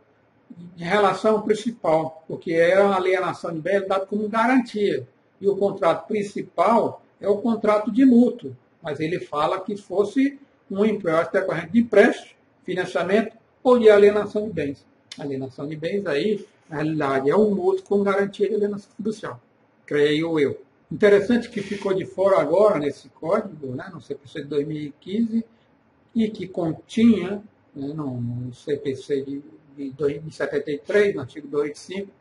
em 0.77 0.83
relação 0.83 1.41
principal, 1.41 2.23
porque 2.27 2.53
é 2.53 2.75
a 2.75 2.95
alienação 2.95 3.53
de 3.53 3.59
bens 3.59 3.87
dado 3.87 4.07
como 4.07 4.27
garantia. 4.29 5.07
E 5.39 5.47
o 5.47 5.55
contrato 5.55 6.07
principal 6.07 7.01
é 7.19 7.27
o 7.27 7.37
contrato 7.37 7.91
de 7.91 8.05
mútuo, 8.05 8.55
mas 8.81 8.99
ele 8.99 9.19
fala 9.19 9.59
que 9.59 9.75
fosse 9.75 10.39
um 10.69 10.85
empréstimo 10.85 11.41
decorrente 11.41 11.71
de 11.71 11.79
empréstimo, 11.79 12.35
financiamento 12.63 13.35
ou 13.63 13.79
de 13.79 13.89
alienação 13.89 14.47
de 14.47 14.53
bens. 14.53 14.85
Alienação 15.17 15.67
de 15.67 15.75
bens 15.75 16.05
aí, 16.05 16.45
na 16.69 16.77
realidade, 16.77 17.29
é 17.29 17.35
um 17.35 17.53
mútuo 17.53 17.83
com 17.83 18.03
garantia 18.03 18.47
de 18.47 18.55
alienação 18.55 18.91
fiducial, 18.95 19.41
creio 19.85 20.39
eu. 20.39 20.61
Interessante 20.91 21.49
que 21.49 21.61
ficou 21.61 21.93
de 21.93 22.05
fora 22.05 22.39
agora 22.39 22.79
nesse 22.79 23.09
código, 23.09 23.75
né, 23.75 23.89
no 23.93 24.01
CPC 24.01 24.43
de 24.43 24.47
2015, 24.47 25.45
e 26.15 26.29
que 26.29 26.47
continha 26.47 27.43
né, 27.75 27.87
no, 27.93 28.19
no 28.19 28.53
CPC 28.53 29.21
de 29.21 29.43
de 29.87 30.31
73, 30.31 31.15
no 31.15 31.21
artigo 31.21 31.47
285, 31.47 32.11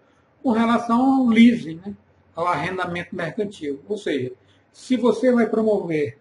com 0.43 0.51
relação 0.53 1.01
ao 1.01 1.27
leasing, 1.27 1.81
né, 1.85 1.95
ao 2.35 2.47
arrendamento 2.47 3.15
mercantil. 3.15 3.81
Ou 3.89 3.99
seja, 3.99 4.33
se 4.73 4.97
você 4.97 5.33
vai 5.33 5.49
promover, 5.49 6.19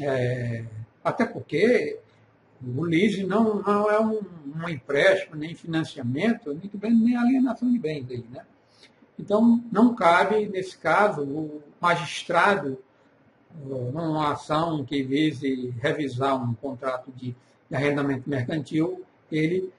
é, 0.00 0.64
até 1.04 1.26
porque 1.26 1.98
o 2.62 2.82
leasing 2.84 3.24
não, 3.24 3.62
não 3.62 3.90
é 3.90 4.00
um, 4.00 4.20
um, 4.56 4.68
empréstimo, 4.68 5.36
nem 5.36 5.54
financiamento, 5.54 6.52
nem, 6.54 6.94
nem 6.94 7.16
alienação 7.16 7.70
de 7.70 7.78
bens 7.78 8.10
aí, 8.10 8.24
né? 8.30 8.44
Então, 9.18 9.62
não 9.70 9.94
cabe, 9.94 10.48
nesse 10.48 10.78
caso, 10.78 11.22
o 11.22 11.62
magistrado 11.80 12.78
numa 13.64 14.32
ação 14.32 14.84
que 14.84 15.02
vise 15.02 15.74
revisar 15.80 16.36
um 16.36 16.54
contrato 16.54 17.10
de 17.12 17.34
arrendamento 17.70 18.28
mercantil, 18.28 19.04
ele 19.30 19.72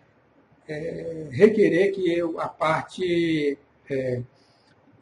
é, 0.69 1.27
requerer 1.31 1.91
que 1.91 2.13
eu, 2.13 2.39
a 2.39 2.47
parte 2.47 3.57
é, 3.89 4.21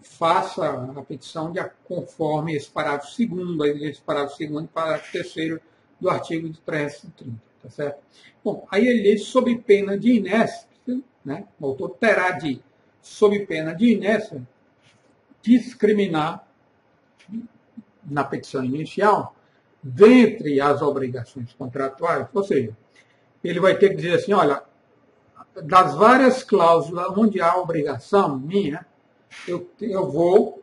faça 0.02 0.66
a 0.66 1.02
petição 1.02 1.52
de 1.52 1.60
conforme 1.84 2.56
esse 2.56 2.70
parágrafo 2.70 3.12
segundo, 3.12 3.66
esse 3.66 4.02
parágrafo 4.02 4.38
segundo 4.38 4.64
e 4.64 4.70
parágrafo 4.70 5.12
terceiro 5.12 5.60
do 6.00 6.10
artigo 6.10 6.50
de 6.50 6.60
330, 6.62 7.38
tá 7.62 7.70
certo? 7.70 8.00
Bom, 8.42 8.66
aí 8.72 8.88
ele 8.88 9.12
diz 9.12 9.24
sob 9.24 9.54
pena 9.58 9.98
de 9.98 10.14
inércia, 10.14 10.68
né? 11.26 11.46
O 11.60 11.66
autor 11.66 11.98
terá 12.00 12.32
de, 12.32 12.62
sob 13.02 13.38
pena 13.46 13.74
de 13.74 13.92
inércia, 13.92 14.42
discriminar 15.42 16.48
na 18.06 18.24
petição 18.24 18.64
inicial 18.64 19.36
dentre 19.84 20.62
as 20.62 20.82
obrigações 20.82 21.52
contratuais, 21.54 22.28
ou 22.34 22.44
seja, 22.44 22.76
ele 23.44 23.60
vai 23.60 23.78
ter 23.78 23.90
que 23.90 23.96
dizer 23.96 24.16
assim, 24.16 24.34
olha, 24.34 24.64
das 25.64 25.96
várias 25.96 26.44
cláusulas 26.44 27.18
onde 27.18 27.42
há 27.42 27.56
obrigação 27.58 28.38
minha, 28.38 28.86
eu, 29.48 29.70
eu 29.82 30.10
vou 30.10 30.62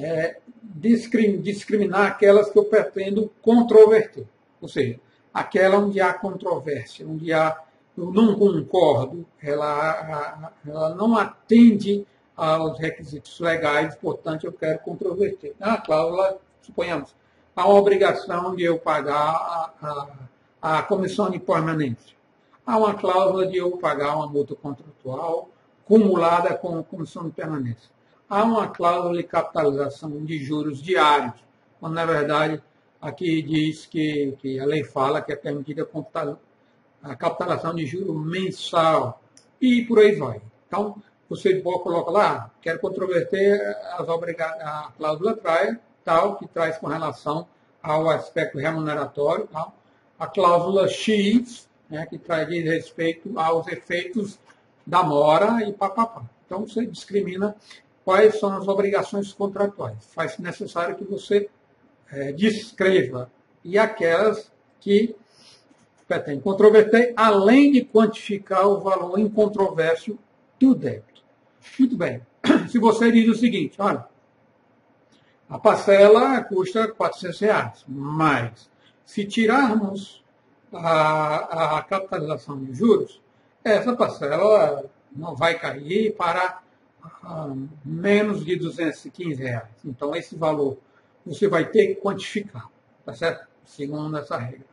é, 0.00 0.38
discriminar 0.62 2.06
aquelas 2.06 2.50
que 2.50 2.58
eu 2.58 2.64
pretendo 2.64 3.30
controverter. 3.40 4.26
Ou 4.60 4.68
seja, 4.68 4.98
aquela 5.32 5.78
onde 5.78 6.00
há 6.00 6.12
controvérsia, 6.12 7.06
onde 7.06 7.32
há, 7.32 7.60
eu 7.96 8.10
não 8.12 8.34
concordo, 8.34 9.26
ela, 9.42 10.52
ela 10.66 10.94
não 10.94 11.16
atende 11.16 12.06
aos 12.36 12.78
requisitos 12.78 13.38
legais, 13.38 13.94
portanto, 13.94 14.44
eu 14.44 14.52
quero 14.52 14.80
controverter. 14.80 15.54
A 15.60 15.76
cláusula, 15.76 16.38
suponhamos, 16.62 17.14
há 17.54 17.66
uma 17.66 17.78
obrigação 17.78 18.56
de 18.56 18.64
eu 18.64 18.78
pagar 18.78 19.14
a, 19.16 19.70
a, 20.60 20.78
a 20.78 20.82
comissão 20.82 21.30
de 21.30 21.38
permanência. 21.38 22.14
Há 22.66 22.78
uma 22.78 22.94
cláusula 22.94 23.46
de 23.46 23.58
eu 23.58 23.76
pagar 23.78 24.16
uma 24.16 24.26
multa 24.26 24.54
contratual 24.54 25.50
cumulada 25.84 26.54
com 26.54 26.78
a 26.78 26.82
comissão 26.82 27.24
de 27.26 27.32
permanência 27.32 27.94
há 28.28 28.42
uma 28.42 28.68
cláusula 28.68 29.16
de 29.16 29.22
capitalização 29.22 30.24
de 30.24 30.38
juros 30.38 30.82
diários, 30.82 31.34
quando 31.78 31.94
na 31.94 32.04
verdade 32.04 32.62
aqui 33.00 33.42
diz 33.42 33.86
que, 33.86 34.36
que 34.40 34.58
a 34.58 34.64
lei 34.64 34.82
fala 34.82 35.20
que 35.20 35.32
é 35.32 35.36
permitida 35.36 35.88
a 37.02 37.14
capitalização 37.14 37.74
de 37.74 37.86
juros 37.86 38.26
mensal 38.26 39.20
e 39.60 39.84
por 39.84 39.98
aí 39.98 40.14
vai. 40.16 40.40
Então, 40.66 40.96
você 41.28 41.54
pode 41.56 41.82
colocar 41.82 42.10
lá, 42.10 42.50
quero 42.60 42.80
controverter 42.80 43.60
as 43.92 44.08
a 44.08 44.92
cláusula 44.96 45.36
trai, 45.36 45.78
tal, 46.04 46.36
que 46.36 46.46
traz 46.48 46.78
com 46.78 46.86
relação 46.86 47.46
ao 47.82 48.08
aspecto 48.10 48.58
remuneratório, 48.58 49.46
tal, 49.46 49.74
a 50.18 50.26
cláusula 50.26 50.88
X, 50.88 51.68
né, 51.94 52.06
que 52.06 52.18
traz 52.18 52.48
respeito 52.48 53.38
aos 53.38 53.68
efeitos 53.68 54.38
da 54.84 55.02
mora 55.02 55.66
e 55.66 55.72
papapá. 55.72 56.24
Então, 56.44 56.66
você 56.66 56.84
discrimina 56.84 57.56
quais 58.04 58.38
são 58.38 58.52
as 58.52 58.66
obrigações 58.68 59.32
contratuais. 59.32 59.96
Faz 60.12 60.36
necessário 60.38 60.96
que 60.96 61.04
você 61.04 61.48
é, 62.10 62.32
descreva 62.32 63.30
e 63.64 63.78
aquelas 63.78 64.52
que 64.80 65.14
pretende 66.06 66.42
controverter, 66.42 67.14
além 67.16 67.72
de 67.72 67.82
quantificar 67.82 68.66
o 68.66 68.80
valor 68.80 69.18
incontroverso 69.18 70.18
do 70.60 70.74
débito. 70.74 71.22
Muito 71.78 71.96
bem. 71.96 72.20
Se 72.68 72.78
você 72.78 73.10
diz 73.10 73.28
o 73.28 73.34
seguinte, 73.34 73.76
olha, 73.78 74.04
a 75.48 75.58
parcela 75.58 76.42
custa 76.42 76.88
400 76.88 77.40
reais, 77.40 77.84
mas 77.86 78.68
se 79.04 79.24
tirarmos 79.24 80.23
a, 80.74 81.78
a 81.78 81.82
capitalização 81.82 82.62
de 82.62 82.74
juros, 82.74 83.20
essa 83.62 83.94
parcela 83.94 84.84
não 85.14 85.34
vai 85.34 85.58
cair 85.58 86.14
para 86.14 86.62
menos 87.84 88.44
de 88.44 88.56
215 88.56 89.42
reais. 89.42 89.68
Então, 89.84 90.14
esse 90.14 90.36
valor 90.36 90.78
você 91.24 91.48
vai 91.48 91.66
ter 91.66 91.88
que 91.88 91.94
quantificar, 91.96 92.68
tá 93.04 93.14
certo? 93.14 93.46
Segundo 93.64 94.16
essa 94.18 94.36
regra. 94.36 94.66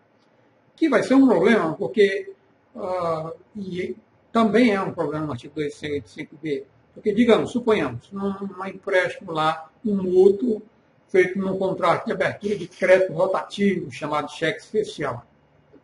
Que 0.76 0.90
vai 0.90 1.04
ser 1.04 1.14
um 1.14 1.28
problema, 1.28 1.74
porque 1.74 2.34
uh, 2.76 3.32
e 3.56 3.96
também 4.32 4.74
é 4.74 4.82
um 4.82 4.94
problema 4.94 5.26
no 5.26 5.32
artigo 5.32 5.60
255b, 5.60 6.64
porque, 6.94 7.14
digamos, 7.14 7.52
suponhamos, 7.52 8.12
num 8.12 8.36
empréstimo 8.66 9.32
lá, 9.32 9.70
um 9.86 9.96
mútuo 9.96 10.62
feito 11.08 11.38
num 11.40 11.58
contrato 11.58 12.06
de 12.06 12.12
abertura 12.12 12.56
de 12.56 12.68
crédito 12.68 13.14
rotativo, 13.14 13.92
chamado 13.92 14.30
cheque 14.32 14.60
especial. 14.60 15.26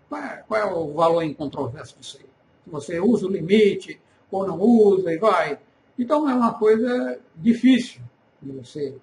Qual 0.10 0.22
é, 0.22 0.44
qual 0.48 0.62
é 0.62 0.66
o 0.66 0.94
valor 0.94 1.22
em 1.22 1.34
disso 1.98 2.18
aí? 2.20 2.26
Se 2.64 2.70
você 2.70 3.00
usa 3.00 3.26
o 3.28 3.32
limite 3.32 4.00
ou 4.32 4.46
não 4.46 4.60
usa 4.60 5.14
e 5.14 5.18
vai 5.18 5.60
então 5.98 6.30
é 6.30 6.34
uma 6.34 6.54
coisa 6.54 7.20
difícil 7.36 8.02
de 8.42 8.52
você 8.52 8.96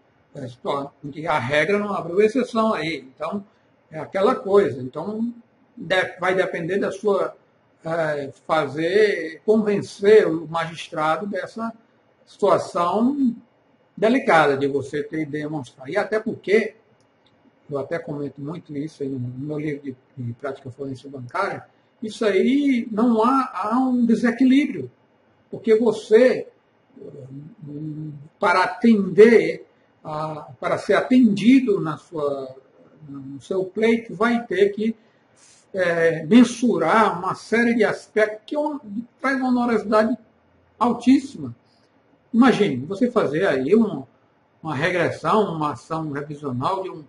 porque 1.01 1.27
a 1.27 1.39
regra 1.39 1.79
não 1.79 1.93
abriu 1.93 2.21
exceção 2.21 2.75
aí. 2.75 3.09
Então, 3.15 3.45
é 3.91 3.99
aquela 3.99 4.35
coisa. 4.35 4.83
Então, 4.83 5.33
vai 6.21 6.35
depender 6.35 6.79
da 6.79 6.91
sua 6.91 7.37
é, 7.85 8.33
fazer, 8.47 9.41
convencer 9.45 10.27
o 10.27 10.47
magistrado 10.49 11.27
dessa 11.27 11.73
situação 12.27 13.35
delicada 13.97 14.57
de 14.57 14.67
você 14.67 15.03
ter 15.03 15.25
demonstrar. 15.25 15.89
E 15.89 15.97
até 15.97 16.19
porque, 16.19 16.75
eu 17.71 17.79
até 17.79 17.99
comento 17.99 18.41
muito 18.41 18.77
isso 18.77 19.03
aí 19.03 19.09
no 19.09 19.19
meu 19.19 19.59
livro 19.59 19.83
de, 19.83 19.97
de 20.17 20.33
prática 20.35 20.71
forense 20.71 21.09
bancária, 21.09 21.65
isso 22.03 22.25
aí 22.25 22.87
não 22.91 23.23
há, 23.23 23.51
há 23.55 23.79
um 23.79 24.05
desequilíbrio. 24.05 24.91
Porque 25.51 25.77
você 25.77 26.49
para 28.39 28.65
atender, 28.65 29.67
para 30.61 30.79
ser 30.79 30.95
atendido 30.95 31.81
na 31.81 31.97
sua, 31.97 32.55
no 33.09 33.41
seu 33.41 33.65
pleito, 33.65 34.15
vai 34.15 34.45
ter 34.47 34.71
que 34.71 34.95
é, 35.73 36.25
mensurar 36.25 37.19
uma 37.19 37.35
série 37.35 37.75
de 37.75 37.85
aspectos 37.85 38.43
que 38.47 38.57
traz 39.21 39.37
uma 39.39 39.49
onerosidade 39.49 40.17
altíssima. 40.79 41.55
Imagine, 42.33 42.85
você 42.87 43.11
fazer 43.11 43.47
aí 43.47 43.75
uma, 43.75 44.07
uma 44.63 44.75
regressão, 44.75 45.55
uma 45.55 45.73
ação 45.73 46.11
revisional 46.11 46.83
de 46.83 46.91
um, 46.91 47.05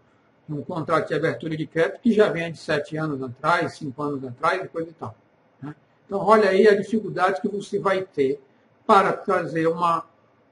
de 0.48 0.54
um 0.54 0.62
contrato 0.62 1.08
de 1.08 1.14
abertura 1.14 1.58
de 1.58 1.66
crédito 1.66 2.00
que 2.02 2.12
já 2.12 2.30
vem 2.30 2.52
de 2.52 2.58
sete 2.58 2.96
anos 2.98 3.22
atrás, 3.22 3.74
cinco 3.74 4.02
anos 4.02 4.24
atrás, 4.24 4.64
e 4.64 4.68
coisa 4.68 4.90
e 4.90 4.94
tal. 4.94 5.16
Né? 5.62 5.76
Então, 6.06 6.20
olha 6.20 6.50
aí 6.50 6.68
a 6.68 6.76
dificuldade 6.76 7.42
que 7.42 7.48
você 7.48 7.80
vai 7.80 8.04
ter 8.04 8.40
para 8.86 9.14
trazer 9.14 9.68
uma, 9.68 10.06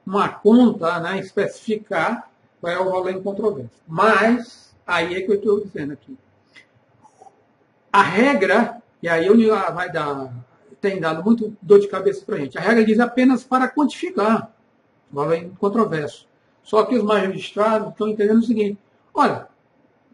uma 0.05 0.29
conta, 0.29 0.99
né, 0.99 1.19
especificar 1.19 2.29
qual 2.59 2.73
é 2.73 2.79
o 2.79 2.85
valor 2.85 3.11
em 3.11 3.21
controvérsia. 3.21 3.81
Mas, 3.87 4.73
aí 4.85 5.15
é 5.15 5.21
que 5.21 5.31
eu 5.31 5.35
estou 5.35 5.63
dizendo 5.63 5.93
aqui. 5.93 6.17
A 7.91 8.01
regra, 8.01 8.81
e 9.01 9.07
aí 9.07 9.27
vai 9.73 9.91
dar, 9.91 10.33
tem 10.81 10.99
dado 10.99 11.23
muito 11.23 11.55
dor 11.61 11.79
de 11.79 11.87
cabeça 11.87 12.25
para 12.25 12.35
a 12.35 12.39
gente, 12.39 12.57
a 12.57 12.61
regra 12.61 12.83
diz 12.83 12.99
apenas 12.99 13.43
para 13.43 13.67
quantificar 13.67 14.51
o 15.11 15.15
valor 15.15 15.35
em 15.35 15.49
controvérsia. 15.51 16.25
Só 16.63 16.85
que 16.85 16.95
os 16.95 17.03
magistrados 17.03 17.89
estão 17.89 18.07
entendendo 18.07 18.39
o 18.39 18.45
seguinte, 18.45 18.79
olha, 19.13 19.47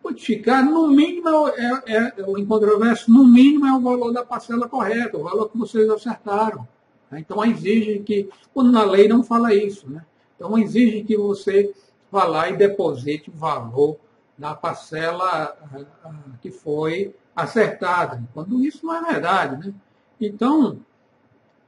quantificar, 0.02 0.64
no 0.64 0.88
mínimo, 0.88 1.48
é, 1.50 1.84
é, 1.86 2.14
é, 2.18 2.24
o 2.26 2.38
incontrovérsia, 2.38 3.06
no 3.08 3.26
mínimo 3.26 3.66
é 3.68 3.74
o 3.74 3.82
valor 3.82 4.12
da 4.12 4.24
parcela 4.24 4.68
correta, 4.68 5.18
o 5.18 5.24
valor 5.24 5.50
que 5.50 5.58
vocês 5.58 5.90
acertaram. 5.90 6.68
Né? 7.12 7.20
Então, 7.20 7.44
exige 7.46 8.00
que, 8.00 8.30
quando 8.54 8.72
na 8.72 8.84
lei 8.84 9.08
não 9.08 9.24
fala 9.24 9.54
isso, 9.54 9.90
né? 9.90 10.04
então 10.36 10.58
exige 10.58 11.04
que 11.04 11.18
você 11.18 11.74
vá 12.12 12.24
lá 12.26 12.50
e 12.50 12.58
deposite 12.58 13.30
o 13.30 13.34
valor 13.34 13.98
da 14.38 14.56
parcela 14.56 15.56
ah, 15.74 15.82
ah, 16.06 16.14
que 16.42 16.50
foi 16.50 17.14
acertada, 17.36 18.24
quando 18.34 18.64
isso 18.64 18.86
não 18.86 18.96
é 18.96 19.12
verdade. 19.12 19.68
Né? 19.68 19.74
Então, 20.20 20.80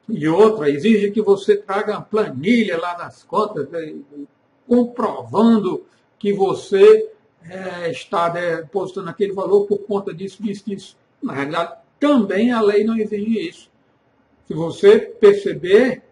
e 0.10 0.28
outra, 0.28 0.70
exige 0.70 1.12
que 1.12 1.22
você 1.22 1.56
traga 1.56 1.94
uma 1.94 2.02
planilha 2.02 2.78
lá 2.80 2.98
nas 2.98 3.24
contas, 3.24 3.70
né, 3.70 3.96
comprovando 4.68 5.86
que 6.18 6.34
você 6.34 7.12
é, 7.50 7.92
está 7.92 8.30
depositando 8.30 9.10
aquele 9.10 9.34
valor 9.34 9.66
por 9.66 9.80
conta 9.80 10.14
disso, 10.14 10.42
disso, 10.42 10.64
disso. 10.66 10.98
Na 11.22 11.34
realidade, 11.34 11.74
também 12.00 12.52
a 12.52 12.62
lei 12.62 12.84
não 12.84 12.98
exige 12.98 13.48
isso. 13.48 13.70
Se 14.48 14.54
você 14.54 15.00
perceber, 15.00 16.04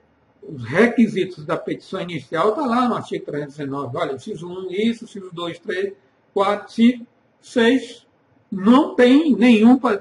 os 0.41 0.63
requisitos 0.63 1.45
da 1.45 1.57
petição 1.57 2.01
inicial 2.01 2.49
está 2.49 2.65
lá 2.65 2.87
no 2.87 2.95
artigo 2.95 3.25
319. 3.25 3.97
Olha, 3.97 4.13
inciso 4.13 4.47
1, 4.47 4.71
isso, 4.71 5.05
inciso 5.05 5.29
2, 5.33 5.59
3, 5.59 5.93
4, 6.33 6.71
5, 6.71 7.07
6. 7.41 8.07
Não 8.51 8.95
tem 8.95 9.35
nenhum 9.35 9.77
para 9.77 9.99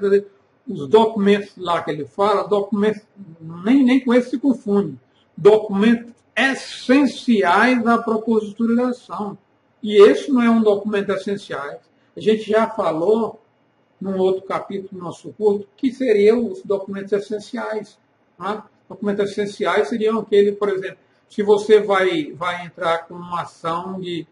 os 0.67 0.87
documentos 0.87 1.53
lá 1.57 1.83
que 1.83 1.91
ele 1.91 2.05
fala, 2.05 2.47
documentos, 2.47 3.01
nem, 3.63 3.83
nem 3.83 3.99
com 3.99 4.13
esse 4.13 4.31
se 4.31 4.37
confunde. 4.39 4.97
Documentos 5.35 6.13
essenciais 6.35 7.83
da 7.83 7.97
propositura 7.97 8.75
da 8.75 8.89
ação. 8.89 9.37
E 9.81 10.01
esse 10.01 10.31
não 10.31 10.41
é 10.41 10.49
um 10.49 10.61
documento 10.61 11.11
essencial. 11.11 11.79
a 12.15 12.19
gente 12.19 12.49
já 12.49 12.69
falou 12.69 13.41
num 13.99 14.17
outro 14.17 14.43
capítulo 14.43 14.89
do 14.91 15.05
nosso 15.05 15.33
curso, 15.33 15.67
que 15.75 15.91
seriam 15.91 16.51
os 16.51 16.61
documentos 16.63 17.11
essenciais. 17.11 17.97
Né? 18.37 18.63
Documentos 18.87 19.31
essenciais 19.31 19.89
seriam 19.89 20.19
aquele, 20.19 20.53
por 20.53 20.69
exemplo, 20.69 20.97
se 21.29 21.43
você 21.43 21.81
vai, 21.81 22.31
vai 22.31 22.65
entrar 22.65 23.07
com 23.07 23.13
uma 23.13 23.41
ação 23.41 23.99
de, 23.99 24.25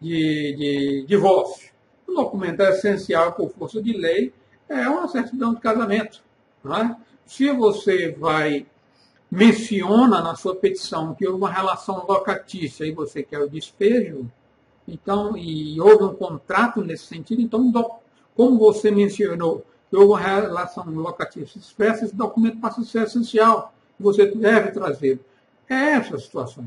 de, 0.00 0.56
de 0.56 1.04
divórcio. 1.06 1.72
Um 2.08 2.14
documento 2.14 2.60
essencial 2.60 3.32
por 3.32 3.50
força 3.50 3.82
de 3.82 3.92
lei 3.92 4.32
é 4.68 4.88
uma 4.88 5.08
certidão 5.08 5.54
de 5.54 5.60
casamento. 5.60 6.22
Né? 6.62 6.96
Se 7.26 7.50
você 7.50 8.12
vai 8.12 8.66
menciona 9.30 10.22
na 10.22 10.36
sua 10.36 10.54
petição 10.54 11.12
que 11.12 11.26
houve 11.26 11.38
uma 11.38 11.50
relação 11.50 12.06
locatícia 12.06 12.84
e 12.84 12.92
você 12.92 13.20
quer 13.20 13.40
o 13.40 13.50
despejo, 13.50 14.30
então, 14.86 15.36
e 15.36 15.80
houve 15.80 16.04
um 16.04 16.14
contrato 16.14 16.82
nesse 16.82 17.06
sentido, 17.06 17.40
então, 17.40 17.72
como 18.36 18.58
você 18.58 18.90
mencionou, 18.90 19.64
houve 19.92 20.06
uma 20.06 20.20
relação 20.20 20.84
locatícia 20.90 21.58
expressa, 21.58 22.04
esse 22.04 22.14
documento 22.14 22.58
passa 22.58 22.80
a 22.80 22.84
ser 22.84 23.04
essencial, 23.04 23.72
você 23.98 24.26
deve 24.26 24.72
trazer. 24.72 25.20
É 25.68 25.92
essa 25.92 26.16
a 26.16 26.18
situação. 26.18 26.66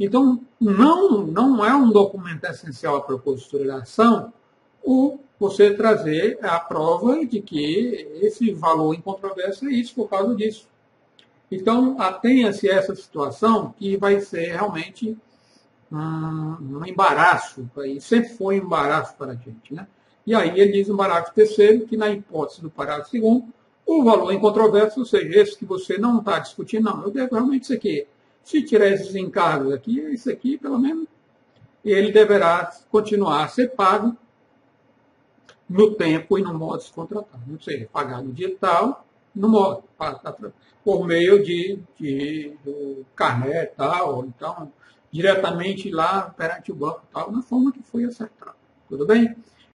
Então, 0.00 0.40
não, 0.60 1.26
não 1.26 1.64
é 1.64 1.74
um 1.74 1.90
documento 1.90 2.44
essencial 2.44 2.96
à 2.96 3.00
propositura 3.00 3.66
da 3.66 3.76
ação 3.78 4.32
o 4.82 5.18
você 5.38 5.74
trazer 5.74 6.38
a 6.42 6.58
prova 6.58 7.24
de 7.24 7.40
que 7.40 8.08
esse 8.20 8.50
valor 8.52 8.94
em 8.94 9.00
controvérsia 9.00 9.68
é 9.68 9.72
isso 9.72 9.94
por 9.94 10.08
causa 10.08 10.34
disso. 10.34 10.66
Então, 11.50 11.96
atenha-se 12.00 12.68
a 12.70 12.74
essa 12.74 12.94
situação 12.94 13.74
que 13.78 13.96
vai 13.96 14.20
ser 14.20 14.52
realmente 14.52 15.16
um, 15.90 16.78
um 16.78 16.86
embaraço, 16.86 17.68
e 17.84 18.00
sempre 18.00 18.30
foi 18.30 18.60
um 18.60 18.64
embaraço 18.64 19.16
para 19.16 19.32
a 19.32 19.34
gente. 19.34 19.74
Né? 19.74 19.86
E 20.26 20.34
aí 20.34 20.58
ele 20.60 20.72
diz 20.72 20.88
no 20.88 20.96
parágrafo 20.96 21.34
terceiro 21.34 21.86
que, 21.86 21.96
na 21.96 22.10
hipótese 22.10 22.60
do 22.60 22.70
parágrafo 22.70 23.10
segundo, 23.10 23.52
o 23.86 24.04
valor 24.04 24.30
em 24.32 24.38
controvérsia, 24.38 25.00
ou 25.00 25.06
seja, 25.06 25.40
esse 25.40 25.56
que 25.56 25.64
você 25.64 25.96
não 25.96 26.18
está 26.18 26.38
discutindo, 26.38 26.84
não, 26.84 27.02
eu 27.02 27.10
devo 27.10 27.34
realmente 27.34 27.62
isso 27.64 27.72
aqui. 27.72 28.06
Se 28.42 28.62
tirar 28.62 28.88
esses 28.88 29.14
encargos 29.14 29.72
aqui, 29.72 29.98
isso 30.12 30.30
aqui, 30.30 30.58
pelo 30.58 30.78
menos, 30.78 31.06
ele 31.82 32.12
deverá 32.12 32.70
continuar 32.90 33.44
a 33.44 33.48
ser 33.48 33.68
pago 33.68 34.14
no 35.68 35.94
tempo 35.94 36.38
e 36.38 36.42
no 36.42 36.52
modo 36.52 36.84
contratado. 36.94 37.42
Ou 37.50 37.60
seja, 37.60 37.88
pagar 37.90 38.22
no 38.22 38.32
dia 38.32 38.54
tal, 38.60 39.06
no 39.34 39.48
modo, 39.48 39.84
por 40.84 41.06
meio 41.06 41.42
de, 41.42 41.78
de 41.98 42.52
do 42.64 43.06
carné 43.14 43.66
tal, 43.66 44.24
então, 44.24 44.72
diretamente 45.10 45.90
lá 45.90 46.22
perante 46.30 46.70
o 46.70 46.74
banco 46.74 47.02
tal, 47.12 47.30
na 47.30 47.42
forma 47.42 47.72
que 47.72 47.82
foi 47.82 48.04
acertado. 48.04 48.56
Tudo 48.88 49.06
bem? 49.06 49.34